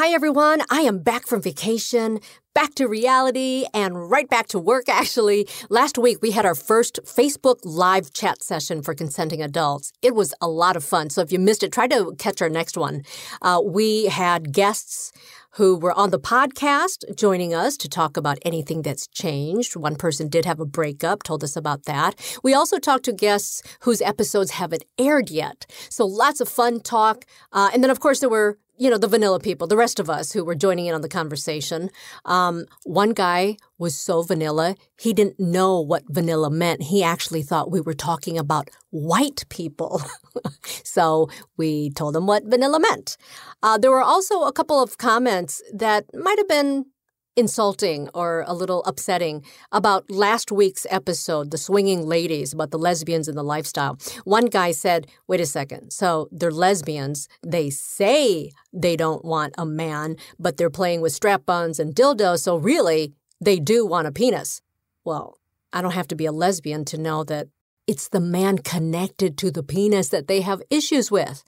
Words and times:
Hi, 0.00 0.10
everyone. 0.10 0.62
I 0.70 0.82
am 0.82 1.00
back 1.00 1.26
from 1.26 1.42
vacation, 1.42 2.20
back 2.54 2.76
to 2.76 2.86
reality, 2.86 3.66
and 3.74 4.08
right 4.08 4.30
back 4.30 4.46
to 4.48 4.58
work, 4.60 4.84
actually. 4.88 5.48
Last 5.70 5.98
week, 5.98 6.18
we 6.22 6.30
had 6.30 6.46
our 6.46 6.54
first 6.54 7.00
Facebook 7.04 7.56
live 7.64 8.12
chat 8.12 8.40
session 8.40 8.80
for 8.80 8.94
consenting 8.94 9.42
adults. 9.42 9.92
It 10.00 10.14
was 10.14 10.32
a 10.40 10.46
lot 10.46 10.76
of 10.76 10.84
fun. 10.84 11.10
So 11.10 11.20
if 11.20 11.32
you 11.32 11.40
missed 11.40 11.64
it, 11.64 11.72
try 11.72 11.88
to 11.88 12.14
catch 12.16 12.40
our 12.40 12.48
next 12.48 12.76
one. 12.76 13.02
Uh, 13.42 13.60
we 13.64 14.06
had 14.06 14.52
guests 14.52 15.10
who 15.54 15.76
were 15.76 15.94
on 15.94 16.10
the 16.10 16.20
podcast 16.20 17.16
joining 17.16 17.52
us 17.52 17.76
to 17.78 17.88
talk 17.88 18.16
about 18.16 18.38
anything 18.42 18.82
that's 18.82 19.08
changed. 19.08 19.74
One 19.74 19.96
person 19.96 20.28
did 20.28 20.44
have 20.44 20.60
a 20.60 20.64
breakup, 20.64 21.24
told 21.24 21.42
us 21.42 21.56
about 21.56 21.86
that. 21.86 22.14
We 22.44 22.54
also 22.54 22.78
talked 22.78 23.06
to 23.06 23.12
guests 23.12 23.62
whose 23.80 24.00
episodes 24.00 24.52
haven't 24.52 24.84
aired 24.96 25.28
yet. 25.28 25.66
So 25.90 26.06
lots 26.06 26.40
of 26.40 26.48
fun 26.48 26.82
talk. 26.82 27.24
Uh, 27.52 27.70
and 27.74 27.82
then, 27.82 27.90
of 27.90 27.98
course, 27.98 28.20
there 28.20 28.28
were 28.28 28.58
you 28.78 28.90
know, 28.90 28.98
the 28.98 29.08
vanilla 29.08 29.40
people, 29.40 29.66
the 29.66 29.76
rest 29.76 29.98
of 29.98 30.08
us 30.08 30.32
who 30.32 30.44
were 30.44 30.54
joining 30.54 30.86
in 30.86 30.94
on 30.94 31.00
the 31.00 31.08
conversation. 31.08 31.90
Um, 32.24 32.64
one 32.84 33.10
guy 33.10 33.56
was 33.78 33.98
so 33.98 34.22
vanilla, 34.22 34.76
he 34.98 35.12
didn't 35.12 35.38
know 35.38 35.80
what 35.80 36.02
vanilla 36.08 36.50
meant. 36.50 36.82
He 36.82 37.02
actually 37.02 37.42
thought 37.42 37.70
we 37.70 37.80
were 37.80 37.94
talking 37.94 38.38
about 38.38 38.68
white 38.90 39.44
people. 39.48 40.02
so 40.84 41.28
we 41.56 41.90
told 41.90 42.16
him 42.16 42.26
what 42.26 42.44
vanilla 42.44 42.80
meant. 42.80 43.16
Uh, 43.62 43.78
there 43.78 43.90
were 43.90 44.02
also 44.02 44.42
a 44.42 44.52
couple 44.52 44.82
of 44.82 44.98
comments 44.98 45.62
that 45.72 46.04
might 46.14 46.38
have 46.38 46.48
been 46.48 46.86
insulting 47.38 48.08
or 48.12 48.44
a 48.46 48.52
little 48.52 48.82
upsetting 48.84 49.44
about 49.70 50.10
last 50.10 50.50
week's 50.50 50.86
episode, 50.90 51.50
The 51.50 51.58
Swinging 51.58 52.06
Ladies, 52.06 52.52
about 52.52 52.72
the 52.72 52.78
lesbians 52.78 53.28
and 53.28 53.38
the 53.38 53.44
lifestyle. 53.44 53.96
One 54.24 54.46
guy 54.46 54.72
said, 54.72 55.06
wait 55.28 55.40
a 55.40 55.46
second, 55.46 55.92
so 55.92 56.28
they're 56.32 56.50
lesbians. 56.50 57.28
They 57.46 57.70
say 57.70 58.50
they 58.72 58.96
don't 58.96 59.24
want 59.24 59.54
a 59.56 59.64
man, 59.64 60.16
but 60.38 60.56
they're 60.56 60.68
playing 60.68 61.00
with 61.00 61.12
strap 61.12 61.48
ons 61.48 61.78
and 61.78 61.94
dildos, 61.94 62.40
so 62.40 62.56
really, 62.56 63.14
they 63.40 63.60
do 63.60 63.86
want 63.86 64.08
a 64.08 64.12
penis. 64.12 64.60
Well, 65.04 65.38
I 65.72 65.80
don't 65.80 65.92
have 65.92 66.08
to 66.08 66.16
be 66.16 66.26
a 66.26 66.32
lesbian 66.32 66.84
to 66.86 66.98
know 66.98 67.22
that 67.24 67.46
it's 67.86 68.08
the 68.08 68.20
man 68.20 68.58
connected 68.58 69.38
to 69.38 69.50
the 69.50 69.62
penis 69.62 70.08
that 70.10 70.28
they 70.28 70.40
have 70.42 70.60
issues 70.70 71.10
with. 71.10 71.42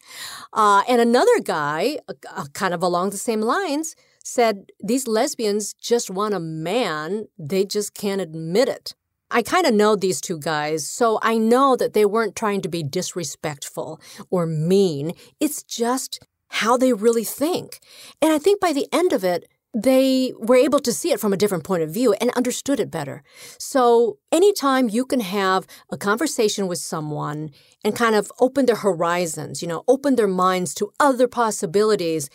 Uh, 0.52 0.82
and 0.88 1.00
another 1.00 1.38
guy, 1.42 1.98
uh, 2.08 2.46
kind 2.54 2.72
of 2.72 2.82
along 2.82 3.10
the 3.10 3.18
same 3.18 3.42
lines, 3.42 3.94
said 4.22 4.66
these 4.82 5.06
lesbians 5.06 5.74
just 5.74 6.10
want 6.10 6.34
a 6.34 6.40
man, 6.40 7.26
they 7.38 7.64
just 7.64 7.94
can't 7.94 8.20
admit 8.20 8.68
it. 8.68 8.94
I 9.30 9.42
kind 9.42 9.66
of 9.66 9.74
know 9.74 9.94
these 9.94 10.20
two 10.20 10.38
guys, 10.38 10.86
so 10.86 11.20
I 11.22 11.38
know 11.38 11.76
that 11.76 11.92
they 11.92 12.04
weren't 12.04 12.34
trying 12.34 12.62
to 12.62 12.68
be 12.68 12.82
disrespectful 12.82 14.00
or 14.28 14.44
mean. 14.44 15.12
It's 15.38 15.62
just 15.62 16.18
how 16.48 16.76
they 16.76 16.92
really 16.92 17.24
think. 17.24 17.78
And 18.20 18.32
I 18.32 18.38
think 18.38 18.60
by 18.60 18.72
the 18.72 18.88
end 18.92 19.12
of 19.12 19.22
it, 19.22 19.48
they 19.72 20.32
were 20.36 20.56
able 20.56 20.80
to 20.80 20.92
see 20.92 21.12
it 21.12 21.20
from 21.20 21.32
a 21.32 21.36
different 21.36 21.62
point 21.62 21.84
of 21.84 21.90
view 21.90 22.12
and 22.14 22.30
understood 22.32 22.80
it 22.80 22.90
better. 22.90 23.22
So, 23.56 24.18
anytime 24.32 24.88
you 24.88 25.04
can 25.04 25.20
have 25.20 25.64
a 25.92 25.96
conversation 25.96 26.66
with 26.66 26.78
someone 26.78 27.50
and 27.84 27.94
kind 27.94 28.16
of 28.16 28.32
open 28.40 28.66
their 28.66 28.76
horizons, 28.76 29.62
you 29.62 29.68
know, 29.68 29.84
open 29.86 30.16
their 30.16 30.26
minds 30.26 30.74
to 30.74 30.92
other 30.98 31.28
possibilities, 31.28 32.28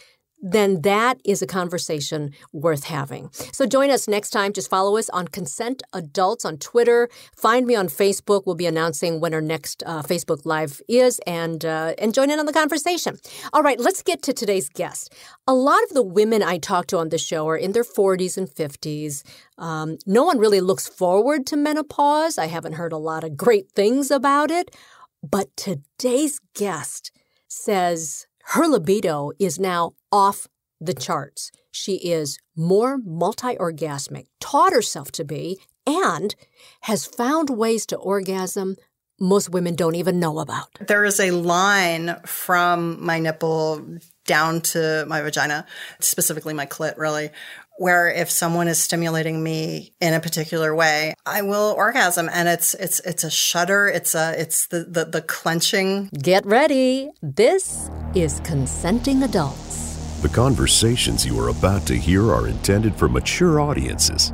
then 0.46 0.82
that 0.82 1.20
is 1.26 1.42
a 1.42 1.48
conversation 1.48 2.32
worth 2.54 2.84
having. 2.84 3.32
So 3.52 3.66
join 3.66 3.90
us 3.90 4.08
next 4.08 4.30
time. 4.30 4.54
Just 4.54 4.70
follow 4.70 4.96
us 4.96 5.10
on 5.10 5.28
Consent 5.28 5.82
Adults 5.92 6.46
on 6.46 6.58
Twitter. 6.58 7.10
Find 7.36 7.66
me 7.66 7.74
on 7.74 7.88
Facebook. 7.88 8.44
We'll 8.46 8.54
be 8.54 8.68
announcing 8.68 9.20
when 9.20 9.34
our 9.34 9.42
next 9.42 9.82
uh, 9.88 10.04
Facebook 10.04 10.46
Live 10.46 10.82
is 10.88 11.20
and, 11.26 11.66
uh, 11.66 11.96
and 11.98 12.14
join 12.14 12.30
in 12.30 12.38
on 12.38 12.46
the 12.46 12.54
conversation. 12.54 13.18
All 13.54 13.64
right, 13.64 13.80
let's 13.80 14.04
get 14.04 14.22
to 14.22 14.34
today's 14.34 14.70
guest. 14.70 15.12
A 15.48 15.56
lot 15.56 15.82
of 15.84 15.90
the 15.90 16.04
women 16.04 16.44
I 16.44 16.60
talk 16.60 16.86
to 16.88 17.00
on 17.00 17.10
the 17.10 17.18
show 17.18 17.48
are 17.50 17.58
in 17.58 17.72
their 17.72 17.84
40s 17.84 18.38
and 18.38 18.48
50s. 18.48 19.24
Um, 19.58 19.98
no 20.06 20.24
one 20.24 20.38
really 20.38 20.62
looks 20.62 20.88
forward 20.88 21.48
to 21.48 21.58
menopause. 21.58 22.38
I 22.38 22.46
haven't 22.46 22.74
heard 22.74 22.94
a 22.94 22.98
lot 22.98 23.24
of 23.24 23.36
great 23.36 23.72
things 23.72 24.12
about 24.12 24.52
it. 24.52 24.76
But 25.24 25.58
today's 25.58 26.40
guest 26.54 27.12
says 27.48 28.25
her 28.50 28.68
libido 28.68 29.32
is 29.40 29.60
now 29.60 29.94
off 30.12 30.48
the 30.80 30.94
charts. 30.94 31.52
She 31.72 31.96
is 31.96 32.38
more 32.56 32.98
multi 32.98 33.56
orgasmic, 33.56 34.26
taught 34.40 34.74
herself 34.74 35.12
to 35.14 35.26
be, 35.26 35.60
and 35.86 36.36
has 36.82 37.06
found 37.06 37.50
ways 37.50 37.86
to 37.88 37.98
orgasm 37.98 38.76
most 39.20 39.50
women 39.50 39.76
don't 39.76 39.96
even 39.96 40.20
know 40.20 40.40
about. 40.40 40.68
There 40.88 41.06
is 41.06 41.20
a 41.20 41.32
line 41.32 42.18
from 42.26 43.04
my 43.04 43.20
nipple 43.20 44.00
down 44.26 44.62
to 44.62 45.06
my 45.08 45.22
vagina, 45.22 45.66
specifically 46.00 46.54
my 46.54 46.66
clit, 46.66 46.98
really, 46.98 47.30
where 47.78 48.10
if 48.10 48.30
someone 48.32 48.68
is 48.68 48.82
stimulating 48.82 49.44
me 49.44 49.94
in 50.00 50.14
a 50.14 50.20
particular 50.20 50.74
way, 50.76 51.14
I 51.26 51.42
will 51.42 51.74
orgasm 51.78 52.30
and 52.32 52.48
it's 52.48 52.74
it's 52.76 53.00
it's 53.02 53.24
a 53.24 53.32
shudder, 53.32 53.88
it's 53.88 54.16
a 54.16 54.40
it's 54.40 54.68
the 54.68 54.84
the, 54.84 55.06
the 55.06 55.22
clenching. 55.22 56.10
Get 56.22 56.46
ready. 56.46 57.12
This 57.22 57.90
is 58.14 58.40
consenting 58.44 59.24
adults. 59.24 60.20
The 60.22 60.30
conversations 60.30 61.26
you 61.26 61.40
are 61.40 61.50
about 61.50 61.86
to 61.88 61.96
hear 61.96 62.32
are 62.32 62.48
intended 62.48 62.96
for 62.96 63.08
mature 63.08 63.60
audiences. 63.60 64.34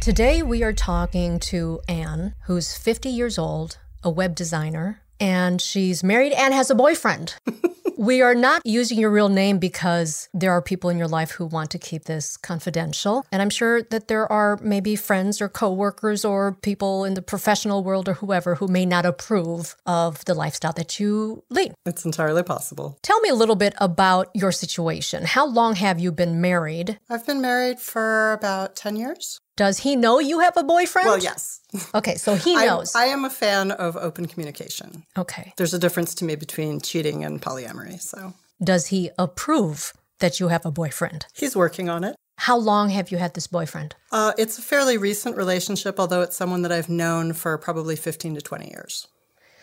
Today, 0.00 0.42
we 0.42 0.62
are 0.62 0.72
talking 0.72 1.40
to 1.40 1.80
Anne, 1.88 2.34
who's 2.44 2.74
50 2.76 3.08
years 3.08 3.36
old, 3.36 3.78
a 4.02 4.08
web 4.08 4.36
designer, 4.36 5.02
and 5.18 5.60
she's 5.60 6.04
married 6.04 6.32
and 6.32 6.54
has 6.54 6.70
a 6.70 6.74
boyfriend. 6.74 7.34
we 7.98 8.22
are 8.22 8.34
not 8.34 8.62
using 8.64 8.96
your 8.98 9.10
real 9.10 9.28
name 9.28 9.58
because 9.58 10.28
there 10.32 10.52
are 10.52 10.62
people 10.62 10.88
in 10.88 10.98
your 10.98 11.08
life 11.08 11.32
who 11.32 11.44
want 11.44 11.72
to 11.72 11.78
keep 11.78 12.04
this 12.04 12.36
confidential. 12.36 13.26
And 13.32 13.42
I'm 13.42 13.50
sure 13.50 13.82
that 13.82 14.06
there 14.06 14.30
are 14.30 14.56
maybe 14.62 14.94
friends 14.94 15.42
or 15.42 15.48
coworkers 15.48 16.24
or 16.24 16.52
people 16.52 17.04
in 17.04 17.14
the 17.14 17.22
professional 17.22 17.82
world 17.82 18.08
or 18.08 18.14
whoever 18.14 18.54
who 18.54 18.68
may 18.68 18.86
not 18.86 19.04
approve 19.04 19.74
of 19.84 20.24
the 20.26 20.34
lifestyle 20.34 20.72
that 20.74 21.00
you 21.00 21.42
lead. 21.50 21.74
It's 21.84 22.04
entirely 22.04 22.44
possible. 22.44 22.96
Tell 23.02 23.20
me 23.20 23.30
a 23.30 23.34
little 23.34 23.56
bit 23.56 23.74
about 23.78 24.28
your 24.32 24.52
situation. 24.52 25.24
How 25.24 25.46
long 25.46 25.74
have 25.74 25.98
you 25.98 26.12
been 26.12 26.40
married? 26.40 27.00
I've 27.10 27.26
been 27.26 27.40
married 27.40 27.80
for 27.80 28.32
about 28.32 28.76
10 28.76 28.94
years. 28.94 29.40
Does 29.58 29.78
he 29.78 29.96
know 29.96 30.20
you 30.20 30.38
have 30.38 30.56
a 30.56 30.62
boyfriend? 30.62 31.08
Well, 31.08 31.18
yes. 31.18 31.58
Okay, 31.92 32.14
so 32.14 32.36
he 32.36 32.54
knows. 32.66 32.94
I, 32.94 33.02
I, 33.02 33.06
am 33.06 33.24
a 33.24 33.30
fan 33.30 33.72
of 33.72 33.96
open 33.96 34.26
communication. 34.26 35.04
Okay. 35.18 35.52
There's 35.56 35.74
a 35.74 35.80
difference 35.80 36.14
to 36.16 36.24
me 36.24 36.36
between 36.36 36.80
cheating 36.80 37.24
and 37.24 37.42
polyamory, 37.42 38.00
so. 38.00 38.34
Does 38.62 38.86
he 38.86 39.10
approve 39.18 39.92
that 40.20 40.38
you 40.38 40.46
have 40.46 40.64
a 40.64 40.70
boyfriend? 40.70 41.26
He's 41.34 41.56
working 41.56 41.88
on 41.88 42.04
it. 42.04 42.14
How 42.36 42.56
long 42.56 42.90
have 42.90 43.10
you 43.10 43.18
had 43.18 43.34
this 43.34 43.48
boyfriend? 43.48 43.96
Uh, 44.12 44.32
it's 44.38 44.58
a 44.58 44.62
fairly 44.62 44.96
recent 44.96 45.36
relationship, 45.36 45.98
although 45.98 46.22
it's 46.22 46.36
someone 46.36 46.62
that 46.62 46.70
I've 46.70 46.88
known 46.88 47.32
for 47.32 47.58
probably 47.58 47.96
15 47.96 48.36
to 48.36 48.40
20 48.40 48.70
years. 48.70 49.08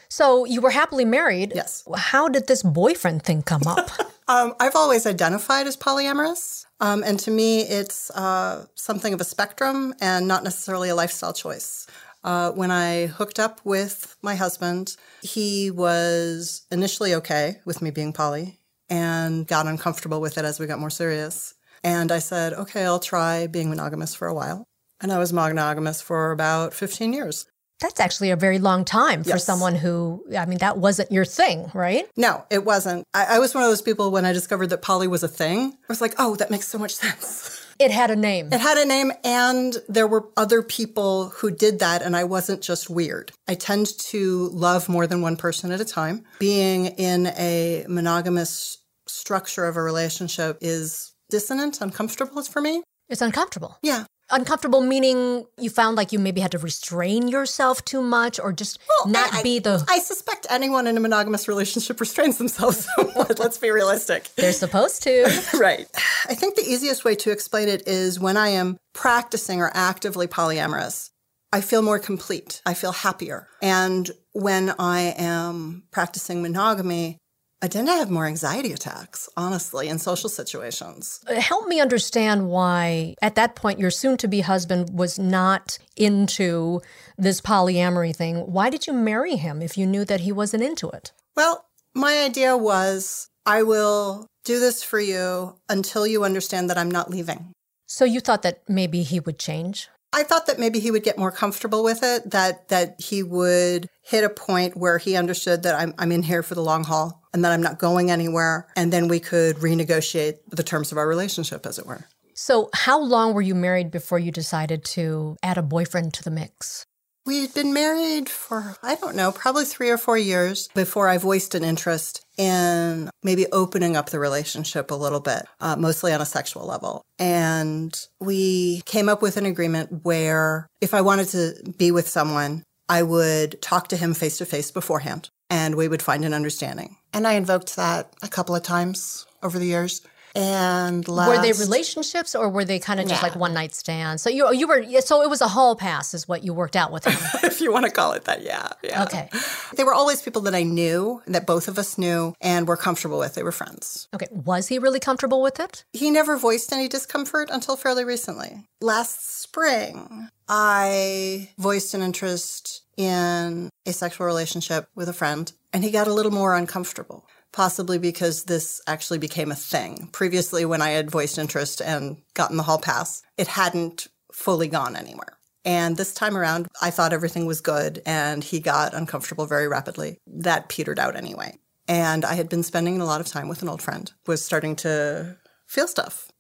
So 0.10 0.46
you 0.46 0.62
were 0.62 0.72
happily 0.72 1.06
married. 1.06 1.54
Yes. 1.56 1.84
How 1.96 2.28
did 2.28 2.48
this 2.48 2.64
boyfriend 2.64 3.24
thing 3.24 3.42
come 3.42 3.64
up? 3.66 3.90
um, 4.28 4.54
I've 4.60 4.76
always 4.76 5.06
identified 5.06 5.68
as 5.68 5.78
polyamorous. 5.78 6.66
Um, 6.80 7.04
and 7.04 7.20
to 7.20 7.32
me, 7.32 7.62
it's 7.62 8.12
uh, 8.12 8.66
something 8.76 9.14
of 9.14 9.22
a 9.22 9.24
spectrum 9.24 9.94
and 10.02 10.28
not 10.28 10.44
necessarily 10.44 10.90
a 10.90 10.96
lifestyle 10.96 11.34
choice. 11.34 11.88
Uh, 12.24 12.52
when 12.52 12.72
I 12.72 13.06
hooked 13.06 13.40
up 13.40 13.62
with 13.64 14.18
my 14.22 14.36
husband, 14.36 14.98
he 15.22 15.70
was 15.70 16.66
initially 16.72 17.14
okay 17.16 17.60
with 17.66 17.82
me 17.82 17.92
being 17.92 18.14
poly 18.14 18.60
and 18.90 19.48
got 19.48 19.68
uncomfortable 19.68 20.20
with 20.22 20.38
it 20.38 20.46
as 20.46 20.60
we 20.60 20.66
got 20.66 20.80
more 20.80 20.90
serious. 20.90 21.54
And 21.84 22.12
I 22.12 22.20
said, 22.20 22.54
okay, 22.54 22.84
I'll 22.84 23.00
try 23.00 23.46
being 23.46 23.70
monogamous 23.70 24.16
for 24.16 24.28
a 24.28 24.34
while. 24.34 24.66
And 25.00 25.12
I 25.12 25.20
was 25.20 25.32
monogamous 25.32 26.02
for 26.02 26.32
about 26.32 26.74
15 26.74 27.14
years. 27.14 27.46
That's 27.80 28.00
actually 28.00 28.32
a 28.32 28.36
very 28.36 28.60
long 28.60 28.86
time 28.86 29.24
for 29.24 29.32
yes. 29.32 29.44
someone 29.44 29.76
who, 29.76 30.24
I 30.38 30.46
mean, 30.46 30.60
that 30.60 30.78
wasn't 30.78 31.12
your 31.12 31.26
thing, 31.26 31.70
right? 31.74 32.08
No, 32.16 32.46
it 32.50 32.64
wasn't. 32.64 33.04
I, 33.14 33.36
I, 33.36 33.40
was 33.40 33.54
one 33.54 33.64
of 33.64 33.70
those 33.70 33.82
people 33.82 34.12
when 34.12 34.26
I 34.26 34.32
discovered 34.32 34.68
that 34.68 34.82
poly 34.82 35.08
was 35.08 35.24
a 35.24 35.28
thing, 35.28 35.74
I 35.74 35.86
was 35.90 36.00
like, 36.00 36.16
oh, 36.18 36.36
that 36.38 36.50
makes 36.50 36.68
so 36.68 36.78
much 36.78 36.96
sense. 36.96 37.62
It 37.78 37.92
had 37.92 38.10
a 38.10 38.16
name. 38.16 38.54
It 38.54 38.62
had 38.62 38.78
a 38.78 38.86
name, 38.86 39.12
and 39.26 39.76
there 39.90 40.08
were 40.08 40.30
other 40.38 40.62
people 40.62 41.28
who 41.30 41.52
did 41.52 41.80
that, 41.80 42.02
and 42.02 42.16
I 42.16 42.24
wasn't 42.24 42.62
just 42.62 42.90
weird. 42.90 43.34
I 43.50 43.56
tend 43.56 43.88
to 44.00 44.50
love 44.54 44.88
more 44.88 45.08
than 45.08 45.22
one 45.22 45.36
person 45.36 45.74
at 45.74 45.82
a 45.82 45.86
time. 45.86 46.24
Being 46.40 46.86
in 46.86 47.28
a 47.28 47.86
monogamous 47.90 48.78
structure 49.08 49.66
of 49.66 49.76
a 49.76 49.82
relationship 49.82 50.58
is 50.62 51.14
dissonant, 51.30 51.82
uncomfortable 51.82 52.42
for 52.44 52.62
me. 52.62 52.82
It's 53.10 53.22
uncomfortable. 53.22 53.78
Yeah. 53.82 54.06
Uncomfortable 54.32 54.82
meaning 54.82 55.46
you 55.58 55.70
found 55.70 55.96
like 55.98 56.12
you 56.12 56.18
maybe 56.20 56.42
had 56.42 56.52
to 56.52 56.58
restrain 56.58 57.28
yourself 57.28 57.86
too 57.86 58.02
much 58.02 58.40
or 58.40 58.52
just 58.52 58.80
Well, 58.90 59.12
not 59.14 59.34
I- 59.34 59.44
be 59.44 59.60
the 59.60 59.86
I 59.88 60.00
suspect 60.00 60.48
anyone 60.50 60.88
in 60.88 60.98
a 60.98 61.00
monogamous 61.00 61.48
relationship 61.48 62.00
restrains 62.06 62.38
themselves 62.38 62.88
somewhat. 62.96 63.38
Let's 63.40 63.58
be 63.60 63.70
realistic. 63.70 64.30
they're 64.36 64.52
supposed 64.52 65.04
to. 65.04 65.24
right. 65.60 65.88
I 66.28 66.34
think 66.36 66.56
the 66.56 66.64
easiest 66.68 67.06
way 67.06 67.16
to 67.16 67.32
explain 67.32 67.68
it 67.70 67.88
is 67.88 68.20
when 68.20 68.36
I 68.38 68.50
am 68.50 68.78
practicing 68.94 69.62
or 69.62 69.72
actively 69.76 70.26
polyamorous, 70.28 71.12
I 71.54 71.62
feel 71.62 71.82
more 71.84 72.00
complete. 72.00 72.62
I 72.66 72.74
feel 72.74 72.92
happier. 72.92 73.48
And 73.62 74.10
when 74.34 74.74
I 74.80 75.14
am 75.18 75.84
practicing 75.92 76.42
monogamy, 76.42 77.18
I 77.62 77.68
tend 77.68 77.88
to 77.88 77.94
have 77.94 78.12
more 78.12 78.26
anxiety 78.28 78.74
attacks, 78.74 79.30
honestly, 79.38 79.88
in 79.88 79.98
social 79.98 80.30
situations. 80.30 81.22
Uh, 81.28 81.40
help 81.40 81.68
me 81.68 81.80
understand 81.80 82.50
why, 82.50 83.16
at 83.22 83.36
that 83.36 83.56
point, 83.56 83.80
your 83.80 83.92
soon 83.92 84.18
to 84.18 84.28
be 84.28 84.42
husband 84.42 84.90
was 84.94 85.18
not 85.18 85.80
into 85.96 86.82
this 87.18 87.42
polyamory 87.42 88.16
thing. 88.16 88.38
Why 88.52 88.70
did 88.70 88.88
you 88.88 88.94
marry 88.94 89.38
him 89.38 89.62
if 89.62 89.78
you 89.78 89.88
knew 89.88 90.06
that 90.06 90.22
he 90.22 90.32
wasn't 90.32 90.64
into 90.64 90.90
it? 90.90 91.12
Well, 91.36 91.66
my 91.94 92.20
idea 92.20 92.58
was 92.58 93.30
I 93.46 93.64
will 93.64 94.28
do 94.44 94.60
this 94.60 94.84
for 94.84 95.00
you 95.00 95.56
until 95.70 96.06
you 96.06 96.24
understand 96.24 96.70
that 96.70 96.78
I'm 96.78 96.92
not 96.92 97.10
leaving. 97.10 97.54
So 97.88 98.04
you 98.04 98.20
thought 98.20 98.42
that 98.42 98.64
maybe 98.68 99.04
he 99.04 99.20
would 99.20 99.40
change? 99.40 99.90
I 100.14 100.24
thought 100.24 100.48
that 100.48 100.60
maybe 100.60 100.80
he 100.80 100.92
would 100.92 101.04
get 101.04 101.18
more 101.18 101.32
comfortable 101.32 101.84
with 101.84 102.02
it, 102.02 102.32
that 102.32 102.70
that 102.70 103.02
he 103.02 103.22
would 103.22 103.90
hit 104.02 104.24
a 104.24 104.30
point 104.30 104.78
where 104.78 104.98
he 104.98 105.18
understood 105.18 105.64
that 105.64 105.76
I'm 105.76 105.94
I'm 105.98 106.12
in 106.12 106.24
here 106.24 106.42
for 106.42 106.56
the 106.56 106.62
long 106.62 106.86
haul 106.86 107.22
and 107.36 107.44
that 107.44 107.52
I'm 107.52 107.62
not 107.62 107.80
going 107.80 108.10
anywhere, 108.10 108.66
and 108.78 108.94
then 108.94 109.10
we 109.10 109.20
could 109.20 109.58
renegotiate 109.58 110.38
the 110.50 110.64
terms 110.64 110.94
of 110.94 110.98
our 110.98 111.06
relationship, 111.06 111.66
as 111.66 111.78
it 111.78 111.86
were. 111.86 112.06
So, 112.34 112.70
how 112.74 112.98
long 112.98 113.34
were 113.34 113.42
you 113.42 113.54
married 113.54 113.92
before 113.92 114.20
you 114.20 114.32
decided 114.32 114.86
to 114.86 115.36
add 115.44 115.58
a 115.58 115.62
boyfriend 115.62 116.14
to 116.14 116.24
the 116.24 116.32
mix? 116.32 116.86
We 117.26 117.42
had 117.42 117.54
been 117.54 117.74
married 117.74 118.30
for, 118.30 118.78
I 118.82 118.96
don't 118.96 119.18
know, 119.18 119.34
probably 119.34 119.66
three 119.66 119.90
or 119.90 119.98
four 119.98 120.18
years 120.18 120.70
before 120.76 121.10
I 121.10 121.18
voiced 121.18 121.56
an 121.56 121.66
interest 121.66 122.24
in 122.38 123.10
maybe 123.22 123.48
opening 123.52 123.98
up 123.98 124.12
the 124.12 124.20
relationship 124.20 124.90
a 124.90 124.96
little 124.96 125.20
bit, 125.20 125.44
uh, 125.60 125.76
mostly 125.76 126.14
on 126.14 126.22
a 126.22 126.26
sexual 126.26 126.66
level. 126.66 127.02
And 127.20 127.94
we 128.22 128.82
came 128.86 129.10
up 129.10 129.22
with 129.22 129.36
an 129.36 129.46
agreement 129.46 130.06
where 130.06 130.68
if 130.80 130.94
I 130.94 131.02
wanted 131.02 131.28
to 131.30 131.74
be 131.78 131.92
with 131.92 132.08
someone, 132.08 132.64
I 132.88 133.04
would 133.04 133.62
talk 133.62 133.90
to 133.90 133.98
him 133.98 134.14
face 134.14 134.38
to 134.38 134.46
face 134.46 134.72
beforehand 134.72 135.30
and 135.50 135.76
we 135.76 135.88
would 135.88 136.02
find 136.02 136.26
an 136.26 136.34
understanding. 136.34 136.98
And 137.14 137.28
I 137.28 137.34
invoked 137.34 137.76
that 137.76 138.14
a 138.22 138.28
couple 138.28 138.56
of 138.56 138.64
times 138.64 139.26
over 139.44 139.60
the 139.60 139.66
years. 139.66 140.02
And 140.38 141.08
last, 141.08 141.30
Were 141.30 141.42
they 141.42 141.54
relationships 141.54 142.36
or 142.36 142.50
were 142.50 142.66
they 142.66 142.78
kind 142.78 143.00
of 143.00 143.08
just 143.08 143.22
Nah. 143.22 143.28
like 143.30 143.38
one 143.38 143.54
night 143.54 143.74
stands? 143.74 144.22
So 144.22 144.30
you 144.30 144.52
you 144.52 144.68
were 144.68 144.84
so 145.00 145.22
it 145.22 145.30
was 145.30 145.40
a 145.40 145.48
hall 145.48 145.78
pass 145.78 146.14
is 146.14 146.28
what 146.28 146.44
you 146.44 146.54
worked 146.54 146.76
out 146.76 146.92
with 146.92 147.06
him. 147.06 147.14
if 147.44 147.62
you 147.62 147.72
want 147.72 147.86
to 147.86 147.92
call 147.92 148.12
it 148.12 148.26
that, 148.26 148.42
yeah, 148.44 148.68
yeah. 148.84 149.04
Okay. 149.04 149.30
They 149.78 149.86
were 149.86 149.94
always 149.94 150.22
people 150.22 150.42
that 150.42 150.54
I 150.54 150.64
knew, 150.64 151.22
that 151.28 151.46
both 151.48 151.70
of 151.70 151.80
us 151.80 151.98
knew, 151.98 152.36
and 152.42 152.68
were 152.68 152.76
comfortable 152.76 153.18
with. 153.18 153.36
They 153.36 153.44
were 153.44 153.54
friends. 153.54 154.10
Okay. 154.14 154.28
Was 154.30 154.68
he 154.68 154.78
really 154.78 155.00
comfortable 155.00 155.42
with 155.42 155.58
it? 155.58 155.86
He 155.94 156.12
never 156.12 156.36
voiced 156.36 156.74
any 156.74 156.90
discomfort 156.90 157.50
until 157.50 157.78
fairly 157.78 158.04
recently. 158.04 158.66
Last 158.82 159.40
spring, 159.42 160.28
I 160.50 161.50
voiced 161.58 161.94
an 161.94 162.02
interest 162.02 162.82
in 162.98 163.70
a 163.86 163.94
sexual 163.94 164.28
relationship 164.28 164.88
with 164.96 165.10
a 165.10 165.14
friend, 165.14 165.52
and 165.74 165.84
he 165.84 165.92
got 165.92 166.08
a 166.08 166.14
little 166.14 166.32
more 166.32 166.56
uncomfortable. 166.56 167.28
Possibly 167.52 167.98
because 167.98 168.44
this 168.44 168.82
actually 168.86 169.18
became 169.18 169.50
a 169.50 169.56
thing. 169.56 170.10
Previously, 170.12 170.66
when 170.66 170.82
I 170.82 170.90
had 170.90 171.10
voiced 171.10 171.38
interest 171.38 171.82
and 171.82 172.18
gotten 172.34 172.58
the 172.58 172.64
hall 172.64 172.80
pass, 172.80 173.24
it 173.38 173.48
hadn't 173.48 174.08
fully 174.34 174.68
gone 174.68 174.98
anywhere. 174.98 175.38
And 175.64 175.96
this 175.96 176.14
time 176.14 176.36
around, 176.36 176.68
I 176.82 176.92
thought 176.92 177.14
everything 177.14 177.46
was 177.46 177.62
good, 177.62 178.02
and 178.06 178.44
he 178.44 178.60
got 178.60 178.94
uncomfortable 178.94 179.46
very 179.46 179.70
rapidly. 179.70 180.18
That 180.28 180.68
petered 180.68 181.00
out 181.00 181.16
anyway. 181.16 181.58
And 181.88 182.26
I 182.26 182.34
had 182.34 182.50
been 182.50 182.64
spending 182.64 183.00
a 183.00 183.06
lot 183.06 183.22
of 183.22 183.28
time 183.28 183.48
with 183.48 183.62
an 183.62 183.70
old 183.70 183.82
friend, 183.82 184.12
was 184.28 184.44
starting 184.44 184.76
to 184.78 185.38
feel 185.66 185.88
stuff. 185.88 186.32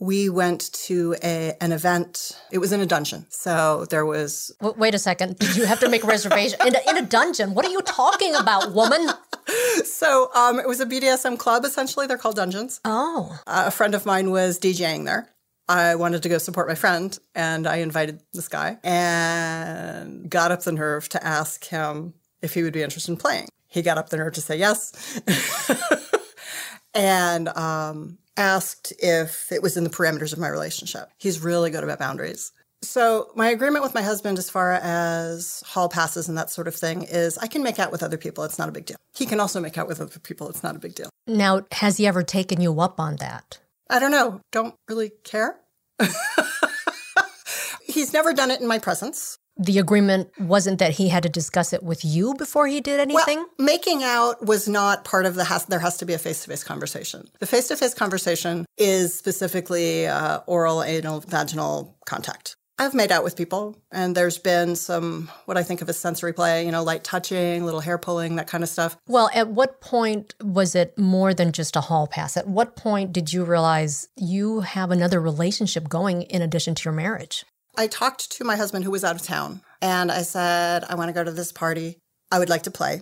We 0.00 0.28
went 0.30 0.72
to 0.86 1.14
a, 1.22 1.54
an 1.60 1.72
event. 1.72 2.32
It 2.50 2.58
was 2.58 2.72
in 2.72 2.80
a 2.80 2.86
dungeon. 2.86 3.26
So 3.28 3.84
there 3.90 4.06
was, 4.06 4.50
W- 4.60 4.78
wait 4.80 4.94
a 4.94 4.98
second. 4.98 5.38
Did 5.38 5.56
you 5.56 5.66
have 5.66 5.78
to 5.80 5.88
make 5.90 6.02
a 6.04 6.06
reservation 6.06 6.58
in 6.66 6.74
a, 6.74 6.80
in 6.90 6.96
a 6.96 7.02
dungeon? 7.02 7.52
What 7.54 7.66
are 7.66 7.70
you 7.70 7.82
talking 7.82 8.34
about, 8.34 8.72
woman? 8.72 9.08
so 9.84 10.30
um, 10.34 10.58
it 10.58 10.66
was 10.66 10.80
a 10.80 10.86
BDSM 10.86 11.38
club, 11.38 11.64
essentially. 11.66 12.06
They're 12.06 12.16
called 12.18 12.36
dungeons. 12.36 12.80
Oh, 12.84 13.38
Uh, 13.46 13.64
a 13.66 13.70
friend 13.70 13.94
of 13.94 14.06
mine 14.06 14.30
was 14.30 14.58
DJing 14.58 15.04
there. 15.04 15.28
I 15.68 15.94
wanted 15.96 16.22
to 16.24 16.28
go 16.28 16.38
support 16.38 16.66
my 16.66 16.74
friend, 16.74 17.16
and 17.34 17.66
I 17.66 17.76
invited 17.76 18.20
this 18.32 18.48
guy 18.48 18.78
and 18.82 20.28
got 20.28 20.50
up 20.50 20.62
the 20.62 20.72
nerve 20.72 21.08
to 21.10 21.24
ask 21.24 21.64
him 21.66 22.14
if 22.42 22.54
he 22.54 22.62
would 22.64 22.72
be 22.72 22.82
interested 22.82 23.12
in 23.12 23.18
playing. 23.18 23.48
He 23.68 23.82
got 23.82 23.96
up 23.98 24.08
the 24.08 24.16
nerve 24.16 24.32
to 24.32 24.40
say 24.40 24.56
yes, 24.56 25.20
and 26.94 27.48
um, 27.50 28.18
asked 28.36 28.92
if 28.98 29.50
it 29.52 29.62
was 29.62 29.76
in 29.76 29.84
the 29.84 29.90
parameters 29.90 30.32
of 30.32 30.38
my 30.38 30.48
relationship. 30.48 31.10
He's 31.18 31.40
really 31.40 31.70
good 31.70 31.84
about 31.84 31.98
boundaries. 31.98 32.52
So, 32.82 33.30
my 33.34 33.50
agreement 33.50 33.82
with 33.82 33.94
my 33.94 34.00
husband 34.00 34.38
as 34.38 34.48
far 34.48 34.72
as 34.72 35.62
hall 35.66 35.90
passes 35.90 36.28
and 36.28 36.38
that 36.38 36.48
sort 36.48 36.66
of 36.66 36.74
thing 36.74 37.02
is 37.02 37.36
I 37.36 37.46
can 37.46 37.62
make 37.62 37.78
out 37.78 37.92
with 37.92 38.02
other 38.02 38.16
people. 38.16 38.42
It's 38.44 38.58
not 38.58 38.70
a 38.70 38.72
big 38.72 38.86
deal. 38.86 38.96
He 39.14 39.26
can 39.26 39.38
also 39.38 39.60
make 39.60 39.76
out 39.76 39.86
with 39.86 40.00
other 40.00 40.18
people. 40.18 40.48
It's 40.48 40.62
not 40.62 40.76
a 40.76 40.78
big 40.78 40.94
deal. 40.94 41.10
now 41.26 41.66
has 41.72 41.98
he 41.98 42.06
ever 42.06 42.22
taken 42.22 42.60
you 42.60 42.80
up 42.80 42.98
on 42.98 43.16
that? 43.16 43.58
I 43.90 43.98
don't 43.98 44.10
know. 44.12 44.40
Don't 44.50 44.74
really 44.88 45.10
care. 45.24 45.56
He's 47.84 48.12
never 48.12 48.32
done 48.32 48.50
it 48.50 48.60
in 48.60 48.66
my 48.66 48.78
presence. 48.78 49.36
The 49.62 49.78
agreement 49.78 50.30
wasn't 50.40 50.78
that 50.78 50.92
he 50.92 51.10
had 51.10 51.22
to 51.24 51.28
discuss 51.28 51.74
it 51.74 51.82
with 51.82 52.02
you 52.02 52.32
before 52.32 52.66
he 52.66 52.80
did 52.80 52.98
anything? 52.98 53.40
Well, 53.40 53.48
making 53.58 54.02
out 54.02 54.42
was 54.42 54.66
not 54.66 55.04
part 55.04 55.26
of 55.26 55.34
the 55.34 55.44
has. 55.44 55.66
There 55.66 55.80
has 55.80 55.98
to 55.98 56.06
be 56.06 56.14
a 56.14 56.18
face-to-face 56.18 56.64
conversation. 56.64 57.28
The 57.40 57.46
face-to-face 57.46 57.92
conversation 57.92 58.64
is 58.78 59.12
specifically 59.12 60.06
uh, 60.06 60.38
oral, 60.46 60.82
anal, 60.82 61.20
vaginal 61.20 61.98
contact. 62.06 62.56
I've 62.78 62.94
made 62.94 63.12
out 63.12 63.22
with 63.22 63.36
people, 63.36 63.76
and 63.92 64.14
there's 64.14 64.38
been 64.38 64.76
some 64.76 65.30
what 65.44 65.58
I 65.58 65.62
think 65.62 65.82
of 65.82 65.90
as 65.90 65.98
sensory 65.98 66.32
play. 66.32 66.64
You 66.64 66.72
know, 66.72 66.82
light 66.82 67.04
touching, 67.04 67.66
little 67.66 67.80
hair 67.80 67.98
pulling, 67.98 68.36
that 68.36 68.46
kind 68.46 68.64
of 68.64 68.70
stuff. 68.70 68.96
Well, 69.06 69.28
at 69.34 69.48
what 69.48 69.82
point 69.82 70.34
was 70.42 70.74
it 70.74 70.96
more 70.96 71.34
than 71.34 71.52
just 71.52 71.76
a 71.76 71.82
hall 71.82 72.06
pass? 72.06 72.38
At 72.38 72.48
what 72.48 72.76
point 72.76 73.12
did 73.12 73.34
you 73.34 73.44
realize 73.44 74.08
you 74.16 74.60
have 74.60 74.90
another 74.90 75.20
relationship 75.20 75.90
going 75.90 76.22
in 76.22 76.40
addition 76.40 76.74
to 76.76 76.84
your 76.86 76.94
marriage? 76.94 77.44
I 77.80 77.86
talked 77.86 78.32
to 78.32 78.44
my 78.44 78.56
husband 78.56 78.84
who 78.84 78.90
was 78.90 79.04
out 79.04 79.16
of 79.16 79.22
town, 79.22 79.62
and 79.80 80.12
I 80.12 80.20
said, 80.20 80.84
"I 80.86 80.96
want 80.96 81.08
to 81.08 81.14
go 81.14 81.24
to 81.24 81.32
this 81.32 81.50
party. 81.50 81.96
I 82.30 82.38
would 82.38 82.50
like 82.50 82.64
to 82.64 82.70
play, 82.70 83.00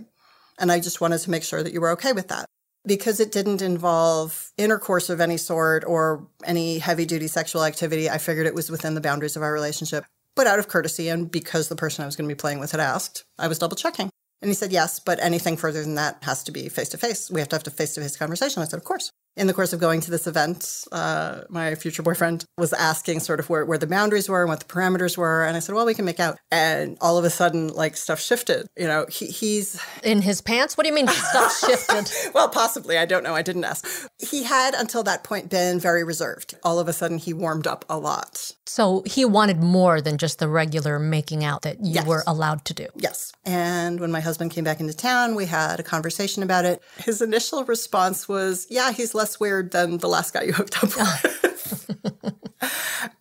and 0.56 0.70
I 0.70 0.78
just 0.78 1.00
wanted 1.00 1.18
to 1.18 1.30
make 1.30 1.42
sure 1.42 1.64
that 1.64 1.73
you 1.73 1.80
were 1.80 1.90
okay 1.90 2.12
with 2.12 2.28
that." 2.28 2.47
Because 2.87 3.18
it 3.18 3.32
didn't 3.32 3.61
involve 3.61 4.52
intercourse 4.56 5.11
of 5.11 5.20
any 5.20 5.37
sort 5.37 5.85
or 5.85 6.28
any 6.44 6.78
heavy 6.78 7.06
duty 7.06 7.26
sexual 7.26 7.64
activity, 7.64 8.08
I 8.08 8.18
figured 8.18 8.47
it 8.47 8.54
was 8.54 8.70
within 8.70 8.94
the 8.94 9.00
boundaries 9.00 9.35
of 9.35 9.42
our 9.42 9.52
relationship. 9.52 10.04
But 10.37 10.47
out 10.47 10.61
of 10.61 10.68
courtesy 10.68 11.08
and 11.08 11.28
because 11.28 11.66
the 11.66 11.75
person 11.75 12.04
I 12.04 12.06
was 12.06 12.14
going 12.14 12.28
to 12.28 12.35
be 12.35 12.38
playing 12.38 12.61
with 12.61 12.70
had 12.70 12.80
asked, 12.80 13.25
I 13.37 13.49
was 13.49 13.58
double 13.58 13.76
checking. 13.76 14.11
And 14.40 14.49
he 14.49 14.54
said, 14.54 14.70
yes, 14.70 15.00
but 15.00 15.18
anything 15.20 15.56
further 15.56 15.82
than 15.82 15.97
that 15.97 16.18
has 16.23 16.44
to 16.44 16.52
be 16.52 16.68
face 16.68 16.90
to 16.90 16.99
face. 16.99 17.28
We 17.28 17.40
have 17.40 17.49
to 17.49 17.56
have 17.56 17.66
a 17.66 17.70
face 17.70 17.94
to 17.94 18.00
face 18.00 18.16
conversation. 18.16 18.62
I 18.62 18.66
said, 18.66 18.78
of 18.78 18.85
course. 18.85 19.11
In 19.38 19.47
the 19.47 19.54
course 19.54 19.73
of 19.73 19.78
going 19.78 20.00
to 20.00 20.11
this 20.11 20.26
event, 20.26 20.85
uh, 20.90 21.42
my 21.49 21.76
future 21.76 22.02
boyfriend 22.02 22.45
was 22.59 22.73
asking 22.73 23.21
sort 23.21 23.38
of 23.38 23.49
where, 23.49 23.64
where 23.64 23.78
the 23.78 23.87
boundaries 23.87 24.28
were 24.28 24.40
and 24.42 24.49
what 24.49 24.59
the 24.59 24.66
parameters 24.66 25.16
were. 25.16 25.45
And 25.45 25.57
I 25.57 25.61
said, 25.61 25.76
well, 25.76 25.87
we 25.87 25.95
can 25.95 26.04
make 26.04 26.18
out. 26.18 26.38
And 26.50 26.99
all 27.00 27.18
of 27.18 27.25
a 27.25 27.30
sudden, 27.30 27.68
like 27.68 27.97
stuff 27.97 28.21
shifted. 28.21 28.66
You 28.76 28.88
know, 28.88 29.07
he, 29.09 29.26
he's 29.26 29.80
In 30.02 30.23
his 30.23 30.40
pants? 30.40 30.76
What 30.76 30.83
do 30.83 30.88
you 30.88 30.95
mean 30.95 31.07
stuff 31.07 31.57
shifted? 31.66 32.11
well, 32.35 32.49
possibly. 32.49 32.99
I 32.99 33.07
don't 33.07 33.23
know. 33.23 33.37
I 33.37 33.42
didn't 33.42 33.62
ask. 33.62 33.87
He 34.18 34.42
had 34.42 34.75
until 34.75 35.04
that 35.04 35.23
point 35.23 35.49
been 35.49 35.78
very 35.78 36.02
reserved. 36.02 36.57
All 36.64 36.80
of 36.80 36.88
a 36.88 36.92
sudden, 36.92 37.18
he 37.18 37.33
warmed 37.33 37.68
up 37.68 37.85
a 37.88 37.97
lot. 37.97 38.50
So 38.68 39.02
he 39.06 39.25
wanted 39.25 39.62
more 39.62 40.00
than 40.02 40.18
just 40.18 40.38
the 40.40 40.48
regular 40.48 40.98
making 40.98 41.42
out 41.42 41.62
that 41.62 41.82
you 41.82 41.94
Yes. 41.94 42.06
were 42.06 42.22
allowed 42.26 42.64
to 42.66 42.75
do. 42.75 42.87
Yes. 42.96 43.32
And 43.46 43.98
when 43.98 44.12
my 44.12 44.20
husband 44.20 44.50
came 44.50 44.62
back 44.64 44.78
into 44.78 44.92
town, 44.94 45.34
we 45.34 45.46
had 45.46 45.80
a 45.80 45.82
conversation 45.82 46.42
about 46.42 46.66
it. 46.66 46.82
His 46.98 47.22
initial 47.22 47.64
response 47.64 48.28
was, 48.28 48.66
Yeah, 48.68 48.92
he's 48.92 49.14
less 49.14 49.40
weird 49.40 49.70
than 49.72 49.98
the 49.98 50.08
last 50.08 50.34
guy 50.34 50.42
you 50.42 50.52
hooked 50.52 50.76
up 50.84 50.90
with. 50.96 52.34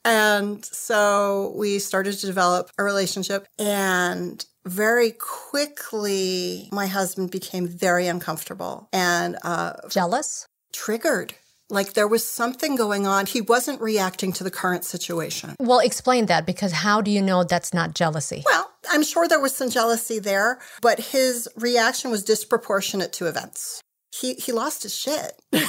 and 0.04 0.66
so 0.66 1.54
we 1.56 1.80
started 1.80 2.14
to 2.20 2.26
develop 2.26 2.70
a 2.78 2.84
relationship. 2.84 3.48
And 3.58 4.46
very 4.66 5.12
quickly, 5.12 6.68
my 6.74 6.88
husband 6.88 7.32
became 7.32 7.68
very 7.68 8.08
uncomfortable 8.08 8.90
and 8.92 9.38
uh, 9.44 9.74
Jealous? 9.90 10.48
triggered. 10.74 11.34
Like 11.70 11.94
there 11.94 12.08
was 12.08 12.26
something 12.26 12.76
going 12.76 13.06
on. 13.06 13.26
He 13.26 13.42
wasn't 13.42 13.82
reacting 13.82 14.32
to 14.34 14.44
the 14.44 14.52
current 14.52 14.86
situation. 14.86 15.56
Well, 15.60 15.80
explain 15.80 16.28
that 16.28 16.46
because 16.46 16.72
how 16.72 17.02
do 17.02 17.12
you 17.12 17.22
know 17.22 17.44
that's 17.44 17.74
not 17.74 17.94
jealousy? 17.94 18.44
Well, 18.46 18.72
I'm 18.90 19.04
sure 19.04 19.28
there 19.28 19.42
was 19.42 19.54
some 19.56 19.70
jealousy 19.70 20.20
there, 20.20 20.60
but 20.82 21.00
his 21.00 21.48
reaction 21.58 22.10
was 22.10 22.24
disproportionate 22.24 23.12
to 23.14 23.28
events. 23.28 23.82
He 24.16 24.36
he 24.36 24.52
lost 24.52 24.84
his 24.84 24.96
shit. 24.96 25.34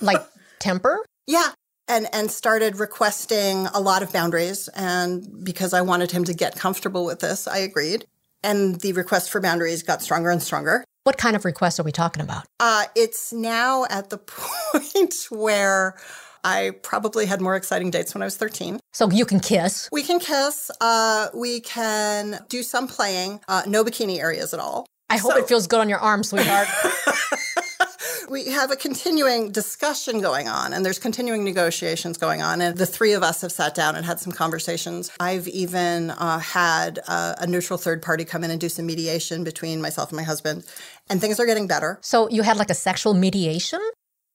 Like 0.00 0.24
temper? 0.60 1.04
yeah. 1.26 1.50
and 1.88 2.06
and 2.12 2.30
started 2.30 2.78
requesting 2.78 3.66
a 3.74 3.80
lot 3.80 4.02
of 4.04 4.12
boundaries 4.12 4.68
and 4.76 5.44
because 5.44 5.72
I 5.74 5.80
wanted 5.80 6.12
him 6.12 6.22
to 6.24 6.34
get 6.34 6.54
comfortable 6.54 7.04
with 7.04 7.18
this, 7.18 7.48
I 7.48 7.58
agreed. 7.58 8.06
And 8.44 8.80
the 8.80 8.92
request 8.92 9.30
for 9.30 9.40
boundaries 9.40 9.82
got 9.82 10.02
stronger 10.02 10.30
and 10.30 10.40
stronger. 10.40 10.84
What 11.08 11.16
kind 11.16 11.34
of 11.34 11.46
requests 11.46 11.80
are 11.80 11.84
we 11.84 11.90
talking 11.90 12.22
about? 12.22 12.44
Uh, 12.60 12.84
it's 12.94 13.32
now 13.32 13.86
at 13.88 14.10
the 14.10 14.18
point 14.98 15.14
where 15.30 15.96
I 16.44 16.72
probably 16.82 17.24
had 17.24 17.40
more 17.40 17.56
exciting 17.56 17.90
dates 17.90 18.12
when 18.12 18.20
I 18.20 18.26
was 18.26 18.36
13. 18.36 18.78
So 18.92 19.10
you 19.10 19.24
can 19.24 19.40
kiss. 19.40 19.88
We 19.90 20.02
can 20.02 20.20
kiss. 20.20 20.70
Uh, 20.82 21.28
we 21.32 21.60
can 21.60 22.44
do 22.50 22.62
some 22.62 22.88
playing. 22.88 23.40
Uh, 23.48 23.62
no 23.66 23.84
bikini 23.84 24.18
areas 24.18 24.52
at 24.52 24.60
all. 24.60 24.84
I 25.08 25.16
hope 25.16 25.32
So- 25.32 25.38
it 25.38 25.48
feels 25.48 25.66
good 25.66 25.80
on 25.80 25.88
your 25.88 25.98
arm, 25.98 26.22
sweetheart. 26.22 26.68
we 28.28 28.50
have 28.50 28.70
a 28.70 28.76
continuing 28.76 29.50
discussion 29.50 30.20
going 30.20 30.48
on 30.48 30.72
and 30.72 30.84
there's 30.84 30.98
continuing 30.98 31.44
negotiations 31.44 32.18
going 32.18 32.42
on 32.42 32.60
and 32.60 32.76
the 32.76 32.86
three 32.86 33.12
of 33.12 33.22
us 33.22 33.40
have 33.40 33.52
sat 33.52 33.74
down 33.74 33.96
and 33.96 34.04
had 34.04 34.20
some 34.20 34.32
conversations 34.32 35.10
i've 35.20 35.48
even 35.48 36.10
uh, 36.10 36.38
had 36.38 37.00
uh, 37.08 37.34
a 37.38 37.46
neutral 37.46 37.78
third 37.78 38.02
party 38.02 38.24
come 38.24 38.44
in 38.44 38.50
and 38.50 38.60
do 38.60 38.68
some 38.68 38.86
mediation 38.86 39.44
between 39.44 39.80
myself 39.80 40.10
and 40.10 40.16
my 40.16 40.22
husband 40.22 40.64
and 41.10 41.20
things 41.20 41.38
are 41.40 41.46
getting 41.46 41.66
better 41.66 41.98
so 42.02 42.28
you 42.30 42.42
had 42.42 42.56
like 42.56 42.70
a 42.70 42.74
sexual 42.74 43.14
mediation? 43.14 43.80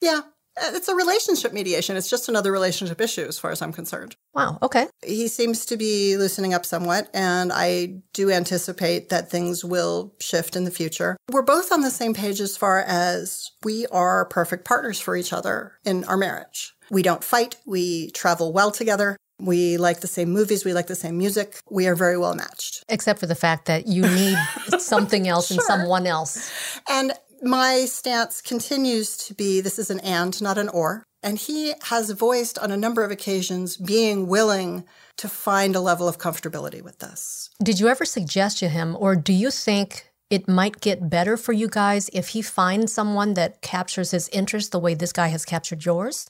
yeah 0.01 0.21
Uh, 0.55 0.69
it's 0.77 0.87
a 0.87 0.95
relationship 0.95 1.51
mediation 1.53 1.95
it's 1.97 2.09
just 2.09 2.29
another 2.29 2.51
relationship 2.51 3.01
issue 3.01 3.25
as 3.27 3.39
far 3.39 3.51
as 3.51 3.61
i'm 3.61 3.73
concerned 3.73 4.15
Wow, 4.35 4.57
okay. 4.61 4.87
he 5.03 5.27
seems 5.27 5.65
to 5.67 5.77
be 5.77 6.17
loosening 6.17 6.55
up 6.55 6.65
somewhat, 6.65 7.07
and 7.13 7.51
I 7.53 8.01
do 8.13 8.31
anticipate 8.31 9.09
that 9.09 9.29
things 9.29 9.63
will 9.63 10.15
shift 10.19 10.55
in 10.55 10.63
the 10.63 10.71
future. 10.71 11.17
We're 11.31 11.43
both 11.43 11.71
on 11.71 11.81
the 11.81 11.91
same 11.91 12.15
page 12.15 12.41
as 12.41 12.57
far 12.57 12.79
as 12.79 13.51
we 13.63 13.85
are 13.91 14.25
perfect 14.25 14.65
partners 14.65 14.99
for 14.99 15.15
each 15.15 15.31
other 15.33 15.73
in 15.85 16.03
our 16.05 16.17
marriage. 16.17 16.73
We 16.89 17.03
don't 17.03 17.23
fight, 17.23 17.57
we 17.67 18.09
travel 18.11 18.51
well 18.53 18.71
together. 18.71 19.15
We 19.43 19.77
like 19.77 19.99
the 19.99 20.07
same 20.07 20.29
movies, 20.29 20.63
we 20.63 20.73
like 20.73 20.87
the 20.87 20.95
same 20.95 21.17
music. 21.17 21.59
We 21.69 21.87
are 21.87 21.95
very 21.95 22.17
well 22.17 22.35
matched. 22.35 22.83
Except 22.89 23.19
for 23.19 23.27
the 23.27 23.35
fact 23.35 23.65
that 23.65 23.87
you 23.87 24.03
need 24.03 24.37
something 24.79 25.27
else 25.27 25.51
and 25.51 25.61
someone 25.61 26.07
else. 26.07 26.51
And 26.89 27.13
my 27.41 27.85
stance 27.85 28.41
continues 28.41 29.17
to 29.17 29.33
be 29.33 29.59
this 29.59 29.77
is 29.77 29.89
an 29.89 29.99
and, 29.99 30.41
not 30.41 30.57
an 30.57 30.69
or. 30.69 31.03
And 31.21 31.37
he 31.37 31.73
has 31.83 32.09
voiced 32.11 32.57
on 32.57 32.71
a 32.71 32.77
number 32.77 33.03
of 33.03 33.11
occasions 33.11 33.77
being 33.77 34.27
willing 34.27 34.85
to 35.17 35.29
find 35.29 35.75
a 35.75 35.79
level 35.79 36.07
of 36.07 36.17
comfortability 36.17 36.81
with 36.81 36.99
this. 36.99 37.49
Did 37.61 37.79
you 37.79 37.87
ever 37.87 38.05
suggest 38.05 38.59
to 38.59 38.69
him, 38.69 38.95
or 38.99 39.15
do 39.15 39.31
you 39.31 39.51
think 39.51 40.09
it 40.29 40.47
might 40.47 40.81
get 40.81 41.09
better 41.09 41.37
for 41.37 41.53
you 41.53 41.67
guys 41.67 42.09
if 42.11 42.29
he 42.29 42.41
finds 42.41 42.91
someone 42.91 43.35
that 43.35 43.61
captures 43.61 44.11
his 44.11 44.29
interest 44.29 44.71
the 44.71 44.79
way 44.79 44.95
this 44.95 45.13
guy 45.13 45.27
has 45.27 45.45
captured 45.45 45.85
yours? 45.85 46.27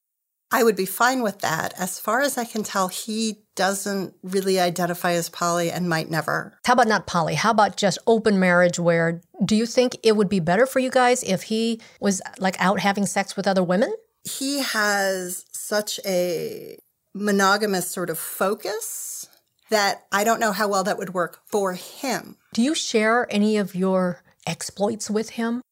I 0.53 0.63
would 0.63 0.75
be 0.75 0.85
fine 0.85 1.23
with 1.23 1.39
that. 1.39 1.73
As 1.79 1.99
far 1.99 2.21
as 2.21 2.37
I 2.37 2.45
can 2.45 2.61
tell, 2.61 2.87
he 2.87 3.39
doesn't 3.55 4.13
really 4.21 4.59
identify 4.59 5.13
as 5.13 5.27
poly 5.27 5.71
and 5.71 5.89
might 5.89 6.11
never. 6.11 6.53
How 6.63 6.73
about 6.73 6.87
not 6.87 7.07
poly? 7.07 7.33
How 7.33 7.49
about 7.49 7.75
just 7.75 7.97
open 8.05 8.39
marriage 8.39 8.77
where 8.77 9.19
do 9.43 9.55
you 9.55 9.65
think 9.65 9.97
it 10.03 10.15
would 10.15 10.29
be 10.29 10.39
better 10.39 10.67
for 10.67 10.77
you 10.77 10.91
guys 10.91 11.23
if 11.23 11.41
he 11.43 11.81
was 11.99 12.21
like 12.37 12.55
out 12.59 12.79
having 12.79 13.07
sex 13.07 13.35
with 13.35 13.47
other 13.47 13.63
women? 13.63 13.91
He 14.23 14.59
has 14.59 15.43
such 15.51 15.99
a 16.05 16.77
monogamous 17.15 17.89
sort 17.89 18.11
of 18.11 18.19
focus 18.19 19.27
that 19.71 20.05
I 20.11 20.23
don't 20.23 20.39
know 20.39 20.51
how 20.51 20.67
well 20.67 20.83
that 20.83 20.99
would 20.99 21.15
work 21.15 21.39
for 21.47 21.73
him. 21.73 22.37
Do 22.53 22.61
you 22.61 22.75
share 22.75 23.25
any 23.31 23.57
of 23.57 23.73
your 23.73 24.21
exploits 24.45 25.09
with 25.09 25.31
him? 25.31 25.63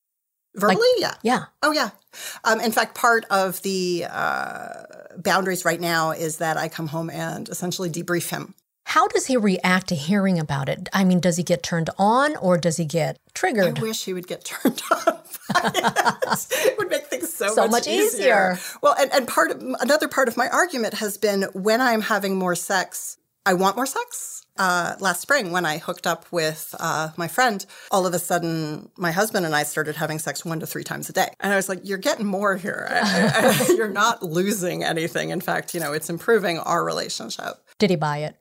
Verbally, 0.56 0.88
yeah. 0.98 1.14
Yeah. 1.24 1.46
Oh, 1.64 1.72
yeah. 1.72 1.92
Um, 2.44 2.60
in 2.60 2.72
fact, 2.72 2.96
part 2.96 3.26
of 3.30 3.62
the 3.62 4.06
uh, 4.10 4.84
boundaries 5.18 5.64
right 5.64 5.80
now 5.80 6.12
is 6.12 6.38
that 6.38 6.58
I 6.58 6.68
come 6.68 6.88
home 6.88 7.10
and 7.10 7.48
essentially 7.50 7.90
debrief 7.90 8.30
him. 8.30 8.54
How 8.86 9.08
does 9.08 9.28
he 9.28 9.38
react 9.38 9.88
to 9.88 9.96
hearing 9.96 10.38
about 10.38 10.68
it? 10.68 10.90
I 10.92 11.06
mean, 11.06 11.22
does 11.22 11.38
he 11.38 11.44
get 11.44 11.64
turned 11.64 11.90
on 11.98 12.36
or 12.36 12.58
does 12.58 12.76
he 12.76 12.84
get 12.84 13.18
triggered? 13.34 13.80
I 13.80 13.82
wish 13.82 14.04
he 14.04 14.12
would 14.14 14.28
get 14.28 14.44
turned 14.46 14.82
on. 14.92 15.20
It 15.56 16.78
would 16.78 16.90
make 16.90 17.06
things 17.08 17.34
so, 17.34 17.54
So 17.54 17.62
much, 17.64 17.72
much 17.72 17.88
easier. 17.88 18.60
Well, 18.82 18.96
and, 19.00 19.12
and 19.14 19.28
part 19.28 19.52
of 19.52 19.62
another 19.80 20.08
part 20.08 20.28
of 20.28 20.36
my 20.36 20.50
argument 20.50 20.96
has 20.96 21.18
been 21.18 21.44
when 21.54 21.80
I'm 21.80 22.02
having 22.02 22.38
more 22.38 22.56
sex, 22.56 23.18
I 23.46 23.54
want 23.56 23.76
more 23.76 23.86
sex. 23.88 24.46
Uh, 24.58 24.96
last 25.00 25.22
spring, 25.22 25.52
when 25.52 25.66
I 25.66 25.78
hooked 25.80 26.06
up 26.06 26.26
with 26.32 26.76
uh, 26.80 27.10
my 27.18 27.28
friend, 27.28 27.66
all 27.90 28.06
of 28.06 28.14
a 28.14 28.20
sudden 28.20 28.90
my 28.98 29.12
husband 29.12 29.46
and 29.46 29.56
I 29.56 29.64
started 29.64 29.96
having 29.96 30.20
sex 30.20 30.46
one 30.46 30.60
to 30.60 30.68
three 30.68 30.84
times 30.84 31.10
a 31.10 31.14
day, 31.14 31.30
and 31.40 31.52
I 31.52 31.56
was 31.56 31.68
like, 31.70 31.80
"You're 31.84 31.98
getting 31.98 32.26
more 32.28 32.56
here. 32.58 32.88
I- 32.92 33.00
I- 33.00 33.66
I- 33.72 33.74
you're 33.76 33.88
not 33.90 34.22
losing 34.22 34.84
anything. 34.84 35.30
In 35.30 35.42
fact, 35.42 35.74
you 35.74 35.80
know, 35.80 35.94
it's 35.94 36.10
improving 36.10 36.60
our 36.60 36.84
relationship." 36.84 37.56
Did 37.80 37.90
he 37.90 37.96
buy 37.96 38.20
it? 38.20 38.36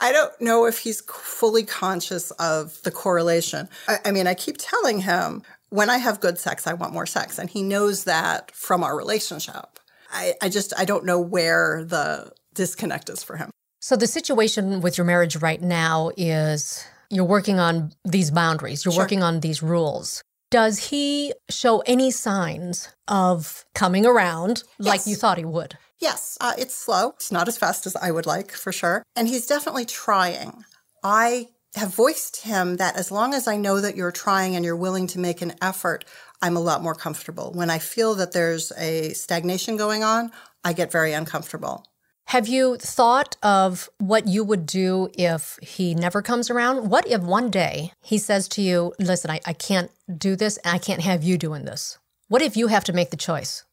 I 0.00 0.12
don't 0.12 0.32
know 0.40 0.64
if 0.66 0.78
he's 0.78 1.02
fully 1.02 1.62
conscious 1.62 2.30
of 2.32 2.80
the 2.82 2.90
correlation. 2.90 3.68
I, 3.86 3.98
I 4.06 4.10
mean, 4.12 4.26
I 4.26 4.34
keep 4.34 4.56
telling 4.58 5.00
him 5.00 5.42
when 5.68 5.90
I 5.90 5.98
have 5.98 6.20
good 6.20 6.38
sex, 6.38 6.66
I 6.66 6.72
want 6.72 6.94
more 6.94 7.06
sex. 7.06 7.38
And 7.38 7.50
he 7.50 7.62
knows 7.62 8.04
that 8.04 8.50
from 8.52 8.82
our 8.82 8.96
relationship. 8.96 9.78
I, 10.10 10.34
I 10.42 10.48
just, 10.48 10.72
I 10.76 10.86
don't 10.86 11.04
know 11.04 11.20
where 11.20 11.84
the 11.84 12.32
disconnect 12.54 13.10
is 13.10 13.22
for 13.22 13.36
him. 13.36 13.50
So 13.80 13.96
the 13.96 14.06
situation 14.06 14.82
with 14.82 14.98
your 14.98 15.06
marriage 15.06 15.36
right 15.36 15.60
now 15.60 16.10
is 16.16 16.84
you're 17.08 17.24
working 17.24 17.58
on 17.58 17.92
these 18.04 18.30
boundaries, 18.30 18.84
you're 18.84 18.92
Sure. 18.92 19.02
working 19.02 19.22
on 19.22 19.40
these 19.40 19.62
rules. 19.62 20.22
Does 20.50 20.90
he 20.90 21.32
show 21.48 21.78
any 21.86 22.10
signs 22.10 22.88
of 23.08 23.64
coming 23.74 24.04
around 24.04 24.64
like 24.78 25.06
you 25.06 25.16
thought 25.16 25.38
he 25.38 25.44
would? 25.44 25.78
Yes, 25.98 26.36
uh, 26.40 26.52
it's 26.58 26.74
slow. 26.74 27.10
It's 27.16 27.32
not 27.32 27.48
as 27.48 27.56
fast 27.56 27.86
as 27.86 27.96
I 27.96 28.10
would 28.10 28.26
like, 28.26 28.52
for 28.52 28.72
sure. 28.72 29.02
And 29.16 29.28
he's 29.28 29.46
definitely 29.46 29.84
trying. 29.86 30.64
I 31.02 31.48
have 31.76 31.94
voiced 31.94 32.42
him 32.42 32.76
that 32.76 32.96
as 32.96 33.10
long 33.10 33.32
as 33.32 33.46
I 33.46 33.56
know 33.56 33.80
that 33.80 33.96
you're 33.96 34.10
trying 34.12 34.56
and 34.56 34.64
you're 34.64 34.76
willing 34.76 35.06
to 35.08 35.18
make 35.18 35.40
an 35.40 35.54
effort, 35.62 36.04
I'm 36.42 36.56
a 36.56 36.60
lot 36.60 36.82
more 36.82 36.94
comfortable. 36.94 37.52
When 37.54 37.70
I 37.70 37.78
feel 37.78 38.14
that 38.16 38.32
there's 38.32 38.72
a 38.76 39.12
stagnation 39.12 39.76
going 39.76 40.02
on, 40.02 40.32
I 40.64 40.72
get 40.72 40.90
very 40.92 41.12
uncomfortable. 41.12 41.86
Have 42.26 42.46
you 42.46 42.76
thought 42.76 43.36
of 43.42 43.90
what 43.98 44.28
you 44.28 44.44
would 44.44 44.64
do 44.64 45.08
if 45.18 45.58
he 45.62 45.94
never 45.94 46.22
comes 46.22 46.48
around? 46.48 46.88
What 46.88 47.06
if 47.08 47.22
one 47.22 47.50
day 47.50 47.92
he 48.02 48.18
says 48.18 48.46
to 48.48 48.62
you, 48.62 48.92
Listen, 49.00 49.30
I, 49.30 49.40
I 49.46 49.52
can't 49.52 49.90
do 50.16 50.36
this 50.36 50.56
and 50.58 50.74
I 50.74 50.78
can't 50.78 51.02
have 51.02 51.24
you 51.24 51.36
doing 51.36 51.64
this? 51.64 51.98
What 52.28 52.42
if 52.42 52.56
you 52.56 52.68
have 52.68 52.84
to 52.84 52.92
make 52.92 53.10
the 53.10 53.16
choice? 53.16 53.64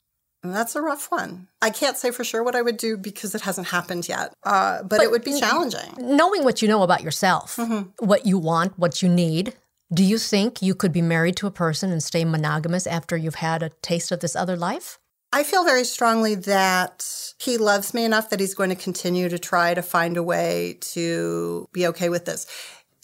That's 0.43 0.75
a 0.75 0.81
rough 0.81 1.11
one. 1.11 1.47
I 1.61 1.69
can't 1.69 1.97
say 1.97 2.11
for 2.11 2.23
sure 2.23 2.43
what 2.43 2.55
I 2.55 2.61
would 2.61 2.77
do 2.77 2.97
because 2.97 3.35
it 3.35 3.41
hasn't 3.41 3.67
happened 3.67 4.07
yet, 4.07 4.33
uh, 4.43 4.83
but, 4.83 5.01
it 5.01 5.11
would 5.11 5.23
be 5.23 5.39
challenging. 5.39 5.93
Knowing 5.97 6.43
what 6.43 6.61
you 6.61 6.67
know 6.67 6.83
about 6.83 7.03
yourself, 7.03 7.59
what 7.99 8.25
you 8.25 8.37
want, 8.37 8.77
what 8.77 9.01
you 9.01 9.09
need, 9.09 9.53
do 9.93 10.03
you 10.03 10.17
think 10.17 10.61
you 10.61 10.75
could 10.75 10.91
be 10.91 11.01
married 11.01 11.37
to 11.37 11.47
a 11.47 11.51
person 11.51 11.91
and 11.91 12.03
stay 12.03 12.25
monogamous 12.25 12.85
after 12.85 13.15
you've 13.17 13.35
had 13.35 13.63
a 13.63 13.69
taste 13.81 14.11
of 14.11 14.19
this 14.19 14.35
other 14.35 14.55
life? 14.55 14.99
I 15.33 15.43
feel 15.43 15.65
very 15.65 15.83
strongly 15.83 16.35
that 16.35 17.33
he 17.39 17.57
loves 17.57 17.93
me 17.93 18.05
enough 18.05 18.29
that 18.29 18.39
he's 18.39 18.55
going 18.55 18.69
to 18.69 18.75
continue 18.75 19.29
to 19.29 19.37
try 19.37 19.73
to 19.73 19.81
find 19.81 20.17
a 20.17 20.23
way 20.23 20.77
to 20.81 21.67
be 21.73 21.87
okay 21.87 22.09
with 22.09 22.25
this. 22.25 22.47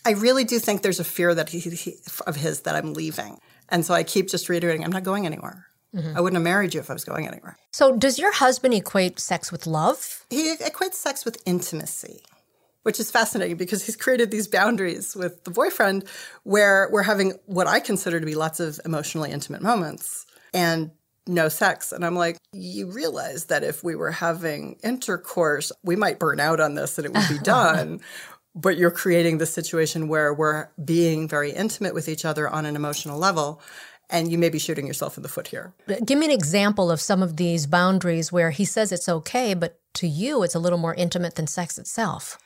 I 0.06 0.12
really 0.12 0.44
do 0.44 0.60
think 0.60 0.82
there's 0.82 1.00
a 1.00 1.06
fear 1.06 1.34
that 1.36 1.50
he, 1.50 1.60
he 1.60 1.96
of 2.28 2.36
his 2.36 2.62
that 2.62 2.76
I'm 2.76 2.94
leaving, 2.94 3.40
and 3.70 3.86
so 3.86 3.94
I 3.94 4.04
keep 4.04 4.30
just 4.30 4.50
reiterating, 4.50 4.84
I'm 4.84 4.92
not 4.92 5.04
going 5.04 5.26
anywhere. 5.26 5.68
Mm-hmm. 5.96 6.18
I 6.18 6.22
wouldn't 6.22 6.38
have 6.38 6.44
married 6.44 6.74
you 6.74 6.80
if 6.80 6.90
I 6.90 6.94
was 6.94 7.06
going 7.06 7.28
anywhere. 7.28 7.56
So, 7.72 7.96
does 7.96 8.18
your 8.18 8.34
husband 8.34 8.74
equate 8.74 9.20
sex 9.20 9.52
with 9.52 9.68
love? 9.68 10.26
He 10.30 10.56
equates 10.56 10.96
sex 10.96 11.24
with 11.24 11.42
intimacy, 11.46 12.24
which 12.82 13.00
is 13.00 13.12
fascinating 13.12 13.58
because 13.58 13.86
he's 13.86 13.96
created 13.96 14.32
these 14.32 14.48
boundaries 14.48 15.16
with 15.16 15.44
the 15.44 15.52
boyfriend 15.52 16.06
where 16.44 16.90
we're 16.92 17.04
having 17.04 17.34
what 17.46 17.68
I 17.68 17.80
consider 17.80 18.20
to 18.20 18.26
be 18.26 18.36
lots 18.36 18.60
of 18.60 18.80
emotionally 18.86 19.32
intimate 19.32 19.62
moments 19.62 20.26
and 20.54 20.92
no 21.28 21.50
sex. 21.50 21.92
And 21.92 22.06
I'm 22.06 22.16
like, 22.16 22.38
you 22.52 22.92
realize 22.92 23.46
that 23.46 23.64
if 23.64 23.84
we 23.84 23.96
were 23.96 24.12
having 24.12 24.78
intercourse, 24.84 25.72
we 25.84 25.96
might 25.96 26.20
burn 26.20 26.40
out 26.40 26.60
on 26.60 26.76
this 26.76 26.98
and 26.98 27.06
it 27.06 27.14
would 27.14 27.30
be 27.30 27.40
done. 27.44 28.02
But 28.56 28.78
you're 28.78 28.92
creating 28.92 29.40
the 29.40 29.46
situation 29.46 30.08
where 30.08 30.34
we're 30.34 30.68
being 30.84 31.28
very 31.28 31.52
intimate 31.52 31.94
with 31.94 32.08
each 32.08 32.26
other 32.26 32.48
on 32.48 32.66
an 32.66 32.76
emotional 32.76 33.18
level. 33.18 33.62
And 34.10 34.32
you 34.32 34.38
may 34.38 34.50
be 34.50 34.60
shooting 34.60 34.86
yourself 34.86 35.18
in 35.18 35.24
the 35.24 35.30
foot 35.30 35.48
here. 35.48 35.74
Give 36.06 36.20
me 36.20 36.26
an 36.26 36.32
example 36.32 36.92
of 36.92 37.02
some 37.02 37.24
of 37.24 37.38
these 37.38 37.66
boundaries 37.66 38.32
where 38.32 38.52
he 38.52 38.66
says 38.66 38.92
it's 38.92 39.10
okay, 39.10 39.54
but 39.54 39.80
to 39.96 40.08
you, 40.08 40.44
it's 40.44 40.56
a 40.56 40.60
little 40.60 40.78
more 40.78 40.94
intimate 40.94 41.36
than 41.36 41.48
sex 41.48 41.78
itself. 41.80 42.38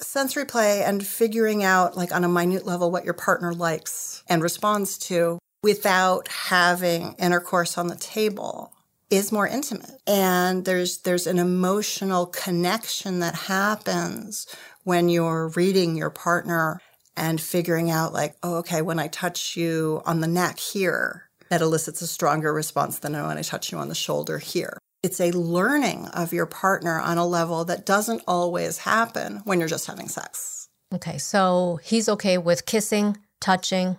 sensory 0.00 0.46
play 0.46 0.82
and 0.82 1.06
figuring 1.06 1.62
out 1.62 1.94
like 1.96 2.10
on 2.12 2.24
a 2.24 2.28
minute 2.28 2.64
level 2.64 2.90
what 2.90 3.04
your 3.04 3.12
partner 3.12 3.52
likes 3.52 4.22
and 4.28 4.42
responds 4.42 4.96
to 4.96 5.38
without 5.62 6.28
having 6.28 7.14
intercourse 7.18 7.76
on 7.78 7.88
the 7.88 7.96
table 7.96 8.72
is 9.10 9.32
more 9.32 9.46
intimate 9.46 10.00
and 10.06 10.64
there's 10.64 10.98
there's 10.98 11.26
an 11.26 11.38
emotional 11.38 12.26
connection 12.26 13.18
that 13.18 13.34
happens 13.34 14.46
when 14.84 15.08
you're 15.08 15.48
reading 15.56 15.96
your 15.96 16.10
partner 16.10 16.80
and 17.16 17.40
figuring 17.40 17.90
out 17.90 18.12
like 18.12 18.36
oh 18.42 18.56
okay 18.58 18.82
when 18.82 18.98
i 18.98 19.08
touch 19.08 19.56
you 19.56 20.00
on 20.06 20.20
the 20.20 20.28
neck 20.28 20.58
here 20.58 21.28
that 21.48 21.60
elicits 21.60 22.00
a 22.00 22.06
stronger 22.06 22.52
response 22.52 23.00
than 23.00 23.12
when 23.12 23.36
i 23.36 23.42
touch 23.42 23.72
you 23.72 23.78
on 23.78 23.88
the 23.88 23.94
shoulder 23.94 24.38
here 24.38 24.78
It's 25.02 25.20
a 25.20 25.30
learning 25.30 26.08
of 26.08 26.34
your 26.34 26.44
partner 26.44 27.00
on 27.00 27.16
a 27.16 27.26
level 27.26 27.64
that 27.64 27.86
doesn't 27.86 28.22
always 28.28 28.78
happen 28.78 29.40
when 29.44 29.58
you're 29.58 29.68
just 29.68 29.86
having 29.86 30.08
sex. 30.08 30.68
Okay, 30.94 31.16
so 31.16 31.80
he's 31.82 32.08
okay 32.08 32.36
with 32.36 32.66
kissing, 32.66 33.16
touching. 33.40 33.96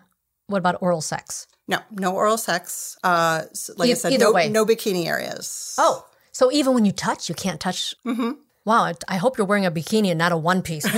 What 0.48 0.58
about 0.58 0.82
oral 0.82 1.02
sex? 1.02 1.48
No, 1.68 1.80
no 1.92 2.14
oral 2.14 2.38
sex. 2.38 2.98
Uh, 3.04 3.44
like 3.78 3.90
E- 3.90 3.92
I 3.92 3.96
said, 3.96 4.20
no, 4.20 4.32
way. 4.34 4.50
no 4.50 4.66
bikini 4.66 5.06
areas. 5.08 5.76
Oh, 5.78 6.06
so 6.32 6.52
even 6.52 6.74
when 6.74 6.86
you 6.86 6.92
touch, 6.92 7.30
you 7.30 7.36
can't 7.36 7.60
touch. 7.60 7.96
Mm-hmm. 8.06 8.32
Wow, 8.66 8.84
I- 8.84 8.94
I 9.08 9.18
hope 9.18 9.38
you're 9.38 9.48
wearing 9.48 9.66
a 9.66 9.72
bikini 9.72 10.10
and 10.10 10.18
not 10.18 10.32
a 10.32 10.38
one 10.38 10.62
piece. 10.62 10.86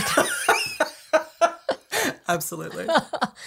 absolutely. 2.27 2.87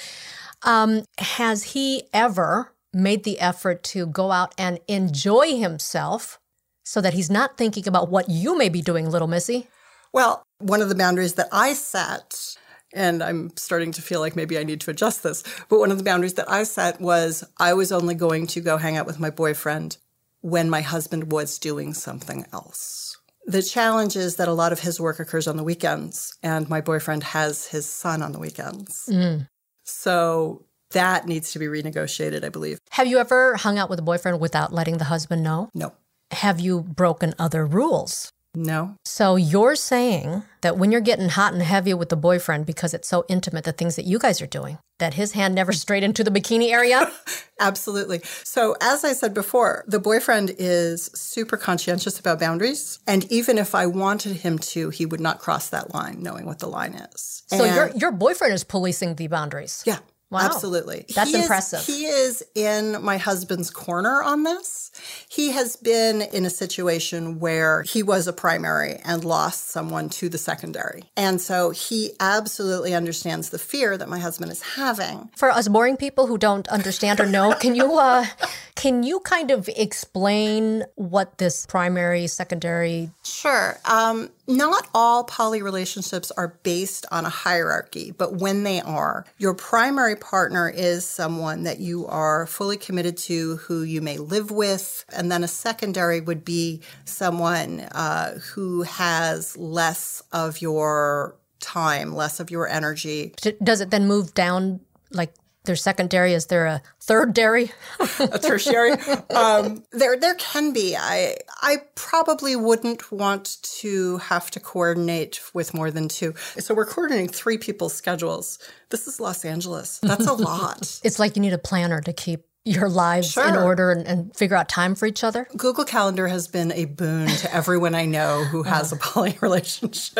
um, 0.62 1.04
has 1.18 1.62
he 1.64 2.04
ever 2.12 2.72
made 2.92 3.24
the 3.24 3.40
effort 3.40 3.82
to 3.82 4.06
go 4.06 4.30
out 4.32 4.54
and 4.58 4.78
enjoy 4.88 5.56
himself 5.56 6.38
so 6.84 7.00
that 7.00 7.14
he's 7.14 7.30
not 7.30 7.58
thinking 7.58 7.86
about 7.88 8.08
what 8.10 8.28
you 8.28 8.56
may 8.56 8.68
be 8.68 8.80
doing, 8.80 9.10
little 9.10 9.28
missy? 9.28 9.68
Well, 10.12 10.42
one 10.60 10.80
of 10.80 10.88
the 10.88 10.94
boundaries 10.94 11.34
that 11.34 11.48
I 11.52 11.72
set, 11.74 12.56
and 12.96 13.22
I'm 13.22 13.56
starting 13.56 13.92
to 13.92 14.02
feel 14.02 14.20
like 14.20 14.34
maybe 14.34 14.58
I 14.58 14.64
need 14.64 14.80
to 14.80 14.90
adjust 14.90 15.22
this, 15.22 15.44
but 15.68 15.78
one 15.78 15.92
of 15.92 15.98
the 15.98 16.04
boundaries 16.04 16.34
that 16.34 16.50
I 16.50 16.64
set 16.64 17.00
was 17.00 17.44
I 17.58 17.74
was 17.74 17.92
only 17.92 18.14
going 18.14 18.46
to 18.48 18.60
go 18.60 18.76
hang 18.78 18.96
out 18.96 19.06
with 19.06 19.20
my 19.20 19.30
boyfriend 19.30 19.98
when 20.40 20.70
my 20.70 20.80
husband 20.80 21.30
was 21.30 21.58
doing 21.58 21.94
something 21.94 22.46
else. 22.52 23.18
The 23.46 23.62
challenge 23.62 24.16
is 24.16 24.36
that 24.36 24.48
a 24.48 24.52
lot 24.52 24.72
of 24.72 24.80
his 24.80 24.98
work 24.98 25.20
occurs 25.20 25.46
on 25.46 25.56
the 25.56 25.62
weekends, 25.62 26.36
and 26.42 26.68
my 26.68 26.80
boyfriend 26.80 27.22
has 27.22 27.66
his 27.68 27.86
son 27.86 28.22
on 28.22 28.32
the 28.32 28.40
weekends. 28.40 29.08
Mm. 29.08 29.48
So 29.84 30.64
that 30.90 31.26
needs 31.26 31.52
to 31.52 31.58
be 31.58 31.66
renegotiated, 31.66 32.44
I 32.44 32.48
believe. 32.48 32.80
Have 32.90 33.06
you 33.06 33.18
ever 33.18 33.54
hung 33.56 33.78
out 33.78 33.88
with 33.88 34.00
a 34.00 34.02
boyfriend 34.02 34.40
without 34.40 34.72
letting 34.72 34.98
the 34.98 35.04
husband 35.04 35.44
know? 35.44 35.70
No, 35.74 35.92
Have 36.32 36.58
you 36.58 36.80
broken 36.80 37.34
other 37.38 37.64
rules? 37.64 38.32
No, 38.56 38.96
So 39.04 39.36
you're 39.36 39.76
saying 39.76 40.42
that 40.62 40.76
when 40.78 40.90
you're 40.90 41.00
getting 41.02 41.28
hot 41.28 41.52
and 41.52 41.62
heavy 41.62 41.94
with 41.94 42.08
the 42.08 42.16
boyfriend 42.16 42.66
because 42.66 42.94
it's 42.94 43.06
so 43.08 43.24
intimate, 43.28 43.64
the 43.64 43.72
things 43.72 43.94
that 43.96 44.04
you 44.06 44.18
guys 44.18 44.40
are 44.42 44.46
doing, 44.46 44.78
that 44.98 45.14
his 45.14 45.32
hand 45.32 45.54
never 45.54 45.72
strayed 45.84 46.02
into 46.02 46.24
the 46.24 46.30
bikini 46.30 46.72
area? 46.72 47.12
Absolutely. 47.60 48.20
So, 48.44 48.74
as 48.80 49.04
I 49.04 49.12
said 49.12 49.34
before, 49.34 49.84
the 49.86 50.00
boyfriend 50.00 50.52
is 50.58 51.10
super 51.14 51.56
conscientious 51.56 52.18
about 52.18 52.40
boundaries. 52.40 52.98
And 53.06 53.30
even 53.30 53.58
if 53.58 53.74
I 53.74 53.86
wanted 53.86 54.36
him 54.38 54.58
to, 54.72 54.90
he 54.90 55.06
would 55.06 55.20
not 55.20 55.38
cross 55.38 55.68
that 55.68 55.94
line, 55.94 56.22
knowing 56.22 56.46
what 56.46 56.58
the 56.58 56.66
line 56.68 56.94
is. 56.94 57.42
so 57.46 57.64
And- 57.64 57.74
your 57.76 57.90
your 57.96 58.12
boyfriend 58.12 58.54
is 58.54 58.64
policing 58.64 59.14
the 59.16 59.26
boundaries. 59.28 59.82
yeah. 59.86 59.98
Wow. 60.30 60.40
Absolutely. 60.40 61.04
That's 61.14 61.30
He 61.30 61.36
is- 61.36 61.42
impressive. 61.42 61.84
he 61.84 62.06
is 62.06 62.42
in 62.56 63.00
my 63.02 63.16
husband's 63.16 63.70
corner 63.70 64.22
on 64.22 64.42
this. 64.42 64.90
He 65.28 65.50
has 65.52 65.76
been 65.76 66.22
in 66.22 66.44
a 66.44 66.50
situation 66.50 67.38
where 67.38 67.82
he 67.82 68.02
was 68.02 68.26
a 68.26 68.32
primary 68.32 68.98
and 69.04 69.24
lost 69.24 69.70
someone 69.70 70.08
to 70.10 70.28
the 70.28 70.38
secondary. 70.38 71.04
And 71.16 71.40
so 71.40 71.70
he 71.70 72.10
absolutely 72.18 72.92
understands 72.94 73.50
the 73.50 73.58
fear 73.58 73.96
that 73.96 74.08
my 74.08 74.18
husband 74.18 74.50
is 74.50 74.62
having. 74.62 75.30
For 75.36 75.50
us 75.50 75.68
boring 75.68 75.96
people 75.96 76.26
who 76.26 76.38
don't 76.38 76.66
understand 76.68 77.20
or 77.20 77.26
know, 77.26 77.52
can 77.54 77.76
you 77.76 77.96
uh, 77.98 78.26
can 78.74 79.04
you 79.04 79.20
kind 79.20 79.50
of 79.52 79.68
explain 79.76 80.84
what 80.96 81.38
this 81.38 81.66
primary, 81.66 82.26
secondary? 82.26 83.10
Sure. 83.22 83.78
Um, 83.84 84.30
not 84.46 84.88
all 84.94 85.24
poly 85.24 85.62
relationships 85.62 86.30
are 86.32 86.58
based 86.62 87.06
on 87.10 87.24
a 87.24 87.30
hierarchy, 87.30 88.12
but 88.12 88.34
when 88.34 88.62
they 88.62 88.80
are, 88.80 89.24
your 89.38 89.54
primary 89.54 90.16
partner 90.16 90.68
is 90.68 91.04
someone 91.04 91.64
that 91.64 91.80
you 91.80 92.06
are 92.06 92.46
fully 92.46 92.76
committed 92.76 93.16
to, 93.16 93.56
who 93.56 93.82
you 93.82 94.00
may 94.00 94.18
live 94.18 94.50
with, 94.50 95.04
and 95.12 95.30
then 95.30 95.42
a 95.42 95.48
secondary 95.48 96.20
would 96.20 96.44
be 96.44 96.80
someone 97.04 97.80
uh, 97.92 98.38
who 98.38 98.82
has 98.82 99.56
less 99.56 100.22
of 100.32 100.60
your 100.60 101.36
time, 101.60 102.14
less 102.14 102.40
of 102.40 102.50
your 102.50 102.68
energy, 102.68 103.34
Does 103.62 103.80
it 103.80 103.90
then 103.90 104.06
move 104.06 104.34
down 104.34 104.80
like 105.10 105.32
their 105.66 105.76
secondary? 105.76 106.32
Is 106.32 106.46
there 106.46 106.66
a 106.66 106.82
third 107.00 107.34
dairy? 107.34 107.70
a 108.18 108.38
tertiary. 108.38 108.92
um, 109.30 109.84
there, 109.92 110.16
there 110.18 110.34
can 110.34 110.72
be. 110.72 110.96
I, 110.96 111.36
I 111.62 111.76
probably 111.94 112.56
wouldn't 112.56 113.12
want 113.12 113.58
to 113.80 114.18
have 114.18 114.50
to 114.52 114.60
coordinate 114.60 115.40
with 115.54 115.74
more 115.74 115.90
than 115.90 116.08
two. 116.08 116.34
So 116.58 116.74
we're 116.74 116.86
coordinating 116.86 117.28
three 117.28 117.58
people's 117.58 117.94
schedules. 117.94 118.58
This 118.90 119.06
is 119.06 119.20
Los 119.20 119.44
Angeles. 119.44 119.98
That's 120.02 120.26
a 120.26 120.32
lot. 120.50 121.00
It's 121.04 121.18
like 121.18 121.36
you 121.36 121.42
need 121.42 121.52
a 121.52 121.58
planner 121.58 122.00
to 122.00 122.12
keep 122.12 122.44
your 122.64 122.88
lives 122.88 123.36
in 123.36 123.54
order 123.54 123.92
and, 123.92 124.04
and 124.08 124.34
figure 124.36 124.56
out 124.56 124.68
time 124.68 124.96
for 124.96 125.06
each 125.06 125.22
other. 125.22 125.46
Google 125.56 125.84
Calendar 125.84 126.26
has 126.26 126.48
been 126.48 126.72
a 126.72 126.86
boon 126.86 127.28
to 127.28 127.54
everyone 127.54 127.94
I 127.94 128.06
know 128.06 128.42
who 128.42 128.64
has 128.64 128.90
a 128.90 128.96
poly 128.96 129.38
relationship. 129.42 130.18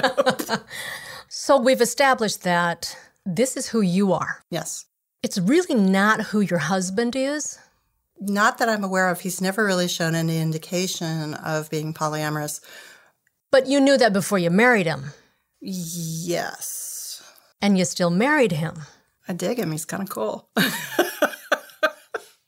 So 1.29 1.59
we've 1.59 1.81
established 1.81 2.45
that 2.45 2.97
this 3.25 3.57
is 3.57 3.69
who 3.69 3.81
you 3.81 4.13
are. 4.13 4.45
yes. 4.51 4.85
It's 5.27 5.39
really 5.39 5.75
not 5.75 6.21
who 6.21 6.39
your 6.41 6.61
husband 6.61 7.17
is. 7.17 7.59
Not 8.21 8.59
that 8.59 8.69
I'm 8.69 8.85
aware 8.85 9.09
of. 9.11 9.21
He's 9.21 9.41
never 9.41 9.65
really 9.65 9.89
shown 9.89 10.15
any 10.15 10.39
indication 10.39 11.35
of 11.35 11.69
being 11.69 11.93
polyamorous. 11.93 12.61
But 13.51 13.67
you 13.67 13.81
knew 13.81 13.97
that 13.99 14.12
before 14.12 14.39
you 14.39 14.51
married 14.51 14.87
him, 14.87 15.07
Yes. 15.61 17.25
and 17.61 17.77
you 17.77 17.85
still 17.85 18.11
married 18.11 18.53
him. 18.53 18.83
I 19.27 19.33
dig 19.33 19.59
him. 19.59 19.73
He's 19.73 19.85
kind 19.85 20.01
of 20.05 20.09
cool. 20.11 20.49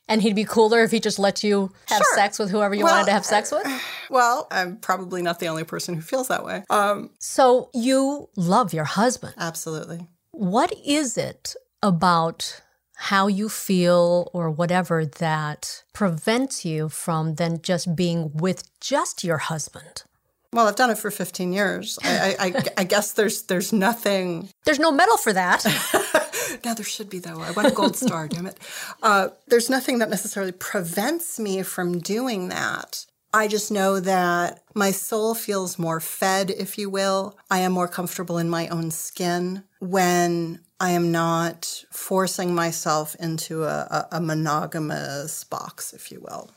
And 0.07 0.21
he'd 0.23 0.35
be 0.35 0.43
cooler 0.45 0.81
if 0.81 0.89
he 0.89 0.99
just 1.01 1.19
let 1.19 1.43
you 1.43 1.71
have 1.87 2.01
Sure. 2.01 2.15
sex 2.15 2.39
with 2.39 2.49
whoever 2.49 2.73
you 2.73 2.83
Well, 2.85 2.93
wanted 2.95 3.07
to 3.07 3.11
have 3.11 3.25
sex 3.25 3.51
with. 3.51 3.67
well, 4.09 4.47
I'm 4.51 4.77
probably 4.77 5.21
not 5.21 5.37
the 5.39 5.47
only 5.47 5.65
person 5.65 5.93
who 5.95 6.01
feels 6.01 6.29
that 6.29 6.43
way. 6.45 6.63
Um, 6.69 7.11
So 7.19 7.69
you 7.75 8.29
love 8.37 8.73
your 8.73 8.85
husband. 8.85 9.33
absolutely. 9.37 10.07
What 10.31 10.73
is 10.83 11.15
it 11.17 11.53
about 11.83 12.61
how 13.03 13.27
you 13.27 13.47
feel 13.49 14.29
or 14.33 14.49
whatever 14.49 15.05
that 15.05 15.83
prevents 15.93 16.65
you 16.65 16.89
from 16.89 17.35
then 17.35 17.61
just 17.61 17.95
being 17.95 18.31
with 18.33 18.67
just 18.81 19.23
your 19.23 19.37
husband? 19.37 20.03
Well, 20.51 20.67
I've 20.67 20.75
done 20.75 20.89
it 20.89 20.97
for 20.97 21.11
15 21.11 21.53
years. 21.53 21.99
I, 22.03 22.35
I, 22.39 22.63
I, 22.77 22.83
guess 22.83 23.11
there's 23.11 23.43
there's 23.43 23.71
nothing. 23.71 24.49
There's 24.65 24.79
no 24.79 24.91
medal 24.91 25.17
for 25.17 25.33
that. 25.33 25.63
Now 26.65 26.73
there 26.73 26.85
should 26.85 27.09
be 27.09 27.19
though. 27.19 27.41
I 27.41 27.51
want 27.51 27.67
a 27.67 27.71
gold 27.71 27.95
star. 27.95 28.27
damn 28.27 28.47
it. 28.47 28.57
Uh, 29.03 29.29
there's 29.47 29.69
nothing 29.69 29.99
that 29.99 30.09
necessarily 30.09 30.51
prevents 30.51 31.39
me 31.39 31.61
from 31.63 31.99
doing 31.99 32.49
that. 32.49 33.05
I 33.33 33.47
just 33.47 33.71
know 33.71 33.99
that 33.99 34.63
my 34.73 34.91
soul 34.91 35.35
feels 35.35 35.77
more 35.77 35.99
fed, 35.99 36.49
if 36.49 36.77
you 36.77 36.89
will. 36.89 37.37
I 37.51 37.59
am 37.59 37.71
more 37.71 37.87
comfortable 37.87 38.39
in 38.39 38.49
my 38.49 38.67
own 38.69 38.89
skin 38.89 39.63
when 39.79 40.59
I 40.79 40.91
am 40.91 41.11
not 41.11 41.83
forcing 41.91 42.55
myself 42.55 43.15
into 43.19 43.63
a, 43.65 44.07
a, 44.11 44.21
monogamous 44.21 45.43
box, 45.43 45.93
if 45.93 46.11
you 46.11 46.21
will. 46.21 46.49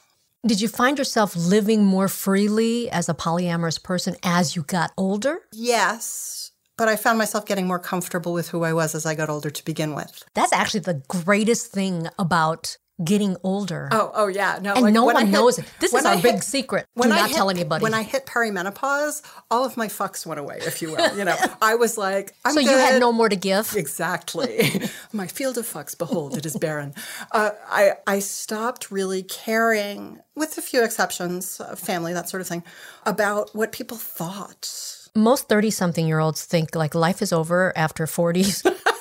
Did 0.46 0.60
you 0.60 0.68
find 0.68 0.96
yourself 0.96 1.34
living 1.34 1.84
more 1.84 2.08
freely 2.08 2.90
as 2.90 3.08
a 3.08 3.14
polyamorous 3.14 3.82
person 3.82 4.16
as 4.22 4.54
you 4.54 4.62
got 4.62 4.92
older? 4.96 5.40
Yes, 5.52 6.52
but 6.76 6.88
I 6.88 6.96
found 6.96 7.18
myself 7.18 7.46
getting 7.46 7.66
more 7.66 7.78
comfortable 7.78 8.32
with 8.32 8.48
who 8.48 8.64
I 8.64 8.72
was 8.72 8.94
as 8.94 9.06
I 9.06 9.14
got 9.14 9.28
older 9.28 9.50
to 9.50 9.64
begin 9.64 9.94
with. 9.94 10.24
That's 10.34 10.52
actually 10.52 10.80
the 10.80 11.02
greatest 11.08 11.72
thing 11.72 12.08
about 12.18 12.76
getting 13.04 13.36
older. 13.42 13.88
Oh, 13.92 14.10
oh 14.14 14.26
yeah, 14.28 14.58
no, 14.62 14.74
and 14.74 14.82
like, 14.84 14.94
no 14.94 15.04
one 15.04 15.16
hit- 15.26 15.32
knows 15.32 15.58
it. 15.58 15.64
This 15.80 15.90
is 15.90 15.94
when 15.94 16.06
our 16.06 16.12
I 16.14 16.20
big 16.20 16.34
hit- 16.34 16.44
secret. 16.44 16.86
Do 16.96 17.00
when 17.00 17.12
I 17.12 17.16
not 17.20 17.28
hit- 17.28 17.36
tell 17.36 17.50
anybody. 17.50 17.82
When 17.82 17.94
I 17.94 18.02
hit 18.02 18.26
perimenopause, 18.26 19.22
all 19.50 19.64
of 19.64 19.76
my 19.76 19.88
fucks 19.88 20.24
went 20.26 20.40
away, 20.40 20.58
if 20.66 20.80
you 20.82 20.92
will. 20.92 21.16
You 21.16 21.24
know, 21.24 21.36
I 21.62 21.74
was 21.74 21.98
like, 21.98 22.34
I'm 22.44 22.54
so 22.54 22.60
you 22.60 22.70
had 22.70 23.00
no 23.00 23.12
more 23.12 23.28
to 23.28 23.36
give? 23.36 23.74
Exactly. 23.76 24.82
My 25.12 25.26
field 25.26 25.58
of 25.58 25.66
fucks, 25.66 25.96
behold, 25.96 26.36
it 26.36 26.46
is 26.46 26.56
barren. 26.56 26.94
Uh, 27.30 27.50
I, 27.68 27.92
I 28.06 28.18
stopped 28.20 28.90
really 28.90 29.22
caring, 29.22 30.20
with 30.34 30.56
a 30.58 30.62
few 30.62 30.82
exceptions, 30.84 31.60
uh, 31.60 31.74
family, 31.76 32.12
that 32.14 32.28
sort 32.28 32.40
of 32.40 32.46
thing, 32.48 32.62
about 33.04 33.54
what 33.54 33.72
people 33.72 33.96
thought. 33.96 34.98
Most 35.14 35.48
30 35.48 35.70
something 35.70 36.06
year 36.06 36.18
olds 36.20 36.44
think 36.44 36.74
like 36.74 36.94
life 36.94 37.20
is 37.20 37.32
over 37.32 37.72
after 37.76 38.06
40s. 38.06 38.64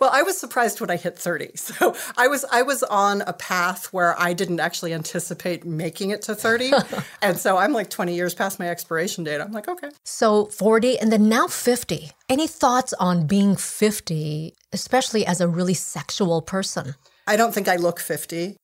Well, 0.00 0.10
I 0.12 0.22
was 0.22 0.38
surprised 0.38 0.80
when 0.80 0.90
I 0.90 0.96
hit 0.96 1.18
30. 1.18 1.50
So 1.66 1.94
I 2.16 2.28
was 2.28 2.44
I 2.50 2.62
was 2.62 2.82
on 2.84 3.22
a 3.22 3.32
path 3.32 3.92
where 3.92 4.18
I 4.20 4.32
didn't 4.32 4.60
actually 4.60 4.94
anticipate 4.94 5.64
making 5.64 6.10
it 6.10 6.22
to 6.22 6.34
30. 6.34 6.72
and 7.22 7.36
so 7.36 7.56
I'm 7.56 7.72
like 7.72 7.90
20 7.90 8.14
years 8.14 8.34
past 8.34 8.58
my 8.58 8.68
expiration 8.68 9.24
date. 9.24 9.40
I'm 9.40 9.52
like, 9.52 9.68
okay. 9.68 9.88
so 10.04 10.46
40 10.46 10.98
and 10.98 11.12
then 11.12 11.28
now 11.28 11.46
50. 11.48 12.10
Any 12.28 12.46
thoughts 12.46 12.92
on 13.00 13.26
being 13.26 13.56
50, 13.56 14.54
especially 14.72 15.26
as 15.26 15.40
a 15.40 15.48
really 15.48 15.74
sexual 15.74 16.40
person? 16.40 16.94
I 17.26 17.36
don't 17.36 17.52
think 17.52 17.68
I 17.68 17.76
look 17.76 17.98
50. 18.00 18.56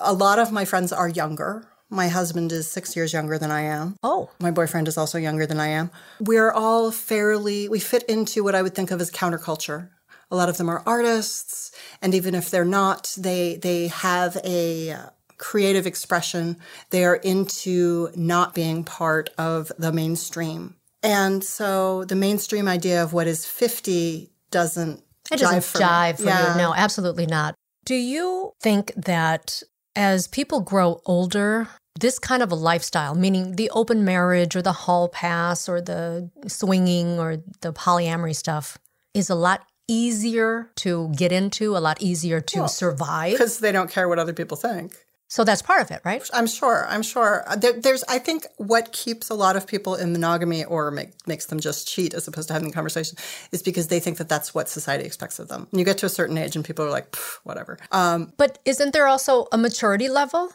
A 0.00 0.12
lot 0.12 0.38
of 0.38 0.50
my 0.52 0.64
friends 0.64 0.92
are 0.92 1.08
younger. 1.08 1.68
My 1.88 2.08
husband 2.08 2.50
is 2.50 2.68
six 2.70 2.96
years 2.96 3.12
younger 3.12 3.38
than 3.38 3.50
I 3.52 3.60
am. 3.62 3.96
Oh, 4.02 4.30
My 4.40 4.50
boyfriend 4.50 4.88
is 4.88 4.98
also 4.98 5.18
younger 5.18 5.46
than 5.46 5.60
I 5.60 5.68
am. 5.68 5.90
We're 6.18 6.50
all 6.50 6.90
fairly, 6.90 7.68
we 7.68 7.78
fit 7.78 8.02
into 8.04 8.42
what 8.42 8.56
I 8.56 8.62
would 8.62 8.74
think 8.74 8.90
of 8.90 9.00
as 9.00 9.10
counterculture. 9.10 9.90
A 10.30 10.36
lot 10.36 10.48
of 10.48 10.56
them 10.56 10.68
are 10.68 10.82
artists, 10.86 11.70
and 12.02 12.14
even 12.14 12.34
if 12.34 12.50
they're 12.50 12.64
not, 12.64 13.14
they 13.18 13.56
they 13.56 13.88
have 13.88 14.36
a 14.44 14.90
uh, 14.90 15.06
creative 15.38 15.86
expression. 15.86 16.56
They 16.90 17.04
are 17.04 17.16
into 17.16 18.10
not 18.16 18.54
being 18.54 18.84
part 18.84 19.30
of 19.38 19.70
the 19.78 19.92
mainstream. 19.92 20.74
And 21.02 21.44
so 21.44 22.04
the 22.04 22.16
mainstream 22.16 22.66
idea 22.66 23.02
of 23.02 23.12
what 23.12 23.26
is 23.28 23.44
50 23.44 24.30
doesn't 24.50 25.02
It 25.30 25.38
doesn't 25.38 25.58
jive 25.58 25.64
for 25.64 25.78
jive 25.78 26.16
for 26.16 26.24
Yeah. 26.24 26.52
you. 26.54 26.58
No, 26.58 26.74
absolutely 26.74 27.26
not. 27.26 27.54
Do 27.84 27.94
you 27.94 28.52
think 28.60 28.92
that 28.96 29.62
as 29.94 30.26
people 30.26 30.60
grow 30.60 31.00
older, 31.06 31.68
this 32.00 32.18
kind 32.18 32.42
of 32.42 32.50
a 32.50 32.56
lifestyle, 32.56 33.14
meaning 33.14 33.56
the 33.56 33.70
open 33.70 34.04
marriage 34.04 34.56
or 34.56 34.62
the 34.62 34.72
hall 34.72 35.08
pass 35.08 35.68
or 35.68 35.80
the 35.80 36.30
swinging 36.48 37.18
or 37.20 37.36
the 37.60 37.72
polyamory 37.72 38.34
stuff, 38.34 38.78
is 39.14 39.30
a 39.30 39.34
lot 39.36 39.62
easier 39.88 40.70
to 40.76 41.12
get 41.16 41.32
into, 41.32 41.76
a 41.76 41.78
lot 41.78 42.00
easier 42.00 42.40
to 42.40 42.68
survive? 42.68 43.32
Because 43.32 43.58
they 43.58 43.72
don't 43.72 43.90
care 43.90 44.08
what 44.08 44.18
other 44.18 44.32
people 44.32 44.56
think. 44.56 44.94
So 45.28 45.42
that's 45.42 45.60
part 45.60 45.82
of 45.82 45.90
it, 45.90 46.00
right? 46.04 46.22
I'm 46.32 46.46
sure. 46.46 46.86
I'm 46.88 47.02
sure. 47.02 47.42
Uh, 47.48 47.56
There, 47.56 47.72
there's, 47.72 48.04
I 48.08 48.20
think, 48.20 48.46
what 48.58 48.92
keeps 48.92 49.28
a 49.28 49.34
lot 49.34 49.56
of 49.56 49.66
people 49.66 49.96
in 49.96 50.12
monogamy 50.12 50.64
or 50.64 50.92
make, 50.92 51.10
makes 51.26 51.46
them 51.46 51.58
just 51.58 51.88
cheat 51.88 52.14
as 52.14 52.28
opposed 52.28 52.46
to 52.46 52.54
having 52.54 52.68
the 52.68 52.74
conversation 52.74 53.18
is 53.50 53.60
because 53.60 53.88
they 53.88 53.98
think 53.98 54.18
that 54.18 54.28
that's 54.28 54.54
what 54.54 54.68
society 54.68 55.04
expects 55.04 55.40
of 55.40 55.48
them. 55.48 55.66
And 55.72 55.80
you 55.80 55.84
get 55.84 55.98
to 55.98 56.06
a 56.06 56.08
certain 56.10 56.38
age 56.38 56.54
and 56.54 56.64
people 56.64 56.84
are 56.84 56.90
like, 56.90 57.16
whatever. 57.42 57.76
Um, 57.90 58.32
But 58.36 58.60
isn't 58.64 58.92
there 58.92 59.08
also 59.08 59.48
a 59.50 59.58
maturity 59.58 60.08
level? 60.08 60.52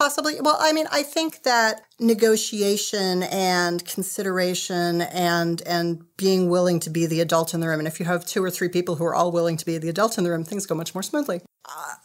Possibly. 0.00 0.40
Well, 0.40 0.56
I 0.58 0.72
mean, 0.72 0.86
I 0.90 1.02
think 1.02 1.42
that 1.42 1.82
negotiation 1.98 3.22
and 3.24 3.84
consideration 3.84 5.02
and 5.02 5.60
and 5.66 6.02
being 6.16 6.48
willing 6.48 6.80
to 6.80 6.88
be 6.88 7.04
the 7.04 7.20
adult 7.20 7.52
in 7.52 7.60
the 7.60 7.68
room, 7.68 7.80
and 7.80 7.86
if 7.86 8.00
you 8.00 8.06
have 8.06 8.24
two 8.24 8.42
or 8.42 8.50
three 8.50 8.70
people 8.70 8.94
who 8.94 9.04
are 9.04 9.14
all 9.14 9.30
willing 9.30 9.58
to 9.58 9.66
be 9.66 9.76
the 9.76 9.90
adult 9.90 10.16
in 10.16 10.24
the 10.24 10.30
room, 10.30 10.42
things 10.42 10.64
go 10.64 10.74
much 10.74 10.94
more 10.94 11.02
smoothly. 11.02 11.42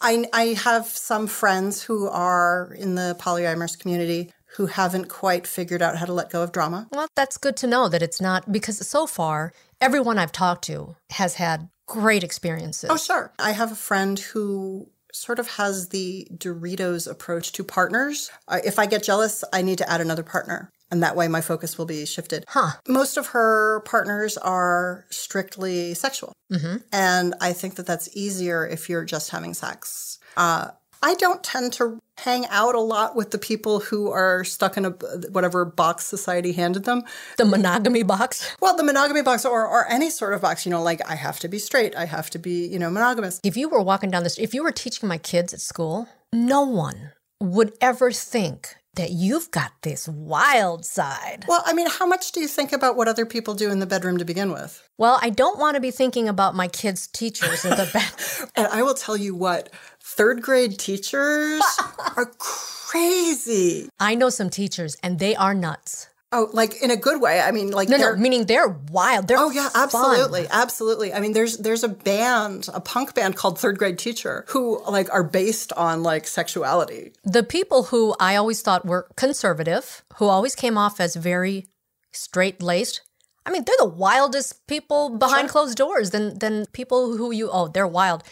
I 0.02 0.26
I 0.34 0.58
have 0.62 0.88
some 0.88 1.26
friends 1.26 1.84
who 1.84 2.10
are 2.10 2.76
in 2.78 2.96
the 2.96 3.16
polyamorous 3.18 3.80
community 3.80 4.34
who 4.58 4.66
haven't 4.66 5.08
quite 5.08 5.48
figured 5.48 5.82
out 5.82 5.96
how 5.96 6.06
to 6.06 6.14
let 6.14 6.30
go 6.30 6.44
of 6.44 6.52
drama. 6.52 6.88
Well, 6.92 7.08
that's 7.16 7.38
good 7.38 7.56
to 7.58 7.68
know 7.68 7.88
that 7.88 8.02
it's 8.02 8.20
not 8.20 8.52
because 8.52 8.86
so 8.86 9.08
far 9.08 9.54
everyone 9.80 10.18
I've 10.18 10.34
talked 10.34 10.66
to 10.66 10.98
has 11.12 11.36
had 11.36 11.70
great 11.88 12.26
experiences. 12.26 12.90
Oh, 12.90 12.98
sure. 12.98 13.32
I 13.40 13.52
have 13.52 13.72
a 13.72 13.76
friend 13.76 14.20
who 14.20 14.90
sort 15.16 15.40
of 15.40 15.48
has 15.50 15.90
the 15.90 16.28
Doritos 16.34 17.10
approach 17.10 17.52
to 17.54 17.64
partners. 17.64 18.30
If 18.52 18.80
I 18.80 18.86
get 18.86 19.04
jealous, 19.04 19.44
I 19.54 19.62
need 19.62 19.78
to 19.80 19.90
add 19.90 20.02
another 20.02 20.24
partner. 20.24 20.72
And 20.92 21.02
that 21.02 21.16
way 21.16 21.28
my 21.28 21.42
focus 21.42 21.78
will 21.78 21.86
be 21.86 22.06
shifted. 22.06 22.46
Huh. 22.48 22.74
Most 22.88 23.18
of 23.18 23.28
her 23.28 23.82
partners 23.82 24.38
are 24.38 25.06
strictly 25.10 25.96
sexual. 25.96 26.32
Mm-hmm. 26.54 26.78
And 26.94 27.34
I 27.42 27.54
think 27.54 27.76
that 27.76 27.88
that's 27.88 28.16
easier 28.16 28.68
if 28.68 28.88
you're 28.88 29.06
just 29.06 29.32
having 29.32 29.56
sex. 29.56 30.20
Uh, 30.38 30.70
I 31.02 31.16
don't 31.16 31.44
tend 31.44 31.74
to 31.74 32.02
hang 32.18 32.46
out 32.48 32.76
a 32.76 32.80
lot 32.80 33.16
with 33.16 33.32
the 33.32 33.38
people 33.38 33.80
who 33.80 34.10
are 34.10 34.44
stuck 34.44 34.78
in 34.78 34.86
a 34.86 34.92
whatever 35.32 35.66
box 35.66 36.06
society 36.06 36.52
handed 36.54 36.86
them. 36.86 37.04
The 37.38 37.46
monogamy 37.46 38.04
box. 38.04 38.56
Well, 38.62 38.76
the 38.76 38.84
monogamy 38.84 39.22
box 39.22 39.46
or, 39.46 39.68
or 39.68 39.88
any 39.90 40.10
sort 40.10 40.34
of 40.34 40.42
box, 40.42 40.66
you 40.66 40.72
know, 40.72 40.82
like 40.82 41.02
I 41.10 41.16
have 41.16 41.40
to 41.40 41.48
be 41.48 41.60
straight, 41.60 41.96
I 41.96 42.06
have 42.06 42.30
to 42.32 42.40
be, 42.40 42.68
you 42.68 42.80
know, 42.80 42.90
monogamous. 42.90 43.40
If 43.44 43.58
you 43.58 43.70
were 43.70 43.82
walking 43.82 44.12
down 44.12 44.24
the 44.24 44.30
street, 44.30 44.46
if 44.46 44.54
you 44.54 44.64
were 44.64 44.72
teaching 44.72 45.08
my 45.10 45.18
kids 45.18 45.54
at 45.54 45.62
school, 45.62 46.08
no 46.34 46.62
one 46.64 47.12
would 47.42 47.74
ever 47.82 48.12
think 48.12 48.76
that 48.96 49.12
you've 49.12 49.52
got 49.52 49.72
this 49.82 50.08
wild 50.08 50.86
side. 50.86 51.46
Well, 51.48 51.64
I 51.66 51.74
mean, 51.74 51.88
how 51.90 52.06
much 52.06 52.32
do 52.32 52.40
you 52.40 52.48
think 52.48 52.72
about 52.72 52.96
what 52.96 53.08
other 53.08 53.26
people 53.26 53.54
do 53.54 53.72
in 53.72 53.80
the 53.80 53.86
bedroom 53.86 54.18
to 54.18 54.26
begin 54.26 54.52
with? 54.52 54.88
Well, 54.98 55.20
I 55.22 55.30
don't 55.30 55.60
want 55.60 55.76
to 55.76 55.82
be 55.82 55.92
thinking 55.92 56.28
about 56.28 56.56
my 56.56 56.68
kids' 56.68 57.08
teachers 57.08 57.66
in 57.66 57.72
the 57.72 57.90
bed. 57.94 58.50
And 58.56 58.68
I 58.68 58.84
will 58.84 58.94
tell 58.94 59.18
you 59.18 59.36
what, 59.36 59.70
third 60.02 60.42
grade 60.42 60.80
teachers 60.80 61.62
are 62.18 62.32
crazy. 62.38 63.90
I 64.00 64.16
know 64.16 64.30
some 64.30 64.50
teachers 64.50 64.98
and 65.04 65.20
they 65.20 65.36
are 65.36 65.54
nuts. 65.54 66.08
Oh, 66.32 66.50
like 66.54 66.82
in 66.82 66.92
a 66.92 66.98
good 66.98 67.22
way. 67.22 67.40
I 67.40 67.52
mean, 67.52 67.72
like 67.72 67.88
No, 67.88 67.98
no, 67.98 68.04
they're- 68.04 68.18
meaning 68.18 68.46
they're 68.46 68.68
wild. 68.92 69.28
They're 69.28 69.38
Oh 69.38 69.52
yeah, 69.52 69.70
fun. 69.70 69.84
absolutely, 69.84 70.48
absolutely. 70.52 71.14
I 71.14 71.20
mean, 71.20 71.34
there's 71.34 71.58
there's 71.58 71.84
a 71.84 71.88
band, 71.88 72.68
a 72.74 72.82
punk 72.82 73.14
band 73.14 73.36
called 73.38 73.58
Third 73.60 73.78
Grade 73.78 73.98
Teacher, 74.00 74.44
who 74.50 74.82
like 74.90 75.12
are 75.14 75.24
based 75.24 75.72
on 75.74 76.04
like 76.04 76.28
sexuality. 76.28 77.14
The 77.24 77.44
people 77.44 77.84
who 77.84 78.16
I 78.20 78.36
always 78.36 78.62
thought 78.62 78.86
were 78.86 79.08
conservative, 79.16 80.04
who 80.18 80.26
always 80.26 80.56
came 80.56 80.78
off 80.78 81.00
as 81.00 81.16
very 81.16 81.68
straight 82.12 82.62
laced. 82.62 83.02
I 83.46 83.52
mean, 83.52 83.64
they're 83.64 83.76
the 83.78 83.86
wildest 83.86 84.66
people 84.68 85.10
behind 85.18 85.50
closed 85.50 85.78
doors 85.78 86.10
than 86.10 86.40
than 86.40 86.66
people 86.74 87.16
who 87.16 87.32
you 87.32 87.50
oh, 87.52 87.68
they're 87.68 87.88
wild. 87.88 88.24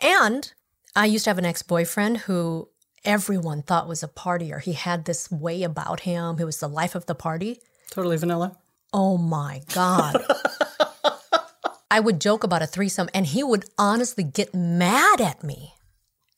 And 0.00 0.50
I 0.94 1.06
used 1.06 1.24
to 1.24 1.30
have 1.30 1.38
an 1.38 1.44
ex-boyfriend 1.46 2.18
who 2.18 2.68
everyone 3.04 3.62
thought 3.62 3.88
was 3.88 4.02
a 4.02 4.08
partier. 4.08 4.60
He 4.60 4.72
had 4.72 5.04
this 5.04 5.30
way 5.30 5.62
about 5.62 6.00
him. 6.00 6.38
He 6.38 6.44
was 6.44 6.60
the 6.60 6.68
life 6.68 6.94
of 6.94 7.06
the 7.06 7.14
party. 7.14 7.60
Totally 7.90 8.16
vanilla. 8.16 8.56
Oh 8.92 9.16
my 9.16 9.62
God. 9.74 10.16
I 11.90 12.00
would 12.00 12.20
joke 12.20 12.42
about 12.42 12.62
a 12.62 12.66
threesome 12.66 13.08
and 13.12 13.26
he 13.26 13.42
would 13.42 13.66
honestly 13.76 14.24
get 14.24 14.54
mad 14.54 15.20
at 15.20 15.44
me. 15.44 15.74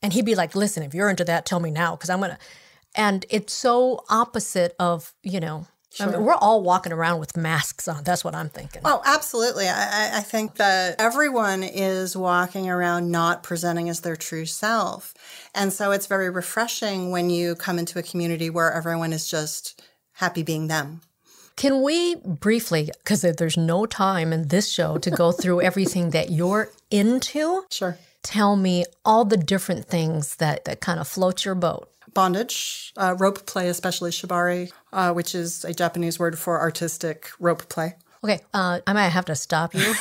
And 0.02 0.12
he'd 0.12 0.24
be 0.24 0.34
like, 0.34 0.54
listen, 0.54 0.82
if 0.82 0.94
you're 0.94 1.08
into 1.08 1.24
that, 1.24 1.46
tell 1.46 1.60
me 1.60 1.70
now, 1.70 1.94
because 1.96 2.10
I'm 2.10 2.18
going 2.18 2.32
to. 2.32 2.38
And 2.94 3.24
it's 3.30 3.52
so 3.52 4.04
opposite 4.10 4.74
of, 4.78 5.14
you 5.22 5.40
know, 5.40 5.66
I 6.00 6.06
mean, 6.06 6.22
we're 6.22 6.34
all 6.34 6.62
walking 6.62 6.92
around 6.92 7.20
with 7.20 7.36
masks 7.36 7.86
on. 7.88 8.02
That's 8.04 8.24
what 8.24 8.34
I'm 8.34 8.48
thinking. 8.48 8.82
Oh, 8.84 9.00
absolutely. 9.04 9.68
I, 9.68 9.72
I- 10.14 10.18
I 10.18 10.20
think 10.20 10.56
that 10.56 10.96
everyone 11.00 11.62
is 11.62 12.16
walking 12.16 12.68
around 12.68 13.10
not 13.10 13.42
presenting 13.42 13.88
as 13.88 14.00
their 14.00 14.16
true 14.16 14.46
self. 14.46 15.14
And 15.54 15.72
so 15.72 15.90
it's 15.92 16.06
very 16.06 16.30
refreshing 16.30 17.10
when 17.10 17.30
you 17.30 17.54
come 17.54 17.78
into 17.78 17.98
a 17.98 18.02
community 18.02 18.50
where 18.50 18.72
everyone 18.72 19.12
is 19.12 19.28
just 19.30 19.82
happy 20.14 20.42
being 20.42 20.66
them. 20.68 21.00
Can 21.56 21.82
we 21.82 22.16
briefly, 22.16 22.90
because 23.04 23.22
there's 23.22 23.56
no 23.56 23.86
time 23.86 24.32
in 24.32 24.48
this 24.48 24.68
show 24.68 24.98
to 24.98 25.10
go 25.10 25.30
through 25.40 25.60
everything 25.62 26.10
that 26.10 26.30
you're 26.30 26.70
into, 26.90 27.64
Sure. 27.70 27.96
tell 28.24 28.56
me 28.56 28.84
all 29.04 29.24
the 29.24 29.36
different 29.36 29.86
things 29.86 30.36
that, 30.36 30.64
that 30.64 30.80
kind 30.80 30.98
of 30.98 31.06
float 31.06 31.44
your 31.44 31.54
boat? 31.54 31.88
Bondage, 32.14 32.92
uh, 32.96 33.14
rope 33.18 33.46
play, 33.46 33.68
especially 33.68 34.10
shibari, 34.10 34.72
uh, 34.92 35.12
which 35.12 35.34
is 35.34 35.64
a 35.64 35.74
Japanese 35.74 36.18
word 36.18 36.38
for 36.38 36.60
artistic 36.60 37.30
rope 37.38 37.68
play. 37.68 37.94
Okay, 38.22 38.40
uh, 38.54 38.80
I 38.86 38.92
might 38.92 39.08
have 39.08 39.26
to 39.26 39.34
stop 39.34 39.74
you. 39.74 39.94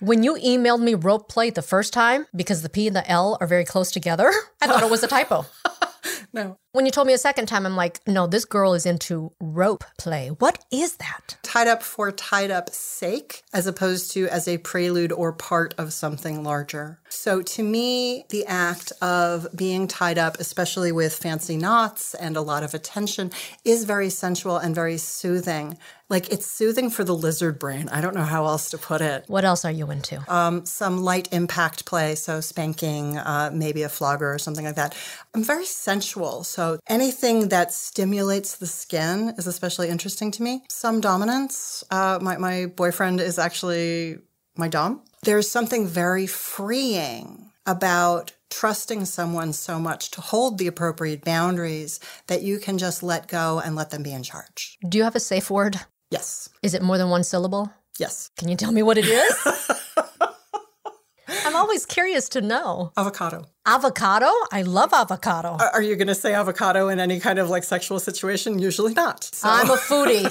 when 0.00 0.22
you 0.22 0.36
emailed 0.36 0.80
me 0.80 0.94
rope 0.94 1.28
play 1.28 1.50
the 1.50 1.62
first 1.62 1.92
time, 1.92 2.26
because 2.34 2.62
the 2.62 2.70
P 2.70 2.86
and 2.86 2.96
the 2.96 3.08
L 3.10 3.36
are 3.40 3.46
very 3.46 3.64
close 3.64 3.90
together, 3.90 4.32
I 4.62 4.66
thought 4.66 4.82
it 4.82 4.90
was 4.90 5.02
a 5.02 5.08
typo. 5.08 5.44
No. 6.34 6.58
When 6.72 6.84
you 6.84 6.90
told 6.90 7.06
me 7.06 7.12
a 7.12 7.18
second 7.18 7.46
time, 7.46 7.64
I'm 7.64 7.76
like, 7.76 8.00
no, 8.08 8.26
this 8.26 8.44
girl 8.44 8.74
is 8.74 8.84
into 8.84 9.30
rope 9.40 9.84
play. 9.96 10.30
What 10.30 10.58
is 10.72 10.96
that? 10.96 11.36
Tied 11.44 11.68
up 11.68 11.84
for 11.84 12.10
tied 12.10 12.50
up 12.50 12.70
sake, 12.70 13.44
as 13.52 13.68
opposed 13.68 14.10
to 14.12 14.26
as 14.26 14.48
a 14.48 14.58
prelude 14.58 15.12
or 15.12 15.32
part 15.32 15.74
of 15.78 15.92
something 15.92 16.42
larger. 16.42 16.98
So 17.08 17.40
to 17.40 17.62
me, 17.62 18.24
the 18.30 18.44
act 18.46 18.92
of 19.00 19.46
being 19.54 19.86
tied 19.86 20.18
up, 20.18 20.40
especially 20.40 20.90
with 20.90 21.14
fancy 21.14 21.56
knots 21.56 22.14
and 22.14 22.36
a 22.36 22.42
lot 22.42 22.64
of 22.64 22.74
attention, 22.74 23.30
is 23.64 23.84
very 23.84 24.10
sensual 24.10 24.56
and 24.56 24.74
very 24.74 24.98
soothing. 24.98 25.78
Like 26.14 26.32
it's 26.32 26.46
soothing 26.46 26.90
for 26.90 27.02
the 27.02 27.12
lizard 27.12 27.58
brain. 27.58 27.88
I 27.88 28.00
don't 28.00 28.14
know 28.14 28.22
how 28.22 28.46
else 28.46 28.70
to 28.70 28.78
put 28.78 29.00
it. 29.00 29.24
What 29.26 29.44
else 29.44 29.64
are 29.64 29.72
you 29.72 29.90
into? 29.90 30.22
Um, 30.32 30.64
some 30.64 31.02
light 31.02 31.26
impact 31.32 31.86
play, 31.86 32.14
so 32.14 32.40
spanking, 32.40 33.18
uh, 33.18 33.50
maybe 33.52 33.82
a 33.82 33.88
flogger 33.88 34.32
or 34.32 34.38
something 34.38 34.64
like 34.64 34.76
that. 34.76 34.96
I'm 35.34 35.42
very 35.42 35.64
sensual, 35.64 36.44
so 36.44 36.78
anything 36.86 37.48
that 37.48 37.72
stimulates 37.72 38.58
the 38.58 38.68
skin 38.68 39.34
is 39.38 39.48
especially 39.48 39.88
interesting 39.88 40.30
to 40.30 40.42
me. 40.44 40.62
Some 40.70 41.00
dominance. 41.00 41.82
Uh, 41.90 42.20
my, 42.22 42.36
my 42.36 42.66
boyfriend 42.66 43.20
is 43.20 43.36
actually 43.36 44.18
my 44.56 44.68
dom. 44.68 45.02
There's 45.24 45.50
something 45.50 45.84
very 45.84 46.28
freeing 46.28 47.50
about 47.66 48.30
trusting 48.50 49.04
someone 49.04 49.52
so 49.52 49.80
much 49.80 50.12
to 50.12 50.20
hold 50.20 50.58
the 50.58 50.68
appropriate 50.68 51.24
boundaries 51.24 51.98
that 52.28 52.42
you 52.42 52.60
can 52.60 52.78
just 52.78 53.02
let 53.02 53.26
go 53.26 53.58
and 53.58 53.74
let 53.74 53.90
them 53.90 54.04
be 54.04 54.12
in 54.12 54.22
charge. 54.22 54.78
Do 54.88 54.96
you 54.96 55.02
have 55.02 55.16
a 55.16 55.20
safe 55.20 55.50
word? 55.50 55.80
Yes. 56.14 56.48
Is 56.62 56.74
it 56.74 56.82
more 56.82 56.96
than 56.98 57.08
one 57.10 57.24
syllable? 57.24 57.72
Yes. 57.98 58.30
Can 58.38 58.48
you 58.48 58.56
tell 58.56 58.72
me 58.72 58.82
what 58.82 58.98
it 58.98 59.06
is? 59.06 59.34
I'm 61.46 61.56
always 61.56 61.86
curious 61.86 62.28
to 62.30 62.40
know. 62.40 62.92
Avocado. 62.96 63.46
Avocado? 63.66 64.30
I 64.52 64.62
love 64.62 64.92
avocado. 64.92 65.56
Are 65.58 65.70
are 65.76 65.82
you 65.82 65.96
going 65.96 66.08
to 66.08 66.14
say 66.14 66.34
avocado 66.34 66.88
in 66.88 67.00
any 67.00 67.18
kind 67.20 67.38
of 67.38 67.48
like 67.50 67.64
sexual 67.64 67.98
situation? 67.98 68.58
Usually 68.58 68.94
not. 68.94 69.24
So- 69.24 69.48
I'm 69.48 69.70
a 69.70 69.76
foodie. 69.76 70.24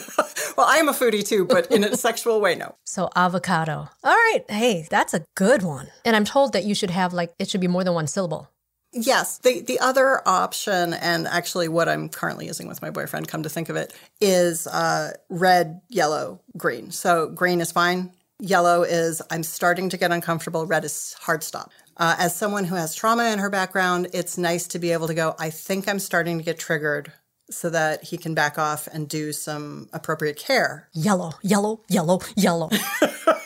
well, 0.57 0.67
I 0.67 0.77
am 0.77 0.87
a 0.89 0.93
foodie 0.93 1.25
too, 1.27 1.45
but 1.45 1.71
in 1.71 1.83
a 1.83 1.97
sexual 2.07 2.39
way, 2.41 2.55
no. 2.55 2.75
So 2.85 3.09
avocado. 3.15 3.77
All 4.03 4.17
right. 4.27 4.43
Hey, 4.49 4.87
that's 4.89 5.13
a 5.13 5.25
good 5.35 5.63
one. 5.63 5.87
And 6.05 6.15
I'm 6.15 6.25
told 6.25 6.53
that 6.53 6.63
you 6.65 6.75
should 6.75 6.91
have 6.91 7.11
like 7.13 7.33
it 7.39 7.49
should 7.49 7.61
be 7.61 7.67
more 7.75 7.83
than 7.83 7.93
one 7.93 8.07
syllable. 8.07 8.49
Yes, 8.93 9.39
the 9.39 9.61
the 9.61 9.79
other 9.79 10.21
option, 10.27 10.93
and 10.93 11.27
actually 11.27 11.67
what 11.67 11.89
I'm 11.89 12.09
currently 12.09 12.45
using 12.45 12.67
with 12.67 12.81
my 12.81 12.91
boyfriend, 12.91 13.27
come 13.27 13.43
to 13.43 13.49
think 13.49 13.69
of 13.69 13.75
it, 13.75 13.93
is 14.21 14.67
uh, 14.67 15.13
red, 15.29 15.81
yellow, 15.89 16.39
green. 16.55 16.91
So 16.91 17.27
green 17.29 17.59
is 17.59 17.71
fine. 17.71 18.11
Yellow 18.39 18.83
is 18.83 19.21
I'm 19.31 19.43
starting 19.43 19.89
to 19.89 19.97
get 19.97 20.11
uncomfortable. 20.11 20.65
Red 20.67 20.85
is 20.85 21.15
hard 21.19 21.43
stop. 21.43 21.71
Uh, 21.97 22.15
as 22.17 22.35
someone 22.35 22.65
who 22.65 22.75
has 22.75 22.95
trauma 22.95 23.25
in 23.31 23.39
her 23.39 23.49
background, 23.49 24.07
it's 24.13 24.37
nice 24.37 24.67
to 24.67 24.79
be 24.79 24.91
able 24.91 25.07
to 25.07 25.13
go, 25.13 25.35
I 25.37 25.49
think 25.49 25.87
I'm 25.87 25.99
starting 25.99 26.39
to 26.39 26.43
get 26.43 26.57
triggered 26.57 27.11
so 27.51 27.69
that 27.69 28.03
he 28.03 28.17
can 28.17 28.33
back 28.33 28.57
off 28.57 28.87
and 28.87 29.07
do 29.07 29.31
some 29.31 29.89
appropriate 29.93 30.37
care. 30.37 30.89
Yellow, 30.93 31.33
yellow, 31.41 31.81
yellow, 31.87 32.19
yellow. 32.35 32.69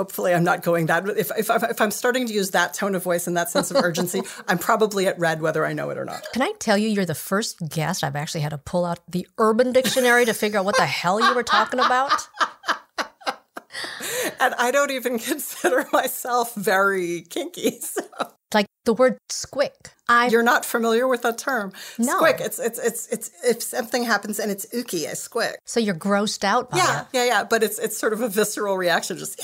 Hopefully, 0.00 0.32
I'm 0.32 0.44
not 0.44 0.62
going 0.62 0.86
that. 0.86 1.06
If, 1.10 1.30
if, 1.36 1.50
if 1.50 1.78
I'm 1.78 1.90
starting 1.90 2.26
to 2.26 2.32
use 2.32 2.52
that 2.52 2.72
tone 2.72 2.94
of 2.94 3.02
voice 3.02 3.26
and 3.26 3.36
that 3.36 3.50
sense 3.50 3.70
of 3.70 3.76
urgency, 3.76 4.22
I'm 4.48 4.56
probably 4.56 5.06
at 5.06 5.18
red 5.18 5.42
whether 5.42 5.66
I 5.66 5.74
know 5.74 5.90
it 5.90 5.98
or 5.98 6.06
not. 6.06 6.24
Can 6.32 6.40
I 6.40 6.52
tell 6.58 6.78
you, 6.78 6.88
you're 6.88 7.04
the 7.04 7.14
first 7.14 7.58
guest 7.68 8.02
I've 8.02 8.16
actually 8.16 8.40
had 8.40 8.48
to 8.52 8.56
pull 8.58 8.86
out 8.86 9.00
the 9.06 9.28
Urban 9.36 9.72
Dictionary 9.72 10.24
to 10.24 10.32
figure 10.32 10.58
out 10.58 10.64
what 10.64 10.78
the 10.78 10.86
hell 10.86 11.20
you 11.20 11.34
were 11.34 11.42
talking 11.42 11.80
about? 11.80 12.12
And 14.40 14.54
I 14.54 14.70
don't 14.70 14.90
even 14.90 15.18
consider 15.18 15.86
myself 15.92 16.54
very 16.54 17.22
kinky. 17.28 17.78
So. 17.90 18.02
Like 18.52 18.66
the 18.84 18.94
word 18.94 19.16
squick. 19.30 19.92
I 20.08 20.26
You're 20.26 20.42
not 20.42 20.64
familiar 20.64 21.06
with 21.06 21.22
that 21.22 21.38
term. 21.38 21.72
No. 21.98 22.20
Squick. 22.20 22.40
It's 22.40 22.58
it's 22.58 22.80
it's 22.80 23.08
it's 23.12 23.30
if 23.44 23.62
something 23.62 24.02
happens 24.02 24.40
and 24.40 24.50
it's 24.50 24.66
ooky, 24.74 25.04
a 25.06 25.12
squick. 25.14 25.54
so 25.66 25.78
you're 25.78 25.94
grossed 25.94 26.42
out 26.42 26.68
by 26.70 26.78
Yeah, 26.78 27.02
it. 27.02 27.06
yeah, 27.12 27.24
yeah. 27.26 27.44
But 27.44 27.62
it's 27.62 27.78
it's 27.78 27.96
sort 27.96 28.12
of 28.12 28.22
a 28.22 28.28
visceral 28.28 28.76
reaction. 28.76 29.18
Just. 29.18 29.40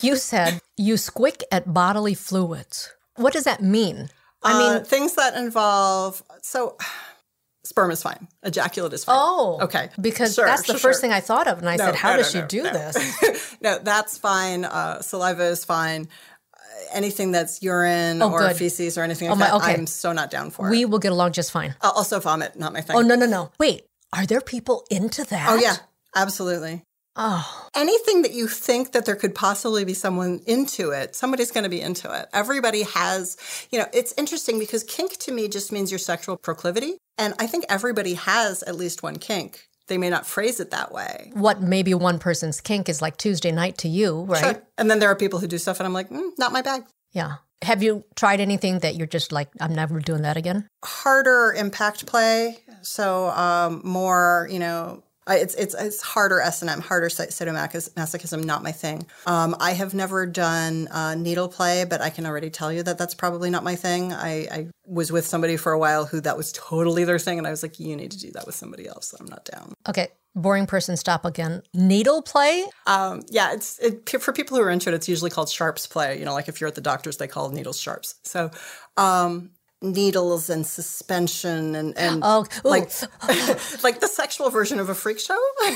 You 0.00 0.16
said 0.16 0.60
you 0.76 0.94
squick 0.94 1.42
at 1.52 1.72
bodily 1.72 2.14
fluids. 2.14 2.90
What 3.16 3.32
does 3.32 3.44
that 3.44 3.62
mean? 3.62 4.08
I 4.42 4.52
Uh, 4.52 4.58
mean, 4.58 4.84
things 4.84 5.14
that 5.14 5.34
involve 5.36 6.22
so 6.42 6.76
sperm 7.64 7.90
is 7.92 8.02
fine, 8.02 8.26
ejaculate 8.42 8.92
is 8.92 9.04
fine. 9.04 9.16
oh, 9.18 9.58
okay, 9.62 9.90
Because 10.00 10.34
Sure, 10.34 10.46
that's 10.46 10.62
the 10.66 10.72
sure, 10.72 10.80
first 10.80 10.96
sure. 10.98 11.00
thing 11.02 11.12
I 11.12 11.20
thought 11.20 11.46
of, 11.46 11.58
and 11.58 11.68
I 11.68 11.76
No, 11.76 11.84
said, 11.86 11.94
"How 11.94 12.10
no, 12.12 12.16
does 12.18 12.34
no, 12.34 12.40
she 12.40 12.46
do 12.48 12.62
this?" 12.78 13.56
no, 13.60 13.78
that's 13.78 14.18
fine. 14.18 14.64
Uh, 14.64 15.00
saliva 15.02 15.44
is 15.44 15.64
fine. 15.64 16.08
Uh, 16.56 16.58
anything 16.92 17.30
that's 17.30 17.62
urine 17.62 18.20
Oh, 18.20 18.32
or 18.32 18.38
good. 18.40 18.56
feces 18.56 18.98
or 18.98 19.02
anything 19.02 19.28
Oh, 19.28 19.34
like 19.34 19.38
my- 19.38 19.46
that, 19.46 19.54
okay. 19.62 19.74
I'm 19.74 19.86
so 19.86 20.12
not 20.12 20.30
down 20.30 20.50
for. 20.50 20.68
We 20.68 20.82
it. 20.82 20.90
will 20.90 20.98
get 20.98 21.12
along 21.12 21.32
just 21.32 21.52
fine. 21.52 21.74
Uh, 21.80 21.92
also 21.94 22.18
vomit, 22.18 22.58
not 22.58 22.72
my 22.72 22.80
thing. 22.80 22.96
Oh 22.96 23.00
no, 23.02 23.14
no, 23.14 23.26
no! 23.26 23.52
Wait, 23.60 23.86
are 24.12 24.26
there 24.26 24.40
people 24.40 24.84
into 24.90 25.22
that? 25.24 25.48
Oh 25.50 25.54
yeah, 25.54 25.76
absolutely. 26.16 26.82
Oh, 27.14 27.68
anything 27.74 28.22
that 28.22 28.32
you 28.32 28.48
think 28.48 28.92
that 28.92 29.04
there 29.04 29.16
could 29.16 29.34
possibly 29.34 29.84
be 29.84 29.92
someone 29.94 30.40
into 30.46 30.90
it, 30.90 31.14
somebody's 31.14 31.50
going 31.50 31.64
to 31.64 31.70
be 31.70 31.80
into 31.80 32.10
it. 32.10 32.26
Everybody 32.32 32.82
has, 32.82 33.36
you 33.70 33.78
know, 33.78 33.86
it's 33.92 34.14
interesting 34.16 34.58
because 34.58 34.82
kink 34.82 35.18
to 35.18 35.32
me 35.32 35.48
just 35.48 35.72
means 35.72 35.92
your 35.92 35.98
sexual 35.98 36.36
proclivity. 36.36 36.96
And 37.18 37.34
I 37.38 37.46
think 37.46 37.66
everybody 37.68 38.14
has 38.14 38.62
at 38.62 38.76
least 38.76 39.02
one 39.02 39.18
kink. 39.18 39.68
They 39.88 39.98
may 39.98 40.08
not 40.08 40.26
phrase 40.26 40.58
it 40.60 40.70
that 40.70 40.92
way. 40.92 41.32
what 41.34 41.60
maybe 41.60 41.92
one 41.92 42.18
person's 42.18 42.60
kink 42.60 42.88
is 42.88 43.02
like 43.02 43.18
Tuesday 43.18 43.52
night 43.52 43.76
to 43.78 43.88
you, 43.88 44.22
right? 44.22 44.40
Sure. 44.40 44.62
And 44.78 44.90
then 44.90 44.98
there 44.98 45.10
are 45.10 45.16
people 45.16 45.38
who 45.38 45.46
do 45.46 45.58
stuff 45.58 45.80
and 45.80 45.86
I'm 45.86 45.92
like, 45.92 46.08
mm, 46.08 46.30
not 46.38 46.52
my 46.52 46.62
bag. 46.62 46.84
Yeah. 47.10 47.36
Have 47.60 47.82
you 47.82 48.04
tried 48.16 48.40
anything 48.40 48.78
that 48.80 48.96
you're 48.96 49.06
just 49.06 49.32
like, 49.32 49.48
I'm 49.60 49.74
never 49.74 50.00
doing 50.00 50.22
that 50.22 50.36
again? 50.36 50.66
Harder 50.84 51.52
impact 51.52 52.06
play. 52.06 52.58
So 52.80 53.28
um, 53.30 53.82
more, 53.84 54.48
you 54.50 54.58
know, 54.58 55.02
I- 55.26 55.36
it's 55.38 55.54
it's 55.54 55.74
it's 55.74 56.02
harder 56.02 56.40
S 56.40 56.62
and 56.62 56.70
M, 56.70 56.80
harder 56.80 57.08
sa- 57.08 57.24
sadomasochism, 57.24 58.44
not 58.44 58.62
my 58.62 58.72
thing. 58.72 59.06
Um, 59.26 59.54
I 59.60 59.72
have 59.72 59.94
never 59.94 60.26
done 60.26 60.88
uh, 60.88 61.14
needle 61.14 61.48
play, 61.48 61.84
but 61.84 62.00
I 62.00 62.10
can 62.10 62.26
already 62.26 62.50
tell 62.50 62.72
you 62.72 62.82
that 62.82 62.98
that's 62.98 63.14
probably 63.14 63.50
not 63.50 63.64
my 63.64 63.76
thing. 63.76 64.12
I, 64.12 64.32
I 64.50 64.66
was 64.86 65.12
with 65.12 65.26
somebody 65.26 65.56
for 65.56 65.72
a 65.72 65.78
while 65.78 66.06
who 66.06 66.20
that 66.22 66.36
was 66.36 66.52
totally 66.52 67.04
their 67.04 67.18
thing, 67.18 67.38
and 67.38 67.46
I 67.46 67.50
was 67.50 67.62
like, 67.62 67.78
you 67.78 67.94
need 67.96 68.10
to 68.12 68.18
do 68.18 68.30
that 68.32 68.46
with 68.46 68.54
somebody 68.54 68.88
else. 68.88 69.14
I'm 69.18 69.26
not 69.26 69.44
down. 69.44 69.74
Okay, 69.88 70.08
boring 70.34 70.66
person, 70.66 70.96
stop 70.96 71.24
again. 71.24 71.62
Needle 71.72 72.22
play? 72.22 72.64
Um, 72.86 73.22
yeah, 73.30 73.52
it's 73.52 73.78
it, 73.78 74.08
for 74.20 74.32
people 74.32 74.56
who 74.56 74.62
are 74.64 74.70
into 74.70 74.90
it. 74.90 74.94
It's 74.94 75.08
usually 75.08 75.30
called 75.30 75.48
sharps 75.48 75.86
play. 75.86 76.18
You 76.18 76.24
know, 76.24 76.34
like 76.34 76.48
if 76.48 76.60
you're 76.60 76.68
at 76.68 76.74
the 76.74 76.80
doctor's, 76.80 77.16
they 77.18 77.28
call 77.28 77.50
needles 77.50 77.80
sharps. 77.80 78.16
So. 78.24 78.50
Um, 78.96 79.50
needles 79.82 80.48
and 80.50 80.66
suspension 80.66 81.74
and 81.74 81.96
and 81.98 82.20
Oh, 82.24 82.44
ooh. 82.64 82.68
like 82.68 82.90
like 83.82 84.00
the 84.00 84.08
sexual 84.12 84.50
version 84.50 84.78
of 84.80 84.88
a 84.88 84.94
freak 84.94 85.18
show. 85.18 85.38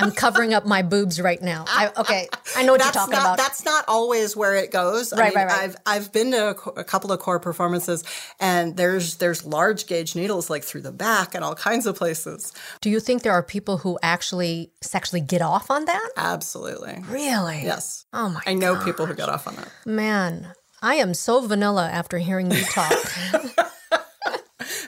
I'm 0.00 0.12
covering 0.12 0.54
up 0.54 0.64
my 0.64 0.82
boobs 0.82 1.20
right 1.20 1.42
now. 1.42 1.64
I, 1.66 1.90
okay, 1.96 2.28
I 2.56 2.62
know 2.62 2.72
what 2.72 2.80
you're 2.80 2.86
that's 2.86 2.96
talking 2.96 3.12
not, 3.12 3.20
about. 3.22 3.36
That's 3.38 3.64
not 3.64 3.84
always 3.88 4.36
where 4.36 4.54
it 4.54 4.70
goes. 4.70 5.12
I 5.12 5.18
Right, 5.18 5.34
mean, 5.34 5.46
right, 5.46 5.50
right. 5.52 5.64
I've 5.64 5.76
I've 5.86 6.12
been 6.12 6.30
to 6.30 6.48
a, 6.50 6.80
a 6.80 6.84
couple 6.84 7.10
of 7.12 7.18
core 7.18 7.40
performances, 7.40 8.04
and 8.38 8.76
there's 8.76 9.16
there's 9.16 9.44
large 9.44 9.86
gauge 9.86 10.14
needles 10.14 10.48
like 10.50 10.62
through 10.64 10.82
the 10.82 10.92
back 10.92 11.34
and 11.34 11.44
all 11.44 11.54
kinds 11.56 11.86
of 11.86 11.96
places. 11.96 12.52
Do 12.80 12.90
you 12.90 13.00
think 13.00 13.22
there 13.22 13.32
are 13.32 13.42
people 13.42 13.78
who 13.78 13.98
actually 14.02 14.70
sexually 14.82 15.20
get 15.20 15.42
off 15.42 15.70
on 15.70 15.84
that? 15.86 16.10
Absolutely, 16.16 17.02
Really? 17.08 17.62
yes. 17.64 18.04
Oh 18.12 18.28
my 18.28 18.40
I 18.46 18.54
know 18.54 18.82
people 18.84 19.04
who 19.06 19.14
get 19.14 19.28
off 19.28 19.46
on 19.48 19.56
that. 19.56 19.68
man. 19.84 20.52
I 20.82 20.94
am 20.96 21.14
so 21.14 21.40
vanilla 21.46 21.88
after 21.88 22.18
hearing 22.18 22.50
you 22.50 22.62
talk. 22.64 22.92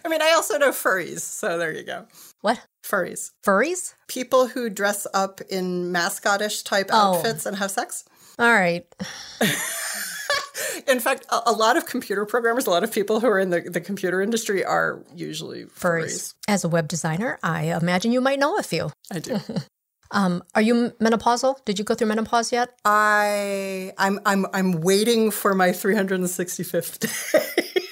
I 0.05 0.09
mean, 0.09 0.23
I 0.23 0.33
also 0.33 0.59
know 0.59 0.71
furries, 0.71 1.21
so 1.21 1.59
there 1.59 1.73
you 1.73 1.83
go. 1.85 2.07
what? 2.41 2.61
Furries, 2.85 3.31
Furries? 3.45 3.95
people 4.09 4.47
who 4.49 4.69
dress 4.71 5.07
up 5.15 5.41
in 5.49 5.93
mascotish 5.93 6.65
type 6.65 6.89
Oh. 6.93 7.15
outfits 7.15 7.47
and 7.47 7.57
have 7.57 7.71
sex. 7.71 8.05
All 8.39 8.53
right. 8.53 8.85
In 10.89 10.99
fact, 10.99 11.27
a, 11.31 11.41
a 11.47 11.53
lot 11.53 11.77
of 11.77 11.87
computer 11.87 12.25
programmers, 12.25 12.67
a 12.67 12.71
lot 12.71 12.83
of 12.83 12.91
people 12.93 13.21
who 13.21 13.27
are 13.29 13.39
in 13.39 13.51
the, 13.51 13.61
the 13.61 13.81
computer 13.81 14.21
industry 14.21 14.65
are 14.65 15.05
usually 15.15 15.65
Furries. 15.67 16.05
furries. 16.05 16.35
As 16.49 16.65
a 16.65 16.69
web 16.69 16.89
designer, 16.89 17.39
I 17.43 17.65
imagine 17.75 18.13
you 18.13 18.21
might 18.21 18.39
know 18.39 18.57
a 18.57 18.63
few. 18.63 18.91
I 19.13 19.19
do. 19.21 19.39
Um, 20.13 20.43
are 20.55 20.63
you 20.63 20.93
menopausal? 21.01 21.65
Did 21.65 21.79
you 21.79 21.85
go 21.85 21.95
through 21.95 22.09
menopause 22.09 22.53
yet? 22.53 22.79
I 22.85 23.93
I'm 23.99 24.21
I'm 24.27 24.47
I'm 24.53 24.81
waiting 24.81 25.31
for 25.31 25.55
my 25.55 25.69
365th 25.69 26.99
day. 26.99 27.83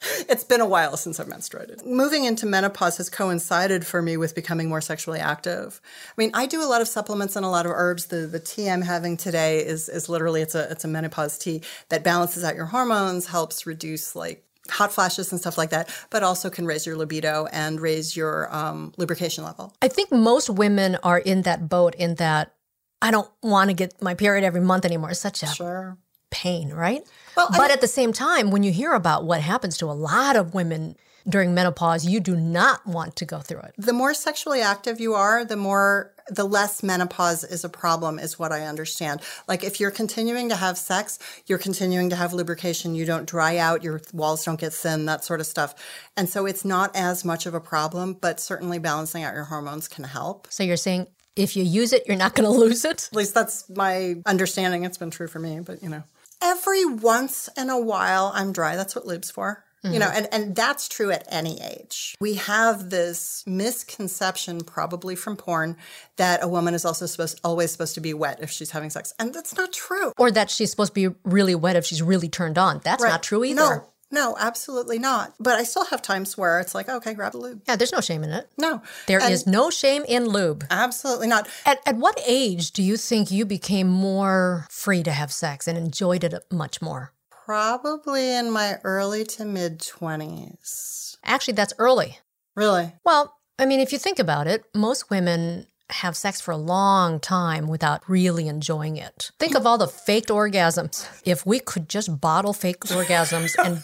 it's 0.28 0.44
been 0.44 0.60
a 0.60 0.66
while 0.66 0.96
since 0.96 1.18
I've 1.18 1.26
menstruated. 1.26 1.84
Moving 1.84 2.24
into 2.24 2.46
menopause 2.46 2.98
has 2.98 3.10
coincided 3.10 3.84
for 3.84 4.00
me 4.00 4.16
with 4.16 4.34
becoming 4.34 4.68
more 4.68 4.80
sexually 4.80 5.18
active. 5.18 5.80
I 6.08 6.14
mean, 6.16 6.30
I 6.34 6.46
do 6.46 6.62
a 6.62 6.66
lot 6.66 6.80
of 6.80 6.88
supplements 6.88 7.34
and 7.34 7.44
a 7.44 7.48
lot 7.48 7.66
of 7.66 7.72
herbs. 7.72 8.06
The 8.06 8.26
the 8.26 8.40
tea 8.40 8.70
I'm 8.70 8.82
having 8.82 9.16
today 9.16 9.64
is 9.64 9.88
is 9.88 10.08
literally 10.08 10.42
it's 10.42 10.54
a 10.54 10.70
it's 10.70 10.84
a 10.84 10.88
menopause 10.88 11.36
tea 11.38 11.62
that 11.88 12.04
balances 12.04 12.44
out 12.44 12.54
your 12.54 12.66
hormones, 12.66 13.26
helps 13.26 13.66
reduce 13.66 14.14
like 14.14 14.44
hot 14.70 14.92
flashes 14.92 15.30
and 15.32 15.40
stuff 15.40 15.58
like 15.58 15.70
that, 15.70 15.88
but 16.10 16.22
also 16.22 16.48
can 16.50 16.64
raise 16.66 16.86
your 16.86 16.96
libido 16.96 17.46
and 17.52 17.80
raise 17.80 18.16
your 18.16 18.54
um, 18.54 18.92
lubrication 18.96 19.44
level. 19.44 19.74
I 19.82 19.88
think 19.88 20.10
most 20.12 20.48
women 20.50 20.96
are 21.02 21.18
in 21.18 21.42
that 21.42 21.68
boat 21.68 21.94
in 21.96 22.14
that 22.16 22.54
I 23.02 23.10
don't 23.10 23.30
want 23.42 23.70
to 23.70 23.74
get 23.74 24.00
my 24.02 24.14
period 24.14 24.44
every 24.44 24.60
month 24.60 24.84
anymore. 24.84 25.10
It's 25.10 25.20
such 25.20 25.42
a 25.42 25.46
Sure. 25.46 25.96
pain, 26.30 26.70
right? 26.72 27.02
Well, 27.36 27.48
I 27.50 27.56
but 27.56 27.62
mean- 27.64 27.70
at 27.72 27.80
the 27.80 27.88
same 27.88 28.12
time, 28.12 28.50
when 28.50 28.62
you 28.62 28.72
hear 28.72 28.92
about 28.92 29.24
what 29.24 29.40
happens 29.40 29.76
to 29.78 29.86
a 29.86 29.92
lot 29.92 30.36
of 30.36 30.54
women 30.54 30.96
during 31.28 31.54
menopause, 31.54 32.06
you 32.06 32.20
do 32.20 32.36
not 32.36 32.86
want 32.86 33.16
to 33.16 33.24
go 33.24 33.38
through 33.40 33.60
it. 33.60 33.74
the 33.76 33.92
more 33.92 34.14
sexually 34.14 34.60
active 34.60 35.00
you 35.00 35.14
are, 35.14 35.44
the 35.44 35.56
more 35.56 36.12
the 36.30 36.44
less 36.44 36.82
menopause 36.82 37.44
is 37.44 37.64
a 37.64 37.68
problem 37.68 38.18
is 38.18 38.38
what 38.38 38.52
I 38.52 38.62
understand. 38.66 39.20
Like 39.48 39.64
if 39.64 39.80
you're 39.80 39.90
continuing 39.90 40.48
to 40.50 40.56
have 40.56 40.78
sex, 40.78 41.18
you're 41.46 41.58
continuing 41.58 42.10
to 42.10 42.16
have 42.16 42.32
lubrication, 42.32 42.94
you 42.94 43.04
don't 43.04 43.28
dry 43.28 43.56
out, 43.56 43.82
your 43.82 44.00
walls 44.12 44.44
don't 44.44 44.58
get 44.58 44.72
thin, 44.72 45.06
that 45.06 45.24
sort 45.24 45.40
of 45.40 45.46
stuff. 45.46 45.74
And 46.16 46.28
so 46.28 46.46
it's 46.46 46.64
not 46.64 46.94
as 46.94 47.24
much 47.24 47.46
of 47.46 47.54
a 47.54 47.60
problem, 47.60 48.14
but 48.14 48.40
certainly 48.40 48.78
balancing 48.78 49.24
out 49.24 49.34
your 49.34 49.44
hormones 49.44 49.88
can 49.88 50.04
help. 50.04 50.46
So 50.50 50.62
you're 50.62 50.76
saying 50.76 51.08
if 51.36 51.56
you 51.56 51.64
use 51.64 51.92
it, 51.92 52.04
you're 52.06 52.16
not 52.16 52.34
going 52.34 52.50
to 52.52 52.58
lose 52.58 52.84
it? 52.84 53.08
At 53.10 53.16
least 53.16 53.34
that's 53.34 53.68
my 53.68 54.16
understanding. 54.26 54.84
It's 54.84 54.98
been 54.98 55.10
true 55.10 55.28
for 55.28 55.38
me, 55.38 55.60
but 55.60 55.82
you 55.82 55.88
know. 55.88 56.04
Every 56.42 56.86
once 56.86 57.50
in 57.56 57.68
a 57.68 57.78
while 57.78 58.32
I'm 58.34 58.52
dry. 58.52 58.76
That's 58.76 58.96
what 58.96 59.06
lube's 59.06 59.30
for. 59.30 59.62
You 59.82 59.98
know, 59.98 60.10
and, 60.12 60.28
and 60.30 60.54
that's 60.54 60.88
true 60.88 61.10
at 61.10 61.26
any 61.30 61.58
age. 61.62 62.14
We 62.20 62.34
have 62.34 62.90
this 62.90 63.42
misconception, 63.46 64.60
probably 64.60 65.16
from 65.16 65.36
porn, 65.36 65.76
that 66.16 66.42
a 66.42 66.48
woman 66.48 66.74
is 66.74 66.84
also 66.84 67.06
supposed 67.06 67.40
always 67.42 67.70
supposed 67.70 67.94
to 67.94 68.00
be 68.00 68.12
wet 68.12 68.40
if 68.42 68.50
she's 68.50 68.72
having 68.72 68.90
sex. 68.90 69.14
And 69.18 69.32
that's 69.32 69.56
not 69.56 69.72
true. 69.72 70.12
Or 70.18 70.30
that 70.30 70.50
she's 70.50 70.70
supposed 70.70 70.94
to 70.94 71.08
be 71.10 71.16
really 71.24 71.54
wet 71.54 71.76
if 71.76 71.86
she's 71.86 72.02
really 72.02 72.28
turned 72.28 72.58
on. 72.58 72.80
That's 72.84 73.02
not 73.02 73.22
true 73.22 73.42
either. 73.42 73.56
No, 73.56 73.88
no, 74.10 74.36
absolutely 74.38 74.98
not. 74.98 75.32
But 75.40 75.58
I 75.58 75.62
still 75.64 75.86
have 75.86 76.02
times 76.02 76.36
where 76.36 76.60
it's 76.60 76.74
like, 76.74 76.88
okay, 76.90 77.14
grab 77.14 77.34
a 77.34 77.38
lube. 77.38 77.62
Yeah, 77.66 77.76
there's 77.76 77.92
no 77.92 78.00
shame 78.02 78.22
in 78.22 78.30
it. 78.30 78.50
No. 78.58 78.82
There 79.06 79.20
And 79.20 79.32
is 79.32 79.46
no 79.46 79.70
shame 79.70 80.04
in 80.06 80.28
lube. 80.28 80.64
absolutely 80.70 81.28
not. 81.28 81.48
At, 81.64 81.80
at 81.86 81.96
what 81.96 82.20
age 82.26 82.72
do 82.72 82.82
you 82.82 82.98
think 82.98 83.30
you 83.30 83.46
became 83.46 83.88
more 83.88 84.66
free 84.68 85.02
to 85.04 85.12
have 85.12 85.32
sex 85.32 85.66
and 85.66 85.78
enjoyed 85.78 86.22
it 86.24 86.34
much 86.50 86.82
more? 86.82 87.12
Probably 87.50 88.32
in 88.32 88.52
my 88.52 88.78
early 88.84 89.24
to 89.24 89.44
mid 89.44 89.80
20s. 89.80 91.16
Actually, 91.24 91.54
that's 91.54 91.72
early. 91.80 92.16
Really? 92.54 92.92
Well, 93.04 93.34
I 93.58 93.66
mean, 93.66 93.80
if 93.80 93.92
you 93.92 93.98
think 93.98 94.20
about 94.20 94.46
it, 94.46 94.62
most 94.72 95.10
women 95.10 95.66
have 95.88 96.16
sex 96.16 96.40
for 96.40 96.52
a 96.52 96.56
long 96.56 97.18
time 97.18 97.66
without 97.66 98.08
really 98.08 98.46
enjoying 98.46 98.96
it. 98.98 99.32
Think 99.40 99.56
of 99.56 99.66
all 99.66 99.78
the 99.78 99.88
faked 99.88 100.28
orgasms. 100.28 101.08
If 101.24 101.44
we 101.44 101.58
could 101.58 101.88
just 101.88 102.20
bottle 102.20 102.52
fake 102.52 102.82
orgasms 102.82 103.56
and 103.58 103.82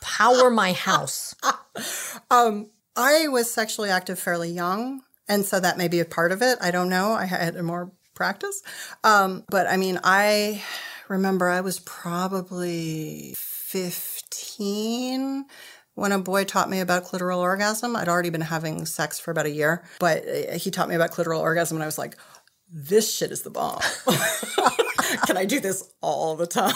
power 0.00 0.50
my 0.50 0.72
house. 0.72 1.36
Um, 2.32 2.70
I 2.96 3.28
was 3.28 3.48
sexually 3.48 3.90
active 3.90 4.18
fairly 4.18 4.50
young, 4.50 5.02
and 5.28 5.44
so 5.44 5.60
that 5.60 5.78
may 5.78 5.86
be 5.86 6.00
a 6.00 6.04
part 6.04 6.32
of 6.32 6.42
it. 6.42 6.58
I 6.60 6.72
don't 6.72 6.88
know. 6.88 7.12
I 7.12 7.26
had 7.26 7.60
more 7.62 7.92
practice. 8.14 8.62
Um, 9.04 9.44
but 9.48 9.68
I 9.68 9.76
mean, 9.76 10.00
I 10.02 10.62
remember. 11.14 11.48
I 11.48 11.62
was 11.62 11.80
probably 11.80 13.34
15 13.36 15.46
when 15.94 16.12
a 16.12 16.18
boy 16.18 16.44
taught 16.44 16.68
me 16.68 16.80
about 16.80 17.04
clitoral 17.04 17.38
orgasm. 17.38 17.96
I'd 17.96 18.08
already 18.08 18.30
been 18.30 18.40
having 18.40 18.86
sex 18.86 19.18
for 19.18 19.30
about 19.30 19.46
a 19.46 19.50
year, 19.50 19.84
but 19.98 20.24
uh, 20.28 20.58
he 20.58 20.70
taught 20.70 20.88
me 20.88 20.94
about 20.94 21.12
clitoral 21.12 21.40
orgasm, 21.40 21.76
and 21.76 21.82
I 21.82 21.86
was 21.86 21.98
like, 21.98 22.16
this 22.70 23.14
shit 23.14 23.30
is 23.30 23.42
the 23.42 23.50
bomb. 23.50 23.80
Can 25.26 25.36
I 25.36 25.44
do 25.44 25.60
this 25.60 25.92
all 26.00 26.36
the 26.36 26.46
time? 26.46 26.74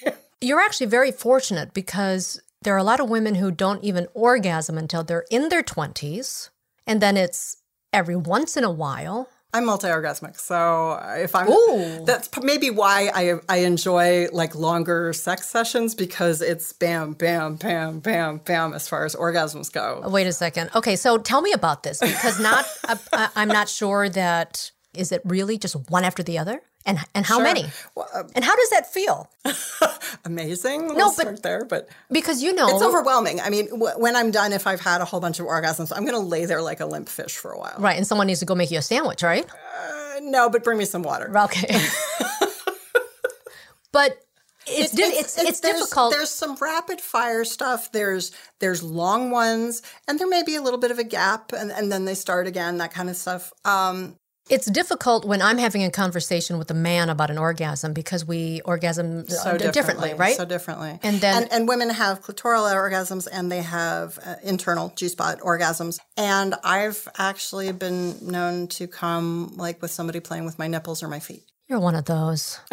You're 0.40 0.60
actually 0.60 0.86
very 0.86 1.10
fortunate 1.10 1.74
because 1.74 2.40
there 2.62 2.74
are 2.74 2.78
a 2.78 2.84
lot 2.84 3.00
of 3.00 3.08
women 3.08 3.36
who 3.36 3.50
don't 3.50 3.82
even 3.82 4.08
orgasm 4.14 4.78
until 4.78 5.02
they're 5.02 5.24
in 5.30 5.48
their 5.48 5.62
20s. 5.62 6.50
And 6.86 7.00
then 7.00 7.16
it's 7.16 7.56
every 7.92 8.16
once 8.16 8.56
in 8.56 8.64
a 8.64 8.70
while. 8.70 9.28
I'm 9.54 9.64
multi-orgasmic, 9.64 10.38
so 10.38 11.00
if 11.16 11.34
I'm, 11.34 11.48
Ooh. 11.48 12.04
that's 12.04 12.28
maybe 12.42 12.68
why 12.68 13.10
I 13.14 13.40
I 13.48 13.58
enjoy 13.58 14.28
like 14.30 14.54
longer 14.54 15.14
sex 15.14 15.48
sessions 15.48 15.94
because 15.94 16.42
it's 16.42 16.74
bam, 16.74 17.14
bam, 17.14 17.56
bam, 17.56 18.00
bam, 18.00 18.38
bam 18.44 18.74
as 18.74 18.86
far 18.88 19.06
as 19.06 19.16
orgasms 19.16 19.72
go. 19.72 20.02
Wait 20.06 20.26
a 20.26 20.32
second. 20.32 20.68
Okay, 20.74 20.96
so 20.96 21.16
tell 21.16 21.40
me 21.40 21.52
about 21.52 21.82
this 21.82 21.98
because 21.98 22.38
not 22.38 22.66
I, 23.12 23.30
I'm 23.36 23.48
not 23.48 23.70
sure 23.70 24.10
that 24.10 24.70
is 24.94 25.12
it 25.12 25.22
really 25.24 25.56
just 25.56 25.76
one 25.90 26.04
after 26.04 26.22
the 26.22 26.38
other, 26.38 26.60
and 26.88 26.98
and 27.14 27.24
how 27.24 27.36
Sure. 27.36 27.44
many, 27.44 27.66
Well, 27.94 28.08
uh, 28.12 28.24
and 28.34 28.44
how 28.44 28.56
does 28.56 28.70
that 28.70 28.92
feel? 28.92 29.30
amazing. 30.24 30.88
No, 30.88 30.94
We'll 30.94 31.06
but- 31.08 31.14
start 31.14 31.42
there, 31.44 31.64
but 31.64 31.88
Because 32.10 32.42
you 32.42 32.52
know, 32.54 32.68
it's 32.68 32.82
overwhelming. 32.82 33.40
I 33.40 33.50
mean, 33.50 33.68
w- 33.68 33.94
when 33.96 34.16
I'm 34.16 34.30
done, 34.32 34.52
if 34.52 34.66
I've 34.66 34.80
had 34.80 35.00
a 35.00 35.04
whole 35.04 35.20
bunch 35.20 35.38
of 35.38 35.46
orgasms, 35.46 35.92
I'm 35.94 36.02
going 36.04 36.20
to 36.20 36.26
lay 36.34 36.46
there 36.46 36.62
like 36.62 36.80
a 36.80 36.86
limp 36.86 37.08
fish 37.08 37.36
for 37.36 37.52
a 37.52 37.58
while. 37.58 37.76
right? 37.78 37.96
And 37.96 38.06
someone 38.06 38.26
needs 38.26 38.40
to 38.40 38.46
go 38.46 38.54
make 38.56 38.70
you 38.72 38.78
a 38.78 38.82
sandwich, 38.82 39.22
right? 39.22 39.46
Uh, 39.48 40.20
no, 40.22 40.50
but 40.50 40.64
bring 40.64 40.78
me 40.78 40.84
some 40.84 41.02
water. 41.02 41.30
Okay. 41.38 41.78
but 43.92 44.18
it's 44.66 44.92
di- 44.92 45.02
it's, 45.02 45.38
it's, 45.38 45.60
there's- 45.60 45.80
difficult. 45.80 46.12
There's 46.12 46.28
some 46.30 46.56
rapid 46.60 47.00
fire 47.00 47.44
stuff. 47.44 47.90
There's 47.92 48.32
there's 48.58 48.82
long 48.82 49.30
ones, 49.30 49.80
and 50.06 50.18
there 50.18 50.28
may 50.28 50.42
be 50.42 50.56
a 50.56 50.62
little 50.62 50.78
bit 50.80 50.90
of 50.90 50.98
a 50.98 51.04
gap, 51.04 51.52
and, 51.52 51.70
and 51.72 51.90
then 51.90 52.04
they 52.04 52.14
start 52.14 52.46
again. 52.46 52.76
That 52.78 52.92
kind 52.92 53.08
of 53.08 53.16
stuff. 53.16 53.50
Um, 53.64 54.17
it's 54.50 54.66
difficult 54.70 55.24
when 55.24 55.40
I'm 55.42 55.58
having 55.58 55.84
a 55.84 55.90
conversation 55.90 56.58
with 56.58 56.70
a 56.70 56.74
man 56.74 57.08
about 57.08 57.30
an 57.30 57.38
orgasm 57.38 57.92
because 57.92 58.24
we 58.24 58.60
orgasm 58.64 59.20
uh, 59.20 59.30
so 59.30 59.58
differently, 59.58 59.70
differently, 59.72 60.14
right? 60.14 60.36
So 60.36 60.44
differently. 60.44 60.98
And 61.02 61.20
then- 61.20 61.42
and, 61.44 61.52
and 61.52 61.68
women 61.68 61.90
have 61.90 62.22
clitoral 62.22 62.70
orgasms 62.72 63.28
and 63.30 63.50
they 63.52 63.62
have 63.62 64.18
uh, 64.24 64.36
internal 64.42 64.92
G 64.96 65.08
spot 65.08 65.40
orgasms. 65.40 65.98
And 66.16 66.54
I've 66.64 67.06
actually 67.18 67.72
been 67.72 68.16
known 68.26 68.68
to 68.68 68.86
come 68.86 69.52
like 69.56 69.80
with 69.82 69.90
somebody 69.90 70.20
playing 70.20 70.44
with 70.44 70.58
my 70.58 70.66
nipples 70.68 71.02
or 71.02 71.08
my 71.08 71.20
feet. 71.20 71.44
You're 71.68 71.80
one 71.80 71.94
of 71.94 72.06
those. 72.06 72.58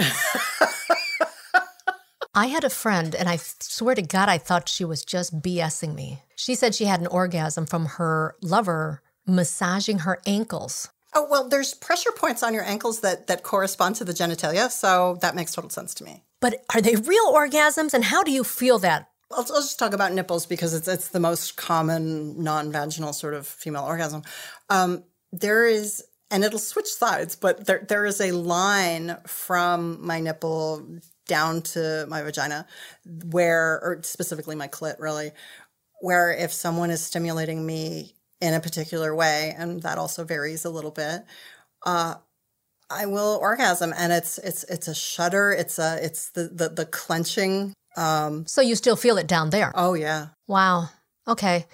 I 2.37 2.47
had 2.47 2.65
a 2.65 2.69
friend, 2.69 3.15
and 3.15 3.29
I 3.29 3.37
swear 3.37 3.95
to 3.95 4.01
God, 4.01 4.27
I 4.27 4.37
thought 4.37 4.67
she 4.67 4.83
was 4.83 5.05
just 5.05 5.41
BSing 5.41 5.95
me. 5.95 6.19
She 6.35 6.53
said 6.53 6.75
she 6.75 6.83
had 6.83 6.99
an 6.99 7.07
orgasm 7.07 7.65
from 7.65 7.85
her 7.85 8.35
lover 8.41 9.01
massaging 9.25 9.99
her 9.99 10.19
ankles. 10.25 10.89
Oh 11.17 11.27
well, 11.29 11.47
there's 11.47 11.73
pressure 11.73 12.11
points 12.11 12.43
on 12.43 12.53
your 12.53 12.63
ankles 12.63 12.99
that 12.99 13.27
that 13.27 13.41
correspond 13.41 13.95
to 13.95 14.03
the 14.03 14.11
genitalia, 14.11 14.69
so 14.69 15.17
that 15.21 15.33
makes 15.33 15.53
total 15.53 15.69
sense 15.69 15.93
to 15.95 16.03
me. 16.03 16.23
But 16.41 16.65
are 16.73 16.81
they 16.81 16.95
real 16.95 17.33
orgasms, 17.33 17.93
and 17.93 18.03
how 18.03 18.21
do 18.21 18.31
you 18.31 18.43
feel 18.43 18.79
that? 18.79 19.09
I'll, 19.31 19.39
I'll 19.39 19.61
just 19.61 19.79
talk 19.79 19.93
about 19.93 20.11
nipples 20.11 20.45
because 20.45 20.73
it's 20.73 20.89
it's 20.89 21.07
the 21.07 21.21
most 21.21 21.55
common 21.55 22.43
non-vaginal 22.43 23.13
sort 23.13 23.33
of 23.33 23.47
female 23.47 23.85
orgasm. 23.85 24.23
Um, 24.69 25.05
there 25.31 25.65
is, 25.65 26.03
and 26.29 26.43
it'll 26.43 26.59
switch 26.59 26.87
sides, 26.87 27.37
but 27.37 27.65
there 27.65 27.85
there 27.87 28.05
is 28.05 28.19
a 28.19 28.31
line 28.31 29.17
from 29.25 30.05
my 30.05 30.19
nipple 30.19 30.99
down 31.27 31.61
to 31.61 32.05
my 32.09 32.21
vagina, 32.21 32.67
where, 33.31 33.79
or 33.81 34.01
specifically 34.03 34.55
my 34.55 34.67
clit, 34.67 34.99
really, 34.99 35.31
where 36.01 36.31
if 36.31 36.51
someone 36.51 36.91
is 36.91 37.01
stimulating 37.01 37.65
me 37.65 38.14
in 38.41 38.53
a 38.53 38.59
particular 38.59 39.15
way, 39.15 39.53
and 39.57 39.81
that 39.83 39.97
also 39.97 40.23
varies 40.23 40.65
a 40.65 40.69
little 40.69 40.91
bit, 40.91 41.23
uh, 41.85 42.15
I 42.89 43.05
will 43.07 43.39
orgasm, 43.41 43.93
and 43.97 44.13
it's 44.13 44.37
it's 44.37 44.63
it's 44.65 44.87
a 44.87 44.93
shudder. 44.95 45.51
It's 45.51 45.79
a 45.79 45.97
it's 46.03 46.29
the 46.31 46.43
the, 46.49 46.69
the 46.69 46.85
clenching. 46.85 47.73
Um, 47.97 48.45
So 48.45 48.61
you 48.61 48.75
still 48.75 48.95
feel 48.95 49.17
it 49.17 49.27
down 49.27 49.49
there? 49.49 49.71
oh 49.75 49.93
yeah. 49.93 50.27
Wow. 50.47 50.89
Okay. 51.27 51.65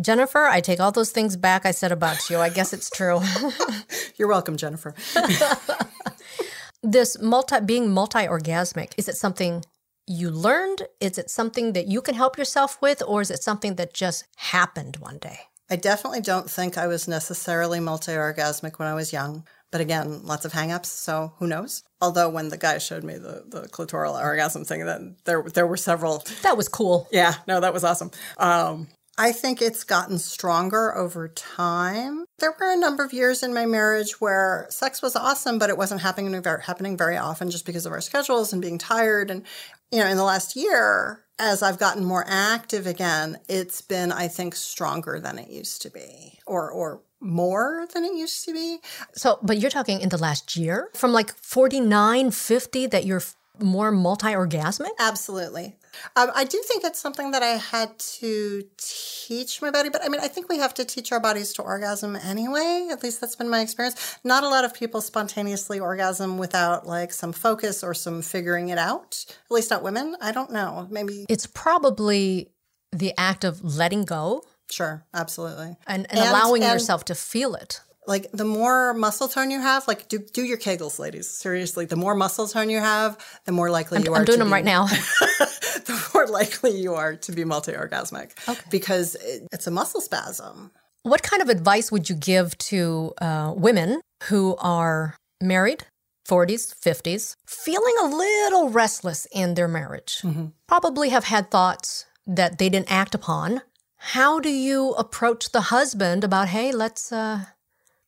Jennifer, 0.00 0.44
I 0.46 0.60
take 0.60 0.80
all 0.80 0.92
those 0.92 1.10
things 1.10 1.36
back 1.36 1.66
I 1.66 1.70
said 1.72 1.92
about 1.92 2.30
you. 2.30 2.38
I 2.38 2.48
guess 2.48 2.72
it's 2.72 2.88
true. 2.88 3.20
You're 4.16 4.28
welcome, 4.28 4.56
Jennifer. 4.56 4.94
this 6.82 7.20
multi 7.20 7.60
being 7.60 7.90
multi-orgasmic, 7.90 8.92
is 8.96 9.08
it 9.08 9.16
something 9.16 9.64
you 10.06 10.30
learned? 10.30 10.82
Is 11.00 11.18
it 11.18 11.28
something 11.30 11.74
that 11.74 11.88
you 11.88 12.00
can 12.00 12.14
help 12.14 12.38
yourself 12.38 12.80
with 12.80 13.02
or 13.06 13.20
is 13.20 13.30
it 13.30 13.42
something 13.42 13.74
that 13.76 13.92
just 13.92 14.24
happened 14.36 14.96
one 14.96 15.18
day? 15.18 15.40
I 15.70 15.76
definitely 15.76 16.20
don't 16.20 16.50
think 16.50 16.76
I 16.76 16.86
was 16.86 17.08
necessarily 17.08 17.80
multi 17.80 18.12
orgasmic 18.12 18.78
when 18.78 18.88
I 18.88 18.94
was 18.94 19.12
young. 19.12 19.46
But 19.70 19.80
again, 19.80 20.22
lots 20.24 20.44
of 20.44 20.52
hangups, 20.52 20.86
so 20.86 21.32
who 21.38 21.46
knows? 21.46 21.82
Although 22.02 22.28
when 22.28 22.50
the 22.50 22.58
guy 22.58 22.76
showed 22.76 23.04
me 23.04 23.14
the, 23.14 23.44
the 23.48 23.62
clitoral 23.68 24.22
orgasm 24.22 24.66
thing, 24.66 24.84
then 24.84 25.16
there 25.24 25.42
there 25.42 25.66
were 25.66 25.78
several. 25.78 26.22
That 26.42 26.58
was 26.58 26.68
cool. 26.68 27.08
Yeah, 27.10 27.34
no, 27.48 27.58
that 27.60 27.72
was 27.72 27.82
awesome. 27.82 28.10
Um, 28.36 28.88
I 29.16 29.32
think 29.32 29.62
it's 29.62 29.84
gotten 29.84 30.18
stronger 30.18 30.96
over 30.96 31.28
time. 31.28 32.24
There 32.38 32.54
were 32.58 32.72
a 32.72 32.78
number 32.78 33.04
of 33.04 33.12
years 33.12 33.42
in 33.42 33.52
my 33.52 33.66
marriage 33.66 34.20
where 34.20 34.66
sex 34.70 35.00
was 35.00 35.16
awesome, 35.16 35.58
but 35.58 35.70
it 35.70 35.76
wasn't 35.76 36.00
happening 36.00 36.40
very, 36.42 36.62
happening 36.62 36.96
very 36.96 37.16
often 37.16 37.50
just 37.50 37.66
because 37.66 37.86
of 37.86 37.92
our 37.92 38.00
schedules 38.00 38.52
and 38.52 38.60
being 38.60 38.78
tired. 38.78 39.30
And 39.30 39.44
you 39.90 40.00
know, 40.00 40.06
in 40.06 40.16
the 40.18 40.24
last 40.24 40.54
year, 40.54 41.21
as 41.38 41.62
I've 41.62 41.78
gotten 41.78 42.04
more 42.04 42.24
active 42.26 42.86
again, 42.86 43.38
it's 43.48 43.80
been, 43.80 44.12
I 44.12 44.28
think, 44.28 44.54
stronger 44.54 45.18
than 45.20 45.38
it 45.38 45.48
used 45.48 45.82
to 45.82 45.90
be, 45.90 46.38
or 46.46 46.70
or 46.70 47.02
more 47.20 47.86
than 47.94 48.04
it 48.04 48.14
used 48.14 48.44
to 48.44 48.52
be. 48.52 48.78
So, 49.14 49.38
but 49.42 49.58
you're 49.58 49.70
talking 49.70 50.00
in 50.00 50.08
the 50.08 50.18
last 50.18 50.56
year 50.56 50.90
from 50.94 51.12
like 51.12 51.34
49, 51.36 52.30
50 52.30 52.86
that 52.88 53.04
you're 53.04 53.22
more 53.60 53.92
multi-orgasmic? 53.92 54.90
Absolutely. 54.98 55.76
Um, 56.16 56.30
I 56.34 56.44
do 56.44 56.62
think 56.66 56.84
it's 56.84 56.98
something 56.98 57.32
that 57.32 57.42
I 57.42 57.48
had 57.58 57.98
to 57.98 58.62
teach 58.78 59.60
my 59.60 59.70
body, 59.70 59.90
but 59.90 60.02
I 60.02 60.08
mean, 60.08 60.20
I 60.22 60.28
think 60.28 60.48
we 60.48 60.56
have 60.58 60.72
to 60.74 60.84
teach 60.86 61.12
our 61.12 61.20
bodies 61.20 61.52
to 61.54 61.62
orgasm 61.62 62.16
anyway. 62.16 62.88
At 62.90 63.02
least 63.02 63.20
that's 63.20 63.36
been 63.36 63.50
my 63.50 63.60
experience. 63.60 64.16
Not 64.24 64.42
a 64.42 64.48
lot 64.48 64.64
of 64.64 64.72
people 64.72 65.02
spontaneously 65.02 65.78
orgasm 65.80 66.38
without 66.38 66.86
like 66.86 67.12
some 67.12 67.32
focus 67.32 67.84
or 67.84 67.92
some 67.92 68.22
figuring 68.22 68.70
it 68.70 68.78
out. 68.78 69.24
At 69.28 69.50
least 69.50 69.70
not 69.70 69.82
women. 69.82 70.16
I 70.20 70.32
don't 70.32 70.50
know. 70.50 70.88
Maybe, 70.90 71.26
It's 71.28 71.46
probably 71.46 72.48
the 72.90 73.12
act 73.18 73.44
of 73.44 73.62
letting 73.62 74.04
go 74.04 74.44
sure, 74.70 75.04
absolutely. 75.12 75.76
and, 75.86 76.06
and, 76.10 76.18
And- 76.18 76.28
allowing 76.30 76.62
and- 76.64 76.72
yourself 76.72 77.04
to 77.06 77.14
feel 77.14 77.54
it. 77.54 77.80
Like 78.06 78.30
the 78.32 78.44
more 78.44 78.94
muscle 78.94 79.28
tone 79.28 79.50
you 79.50 79.60
have, 79.60 79.86
like 79.86 80.08
do 80.08 80.18
do 80.18 80.42
your 80.42 80.58
Kegels, 80.58 80.98
ladies. 80.98 81.28
Seriously, 81.28 81.84
the 81.84 81.96
more 81.96 82.14
muscle 82.14 82.48
tone 82.48 82.70
you 82.70 82.78
have, 82.78 83.16
the 83.44 83.52
more 83.52 83.70
likely 83.70 83.98
I'm, 83.98 84.04
you 84.04 84.12
are. 84.12 84.18
I'm 84.18 84.24
doing 84.24 84.38
to 84.38 84.44
them 84.44 84.48
be- 84.48 84.52
right 84.52 84.64
now. 84.64 84.86
the 84.86 86.10
more 86.14 86.26
likely 86.26 86.70
you 86.80 86.94
are 86.94 87.14
to 87.16 87.32
be 87.32 87.44
multi-orgasmic 87.44 88.70
because 88.70 89.14
it, 89.16 89.46
it's 89.52 89.66
a 89.66 89.70
muscle 89.70 90.00
spasm. 90.00 90.70
What 91.04 91.22
kind 91.22 91.42
of 91.42 91.48
advice 91.48 91.90
would 91.90 92.08
you 92.08 92.14
give 92.14 92.56
to 92.58 93.12
uh, 93.20 93.52
women 93.56 94.00
who 94.24 94.56
are 94.58 95.16
married, 95.40 95.84
40s, 96.28 96.74
50s, 96.78 97.34
feeling 97.44 97.94
a 98.02 98.06
little 98.06 98.68
restless 98.68 99.26
in 99.32 99.54
their 99.54 99.66
marriage? 99.66 100.22
Probably 100.68 101.08
have 101.08 101.24
had 101.24 101.50
thoughts 101.50 102.06
that 102.24 102.58
they 102.58 102.68
didn't 102.68 102.92
act 102.92 103.16
upon. 103.16 103.62
How 103.96 104.38
do 104.38 104.48
you 104.48 104.90
approach 104.92 105.50
the 105.50 105.62
husband 105.62 106.22
about, 106.22 106.48
hey, 106.48 106.70
let's 106.70 107.10
uh, 107.10 107.46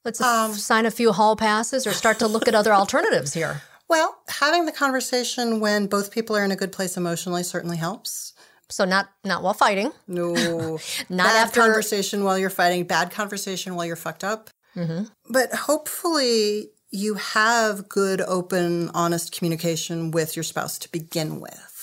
let's 0.04 0.20
uh, 0.20 0.52
sign 0.52 0.86
a 0.86 0.90
few 0.90 1.12
hall 1.12 1.36
passes 1.36 1.86
or 1.86 1.92
start 1.92 2.18
to 2.20 2.26
look 2.28 2.46
at 2.48 2.54
other 2.54 2.72
alternatives 2.72 3.32
here? 3.34 3.62
Well, 3.86 4.16
having 4.28 4.64
the 4.64 4.72
conversation 4.72 5.60
when 5.60 5.88
both 5.88 6.10
people 6.10 6.34
are 6.36 6.42
in 6.44 6.50
a 6.50 6.56
good 6.56 6.72
place 6.72 6.96
emotionally 6.96 7.42
certainly 7.42 7.76
helps. 7.76 8.32
So 8.70 8.86
not 8.86 9.10
not 9.24 9.42
while 9.42 9.52
fighting. 9.52 9.92
No, 10.08 10.32
Not 11.10 11.26
bad 11.26 11.36
after- 11.48 11.60
conversation 11.60 12.24
while 12.24 12.38
you're 12.38 12.48
fighting, 12.48 12.84
bad 12.84 13.10
conversation 13.10 13.74
while 13.74 13.84
you're 13.84 13.94
fucked 13.94 14.24
up. 14.24 14.48
But 15.28 15.52
hopefully, 15.54 16.70
you 16.90 17.14
have 17.14 17.88
good, 17.90 18.22
open, 18.22 18.88
honest 18.94 19.32
communication 19.36 20.10
with 20.10 20.34
your 20.34 20.44
spouse 20.44 20.78
to 20.78 20.90
begin 20.90 21.38
with. 21.38 21.73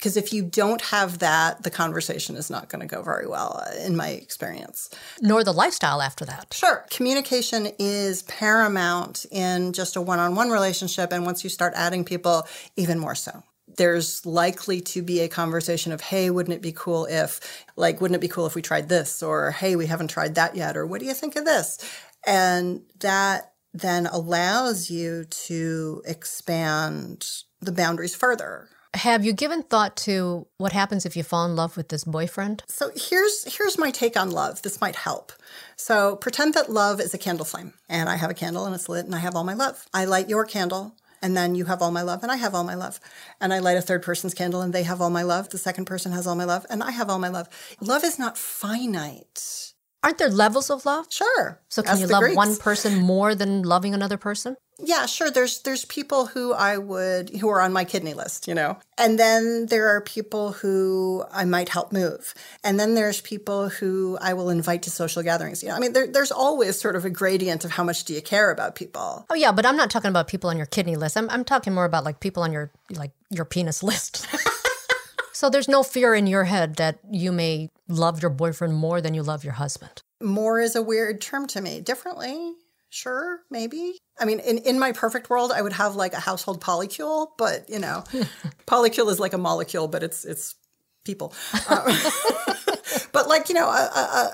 Because 0.00 0.16
if 0.16 0.32
you 0.32 0.42
don't 0.42 0.80
have 0.80 1.18
that, 1.18 1.62
the 1.62 1.70
conversation 1.70 2.34
is 2.34 2.48
not 2.48 2.70
going 2.70 2.80
to 2.80 2.86
go 2.86 3.02
very 3.02 3.26
well, 3.26 3.62
uh, 3.66 3.84
in 3.84 3.94
my 3.94 4.08
experience. 4.08 4.88
Nor 5.20 5.44
the 5.44 5.52
lifestyle 5.52 6.00
after 6.00 6.24
that. 6.24 6.54
Sure. 6.54 6.86
Communication 6.90 7.68
is 7.78 8.22
paramount 8.22 9.26
in 9.30 9.74
just 9.74 9.96
a 9.96 10.00
one 10.00 10.18
on 10.18 10.34
one 10.34 10.48
relationship. 10.48 11.12
And 11.12 11.26
once 11.26 11.44
you 11.44 11.50
start 11.50 11.74
adding 11.76 12.06
people, 12.06 12.48
even 12.76 12.98
more 12.98 13.14
so. 13.14 13.42
There's 13.76 14.24
likely 14.24 14.80
to 14.80 15.02
be 15.02 15.20
a 15.20 15.28
conversation 15.28 15.92
of, 15.92 16.00
hey, 16.00 16.30
wouldn't 16.30 16.56
it 16.56 16.62
be 16.62 16.72
cool 16.72 17.04
if, 17.04 17.64
like, 17.76 18.00
wouldn't 18.00 18.16
it 18.16 18.22
be 18.22 18.28
cool 18.28 18.46
if 18.46 18.54
we 18.54 18.62
tried 18.62 18.88
this? 18.88 19.22
Or, 19.22 19.50
hey, 19.50 19.76
we 19.76 19.84
haven't 19.84 20.08
tried 20.08 20.34
that 20.36 20.56
yet. 20.56 20.78
Or, 20.78 20.86
what 20.86 21.00
do 21.00 21.06
you 21.06 21.14
think 21.14 21.36
of 21.36 21.44
this? 21.44 21.76
And 22.26 22.84
that 23.00 23.52
then 23.74 24.06
allows 24.06 24.90
you 24.90 25.24
to 25.24 26.02
expand 26.06 27.28
the 27.60 27.72
boundaries 27.72 28.14
further. 28.14 28.70
Have 28.94 29.24
you 29.24 29.32
given 29.32 29.62
thought 29.62 29.96
to 29.98 30.46
what 30.58 30.72
happens 30.72 31.06
if 31.06 31.16
you 31.16 31.22
fall 31.22 31.46
in 31.46 31.54
love 31.54 31.76
with 31.76 31.88
this 31.88 32.04
boyfriend? 32.04 32.64
So 32.68 32.90
here's 32.96 33.56
here's 33.56 33.78
my 33.78 33.90
take 33.90 34.16
on 34.16 34.30
love. 34.30 34.62
This 34.62 34.80
might 34.80 34.96
help. 34.96 35.32
So 35.76 36.16
pretend 36.16 36.54
that 36.54 36.70
love 36.70 37.00
is 37.00 37.14
a 37.14 37.18
candle 37.18 37.44
flame 37.44 37.74
and 37.88 38.08
I 38.08 38.16
have 38.16 38.30
a 38.30 38.34
candle 38.34 38.66
and 38.66 38.74
it's 38.74 38.88
lit 38.88 39.06
and 39.06 39.14
I 39.14 39.18
have 39.20 39.36
all 39.36 39.44
my 39.44 39.54
love. 39.54 39.86
I 39.94 40.06
light 40.06 40.28
your 40.28 40.44
candle 40.44 40.96
and 41.22 41.36
then 41.36 41.54
you 41.54 41.66
have 41.66 41.82
all 41.82 41.92
my 41.92 42.02
love 42.02 42.22
and 42.22 42.32
I 42.32 42.36
have 42.36 42.54
all 42.54 42.64
my 42.64 42.74
love. 42.74 42.98
And 43.40 43.54
I 43.54 43.60
light 43.60 43.76
a 43.76 43.82
third 43.82 44.02
person's 44.02 44.34
candle 44.34 44.60
and 44.60 44.72
they 44.72 44.82
have 44.82 45.00
all 45.00 45.10
my 45.10 45.22
love. 45.22 45.50
The 45.50 45.58
second 45.58 45.84
person 45.84 46.12
has 46.12 46.26
all 46.26 46.34
my 46.34 46.44
love 46.44 46.66
and 46.68 46.82
I 46.82 46.90
have 46.90 47.08
all 47.08 47.18
my 47.18 47.28
love. 47.28 47.48
Love 47.80 48.02
is 48.02 48.18
not 48.18 48.36
finite. 48.36 49.72
Aren't 50.02 50.16
there 50.18 50.30
levels 50.30 50.70
of 50.70 50.86
love? 50.86 51.06
Sure. 51.10 51.60
So 51.68 51.82
can 51.82 51.92
Ask 51.92 52.00
you 52.00 52.06
love 52.06 52.22
Greeks. 52.22 52.36
one 52.36 52.56
person 52.56 53.00
more 53.00 53.34
than 53.34 53.62
loving 53.62 53.94
another 53.94 54.16
person? 54.16 54.56
Yeah, 54.82 55.04
sure. 55.04 55.30
There's 55.30 55.60
there's 55.60 55.84
people 55.84 56.24
who 56.24 56.54
I 56.54 56.78
would 56.78 57.28
who 57.36 57.50
are 57.50 57.60
on 57.60 57.70
my 57.70 57.84
kidney 57.84 58.14
list, 58.14 58.48
you 58.48 58.54
know. 58.54 58.78
And 58.96 59.18
then 59.18 59.66
there 59.66 59.88
are 59.88 60.00
people 60.00 60.52
who 60.52 61.22
I 61.30 61.44
might 61.44 61.68
help 61.68 61.92
move. 61.92 62.32
And 62.64 62.80
then 62.80 62.94
there's 62.94 63.20
people 63.20 63.68
who 63.68 64.16
I 64.22 64.32
will 64.32 64.48
invite 64.48 64.82
to 64.84 64.90
social 64.90 65.22
gatherings. 65.22 65.62
You 65.62 65.68
know, 65.68 65.74
I 65.74 65.80
mean 65.80 65.92
there, 65.92 66.06
there's 66.06 66.32
always 66.32 66.80
sort 66.80 66.96
of 66.96 67.04
a 67.04 67.10
gradient 67.10 67.66
of 67.66 67.72
how 67.72 67.84
much 67.84 68.04
do 68.04 68.14
you 68.14 68.22
care 68.22 68.50
about 68.50 68.74
people. 68.74 69.26
Oh 69.28 69.34
yeah, 69.34 69.52
but 69.52 69.66
I'm 69.66 69.76
not 69.76 69.90
talking 69.90 70.08
about 70.08 70.28
people 70.28 70.48
on 70.48 70.56
your 70.56 70.66
kidney 70.66 70.96
list. 70.96 71.18
I'm 71.18 71.28
I'm 71.28 71.44
talking 71.44 71.74
more 71.74 71.84
about 71.84 72.04
like 72.04 72.20
people 72.20 72.42
on 72.42 72.50
your 72.50 72.70
like 72.90 73.12
your 73.28 73.44
penis 73.44 73.82
list. 73.82 74.26
so 75.40 75.48
there's 75.48 75.68
no 75.68 75.82
fear 75.82 76.14
in 76.14 76.26
your 76.26 76.44
head 76.44 76.76
that 76.76 76.98
you 77.10 77.32
may 77.32 77.70
love 77.88 78.20
your 78.20 78.30
boyfriend 78.30 78.74
more 78.74 79.00
than 79.00 79.14
you 79.14 79.22
love 79.22 79.42
your 79.42 79.54
husband. 79.54 80.02
More 80.20 80.60
is 80.60 80.76
a 80.76 80.82
weird 80.82 81.22
term 81.22 81.46
to 81.46 81.62
me. 81.62 81.80
Differently, 81.80 82.52
sure, 82.90 83.40
maybe. 83.50 83.96
I 84.20 84.26
mean, 84.26 84.40
in, 84.40 84.58
in 84.58 84.78
my 84.78 84.92
perfect 84.92 85.30
world, 85.30 85.50
I 85.50 85.62
would 85.62 85.72
have 85.72 85.96
like 85.96 86.12
a 86.12 86.20
household 86.20 86.60
polycule, 86.60 87.28
but 87.38 87.70
you 87.70 87.78
know, 87.78 88.04
polycule 88.66 89.10
is 89.10 89.18
like 89.18 89.32
a 89.32 89.38
molecule, 89.38 89.88
but 89.88 90.02
it's 90.02 90.26
it's 90.26 90.56
people. 91.06 91.32
Uh, 91.70 91.86
but 93.12 93.28
like 93.28 93.48
you 93.48 93.54
know, 93.54 93.68
a, 93.68 93.72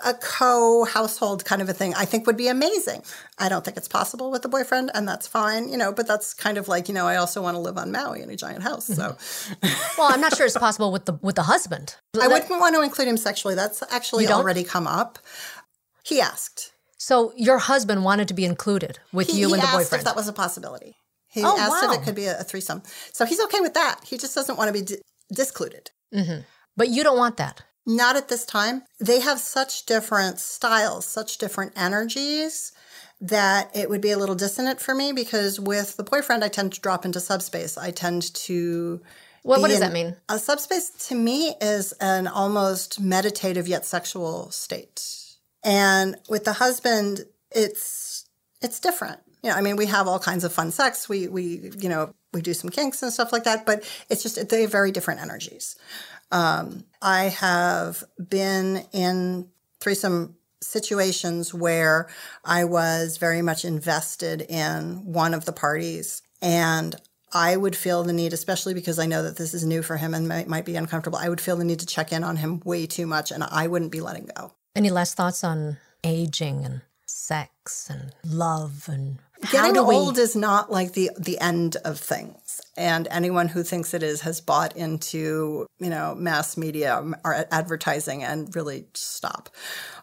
a, 0.06 0.10
a 0.10 0.14
co 0.14 0.84
household 0.84 1.44
kind 1.44 1.60
of 1.62 1.68
a 1.68 1.72
thing, 1.72 1.94
I 1.94 2.04
think 2.04 2.26
would 2.26 2.36
be 2.36 2.48
amazing. 2.48 3.02
I 3.38 3.48
don't 3.48 3.64
think 3.64 3.76
it's 3.76 3.88
possible 3.88 4.30
with 4.30 4.44
a 4.44 4.48
boyfriend, 4.48 4.90
and 4.94 5.06
that's 5.08 5.26
fine, 5.26 5.68
you 5.68 5.76
know. 5.76 5.92
But 5.92 6.06
that's 6.06 6.34
kind 6.34 6.58
of 6.58 6.68
like 6.68 6.88
you 6.88 6.94
know, 6.94 7.06
I 7.06 7.16
also 7.16 7.42
want 7.42 7.54
to 7.54 7.60
live 7.60 7.78
on 7.78 7.92
Maui 7.92 8.22
in 8.22 8.30
a 8.30 8.36
giant 8.36 8.62
house, 8.62 8.86
so 8.86 9.16
Well, 9.98 10.10
I'm 10.12 10.20
not 10.20 10.36
sure 10.36 10.46
it's 10.46 10.56
possible 10.58 10.92
with 10.92 11.04
the 11.06 11.14
with 11.22 11.36
the 11.36 11.42
husband. 11.44 11.96
I 12.20 12.28
wouldn't 12.28 12.50
want 12.50 12.74
to 12.74 12.82
include 12.82 13.08
him 13.08 13.16
sexually. 13.16 13.54
That's 13.54 13.82
actually 13.90 14.26
already 14.28 14.64
come 14.64 14.86
up. 14.86 15.18
He 16.02 16.20
asked. 16.20 16.72
So 16.98 17.32
your 17.36 17.58
husband 17.58 18.04
wanted 18.04 18.28
to 18.28 18.34
be 18.34 18.44
included 18.44 18.98
with 19.12 19.28
He, 19.28 19.38
you 19.40 19.48
he 19.48 19.54
and 19.54 19.62
the 19.62 19.66
asked 19.66 19.76
boyfriend. 19.76 20.00
if 20.00 20.04
that 20.06 20.16
was 20.16 20.28
a 20.28 20.32
possibility. 20.32 20.96
He 21.28 21.42
Oh, 21.44 21.56
asked 21.58 21.84
wow. 21.84 21.92
if 21.92 22.00
it 22.00 22.04
could 22.04 22.14
be 22.14 22.24
a, 22.26 22.40
a 22.40 22.42
threesome. 22.42 22.82
So 23.12 23.26
he's 23.26 23.40
okay 23.40 23.60
with 23.60 23.74
that. 23.74 24.00
He 24.04 24.16
just 24.16 24.34
doesn't 24.34 24.56
want 24.56 24.68
to 24.68 24.72
be 24.72 24.82
di- 24.82 25.02
discluded. 25.32 25.90
Mm-hmm. 26.14 26.40
but 26.76 26.88
you 26.88 27.02
don't 27.02 27.18
want 27.18 27.36
that. 27.36 27.62
Not 27.86 28.16
at 28.16 28.28
this 28.28 28.44
time. 28.44 28.82
They 28.98 29.20
have 29.20 29.38
such 29.38 29.86
different 29.86 30.40
styles, 30.40 31.06
such 31.06 31.38
different 31.38 31.72
energies 31.76 32.72
that 33.20 33.74
it 33.74 33.88
would 33.88 34.00
be 34.00 34.10
a 34.10 34.18
little 34.18 34.34
dissonant 34.34 34.80
for 34.80 34.94
me 34.94 35.12
because 35.12 35.58
with 35.58 35.96
the 35.96 36.02
boyfriend, 36.02 36.44
I 36.44 36.48
tend 36.48 36.74
to 36.74 36.80
drop 36.80 37.04
into 37.04 37.20
subspace. 37.20 37.78
I 37.78 37.92
tend 37.92 38.34
to. 38.34 39.00
What, 39.42 39.60
what 39.60 39.68
does 39.68 39.78
that 39.80 39.92
mean? 39.92 40.16
A 40.28 40.40
subspace 40.40 40.90
to 41.08 41.14
me 41.14 41.54
is 41.60 41.92
an 42.00 42.26
almost 42.26 42.98
meditative 43.00 43.68
yet 43.68 43.86
sexual 43.86 44.50
state. 44.50 45.36
And 45.62 46.16
with 46.28 46.44
the 46.44 46.54
husband, 46.54 47.20
it's 47.52 48.26
it's 48.60 48.80
different. 48.80 49.20
You 49.42 49.50
know, 49.50 49.56
I 49.56 49.60
mean, 49.60 49.76
we 49.76 49.86
have 49.86 50.08
all 50.08 50.18
kinds 50.18 50.42
of 50.42 50.52
fun 50.52 50.72
sex. 50.72 51.08
We 51.08 51.28
we 51.28 51.70
you 51.78 51.88
know 51.88 52.12
we 52.32 52.42
do 52.42 52.54
some 52.54 52.70
kinks 52.70 53.02
and 53.02 53.12
stuff 53.12 53.32
like 53.32 53.44
that, 53.44 53.64
but 53.64 53.88
it's 54.10 54.22
just 54.22 54.48
they 54.48 54.62
have 54.62 54.72
very 54.72 54.90
different 54.90 55.20
energies. 55.20 55.76
Um, 56.30 56.84
I 57.00 57.24
have 57.24 58.02
been 58.28 58.84
in 58.92 59.48
threesome 59.80 60.36
situations 60.60 61.54
where 61.54 62.08
I 62.44 62.64
was 62.64 63.18
very 63.18 63.42
much 63.42 63.64
invested 63.64 64.42
in 64.42 65.12
one 65.12 65.34
of 65.34 65.44
the 65.44 65.52
parties, 65.52 66.22
and 66.42 66.96
I 67.32 67.56
would 67.56 67.76
feel 67.76 68.02
the 68.02 68.12
need, 68.12 68.32
especially 68.32 68.74
because 68.74 68.98
I 68.98 69.06
know 69.06 69.22
that 69.22 69.36
this 69.36 69.54
is 69.54 69.64
new 69.64 69.82
for 69.82 69.96
him 69.96 70.14
and 70.14 70.28
might, 70.28 70.48
might 70.48 70.64
be 70.64 70.76
uncomfortable. 70.76 71.18
I 71.18 71.28
would 71.28 71.40
feel 71.40 71.56
the 71.56 71.64
need 71.64 71.80
to 71.80 71.86
check 71.86 72.12
in 72.12 72.24
on 72.24 72.36
him 72.36 72.60
way 72.64 72.86
too 72.86 73.06
much, 73.06 73.30
and 73.30 73.44
I 73.44 73.66
wouldn't 73.66 73.92
be 73.92 74.00
letting 74.00 74.28
go. 74.36 74.52
Any 74.74 74.90
last 74.90 75.16
thoughts 75.16 75.44
on 75.44 75.78
aging 76.04 76.64
and 76.64 76.82
sex 77.06 77.88
and 77.90 78.14
love 78.24 78.88
and 78.88 79.18
Getting 79.50 79.74
do 79.74 79.84
we? 79.84 79.94
old 79.94 80.18
is 80.18 80.34
not 80.34 80.70
like 80.70 80.92
the 80.92 81.10
the 81.18 81.38
end 81.38 81.76
of 81.84 81.98
things, 81.98 82.60
and 82.76 83.06
anyone 83.10 83.48
who 83.48 83.62
thinks 83.62 83.92
it 83.92 84.02
is 84.02 84.22
has 84.22 84.40
bought 84.40 84.76
into 84.76 85.66
you 85.78 85.90
know 85.90 86.14
mass 86.14 86.56
media 86.56 87.02
or 87.24 87.46
advertising 87.50 88.24
and 88.24 88.54
really 88.56 88.86
stop. 88.94 89.50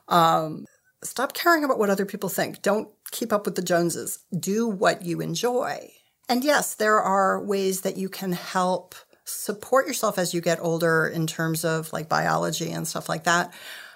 Um, 0.07 0.65
stop 1.03 1.33
caring 1.33 1.63
about 1.63 1.79
what 1.79 1.89
other 1.89 2.05
people 2.05 2.29
think. 2.29 2.61
Don't 2.61 2.89
keep 3.11 3.33
up 3.33 3.45
with 3.45 3.55
the 3.55 3.61
Joneses. 3.61 4.19
Do 4.37 4.67
what 4.67 5.03
you 5.03 5.19
enjoy. 5.19 5.91
And 6.29 6.43
yes, 6.43 6.75
there 6.75 6.99
are 6.99 7.43
ways 7.43 7.81
that 7.81 7.97
you 7.97 8.09
can 8.09 8.31
help 8.33 8.95
support 9.25 9.87
yourself 9.87 10.17
as 10.17 10.33
you 10.33 10.41
get 10.41 10.59
older 10.61 11.07
in 11.07 11.27
terms 11.27 11.63
of 11.63 11.91
like 11.93 12.09
biology 12.09 12.71
and 12.71 12.87
stuff 12.87 13.09
like 13.09 13.23
that. 13.23 13.53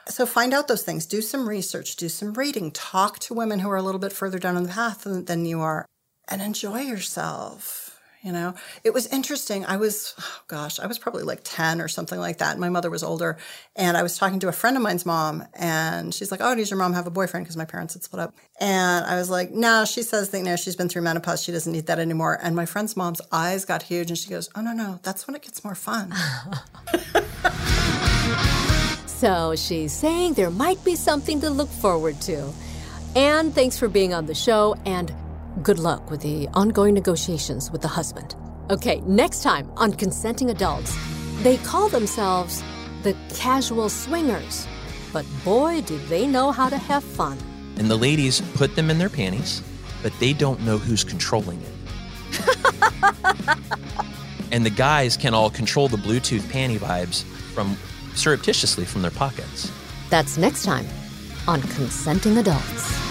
So 0.09 0.25
find 0.25 0.53
out 0.53 0.67
those 0.67 0.83
things, 0.83 1.05
do 1.05 1.21
some 1.21 1.47
research, 1.47 1.95
do 1.95 2.09
some 2.09 2.33
reading, 2.33 2.71
talk 2.71 3.19
to 3.19 3.33
women 3.33 3.59
who 3.59 3.69
are 3.69 3.75
a 3.75 3.81
little 3.81 3.99
bit 3.99 4.13
further 4.13 4.39
down 4.39 4.61
the 4.61 4.69
path 4.69 5.03
than, 5.03 5.25
than 5.25 5.45
you 5.45 5.61
are, 5.61 5.85
and 6.29 6.41
enjoy 6.41 6.79
yourself. 6.81 7.83
You 8.23 8.31
know, 8.31 8.55
it 8.83 8.93
was 8.93 9.07
interesting. 9.07 9.63
I 9.65 9.77
was, 9.77 10.15
oh 10.19 10.41
gosh, 10.47 10.79
I 10.79 10.87
was 10.87 10.97
probably 10.97 11.23
like 11.23 11.41
10 11.43 11.79
or 11.79 11.87
something 11.87 12.19
like 12.19 12.39
that. 12.39 12.57
My 12.57 12.67
mother 12.67 12.89
was 12.89 13.03
older. 13.03 13.37
And 13.75 13.95
I 13.95 14.01
was 14.03 14.17
talking 14.17 14.39
to 14.39 14.47
a 14.47 14.51
friend 14.51 14.75
of 14.75 14.81
mine's 14.81 15.05
mom, 15.05 15.45
and 15.53 16.13
she's 16.13 16.31
like, 16.31 16.41
Oh, 16.43 16.55
does 16.55 16.69
your 16.69 16.79
mom 16.79 16.93
have 16.93 17.05
a 17.05 17.11
boyfriend? 17.11 17.45
Because 17.45 17.55
my 17.55 17.65
parents 17.65 17.93
had 17.93 18.03
split 18.03 18.21
up. 18.21 18.33
And 18.59 19.05
I 19.05 19.15
was 19.15 19.29
like, 19.29 19.51
No, 19.51 19.85
she 19.85 20.01
says 20.01 20.29
that, 20.29 20.39
you 20.39 20.43
know, 20.43 20.55
she's 20.55 20.75
been 20.75 20.89
through 20.89 21.03
menopause. 21.03 21.43
She 21.43 21.51
doesn't 21.51 21.71
need 21.71 21.85
that 21.85 21.99
anymore. 21.99 22.39
And 22.41 22.55
my 22.55 22.65
friend's 22.65 22.97
mom's 22.97 23.21
eyes 23.31 23.65
got 23.65 23.83
huge, 23.83 24.09
and 24.09 24.17
she 24.17 24.29
goes, 24.29 24.49
Oh, 24.55 24.61
no, 24.61 24.73
no, 24.73 24.99
that's 25.03 25.27
when 25.27 25.35
it 25.35 25.43
gets 25.43 25.63
more 25.63 25.75
fun. 25.75 26.13
So 29.17 29.55
she's 29.55 29.93
saying 29.93 30.33
there 30.35 30.51
might 30.51 30.83
be 30.83 30.95
something 30.95 31.41
to 31.41 31.49
look 31.49 31.69
forward 31.69 32.21
to. 32.21 32.53
And 33.15 33.51
thanks 33.51 33.75
for 33.75 33.87
being 33.87 34.13
on 34.13 34.27
the 34.27 34.35
show, 34.35 34.75
and 34.85 35.11
good 35.63 35.79
luck 35.79 36.11
with 36.11 36.21
the 36.21 36.47
ongoing 36.53 36.93
negotiations 36.93 37.71
with 37.71 37.81
the 37.81 37.87
husband. 37.87 38.35
Okay, 38.69 39.01
next 39.07 39.41
time 39.41 39.71
on 39.75 39.93
Consenting 39.93 40.51
Adults, 40.51 40.95
they 41.41 41.57
call 41.57 41.89
themselves 41.89 42.63
the 43.01 43.15
casual 43.33 43.89
swingers. 43.89 44.67
But 45.11 45.25
boy, 45.43 45.81
do 45.81 45.97
they 46.09 46.27
know 46.27 46.51
how 46.51 46.69
to 46.69 46.77
have 46.77 47.03
fun. 47.03 47.39
And 47.77 47.89
the 47.89 47.97
ladies 47.97 48.41
put 48.53 48.75
them 48.75 48.91
in 48.91 48.99
their 48.99 49.09
panties, 49.09 49.63
but 50.03 50.13
they 50.19 50.31
don't 50.31 50.61
know 50.61 50.77
who's 50.77 51.03
controlling 51.03 51.59
it. 51.63 51.73
and 54.51 54.63
the 54.63 54.69
guys 54.69 55.17
can 55.17 55.33
all 55.33 55.49
control 55.49 55.87
the 55.87 55.97
Bluetooth 55.97 56.41
panty 56.41 56.77
vibes 56.77 57.23
from 57.55 57.75
surreptitiously 58.17 58.85
from 58.85 59.01
their 59.01 59.11
pockets. 59.11 59.71
That's 60.09 60.37
next 60.37 60.63
time 60.63 60.87
on 61.47 61.61
Consenting 61.61 62.37
Adults. 62.37 63.06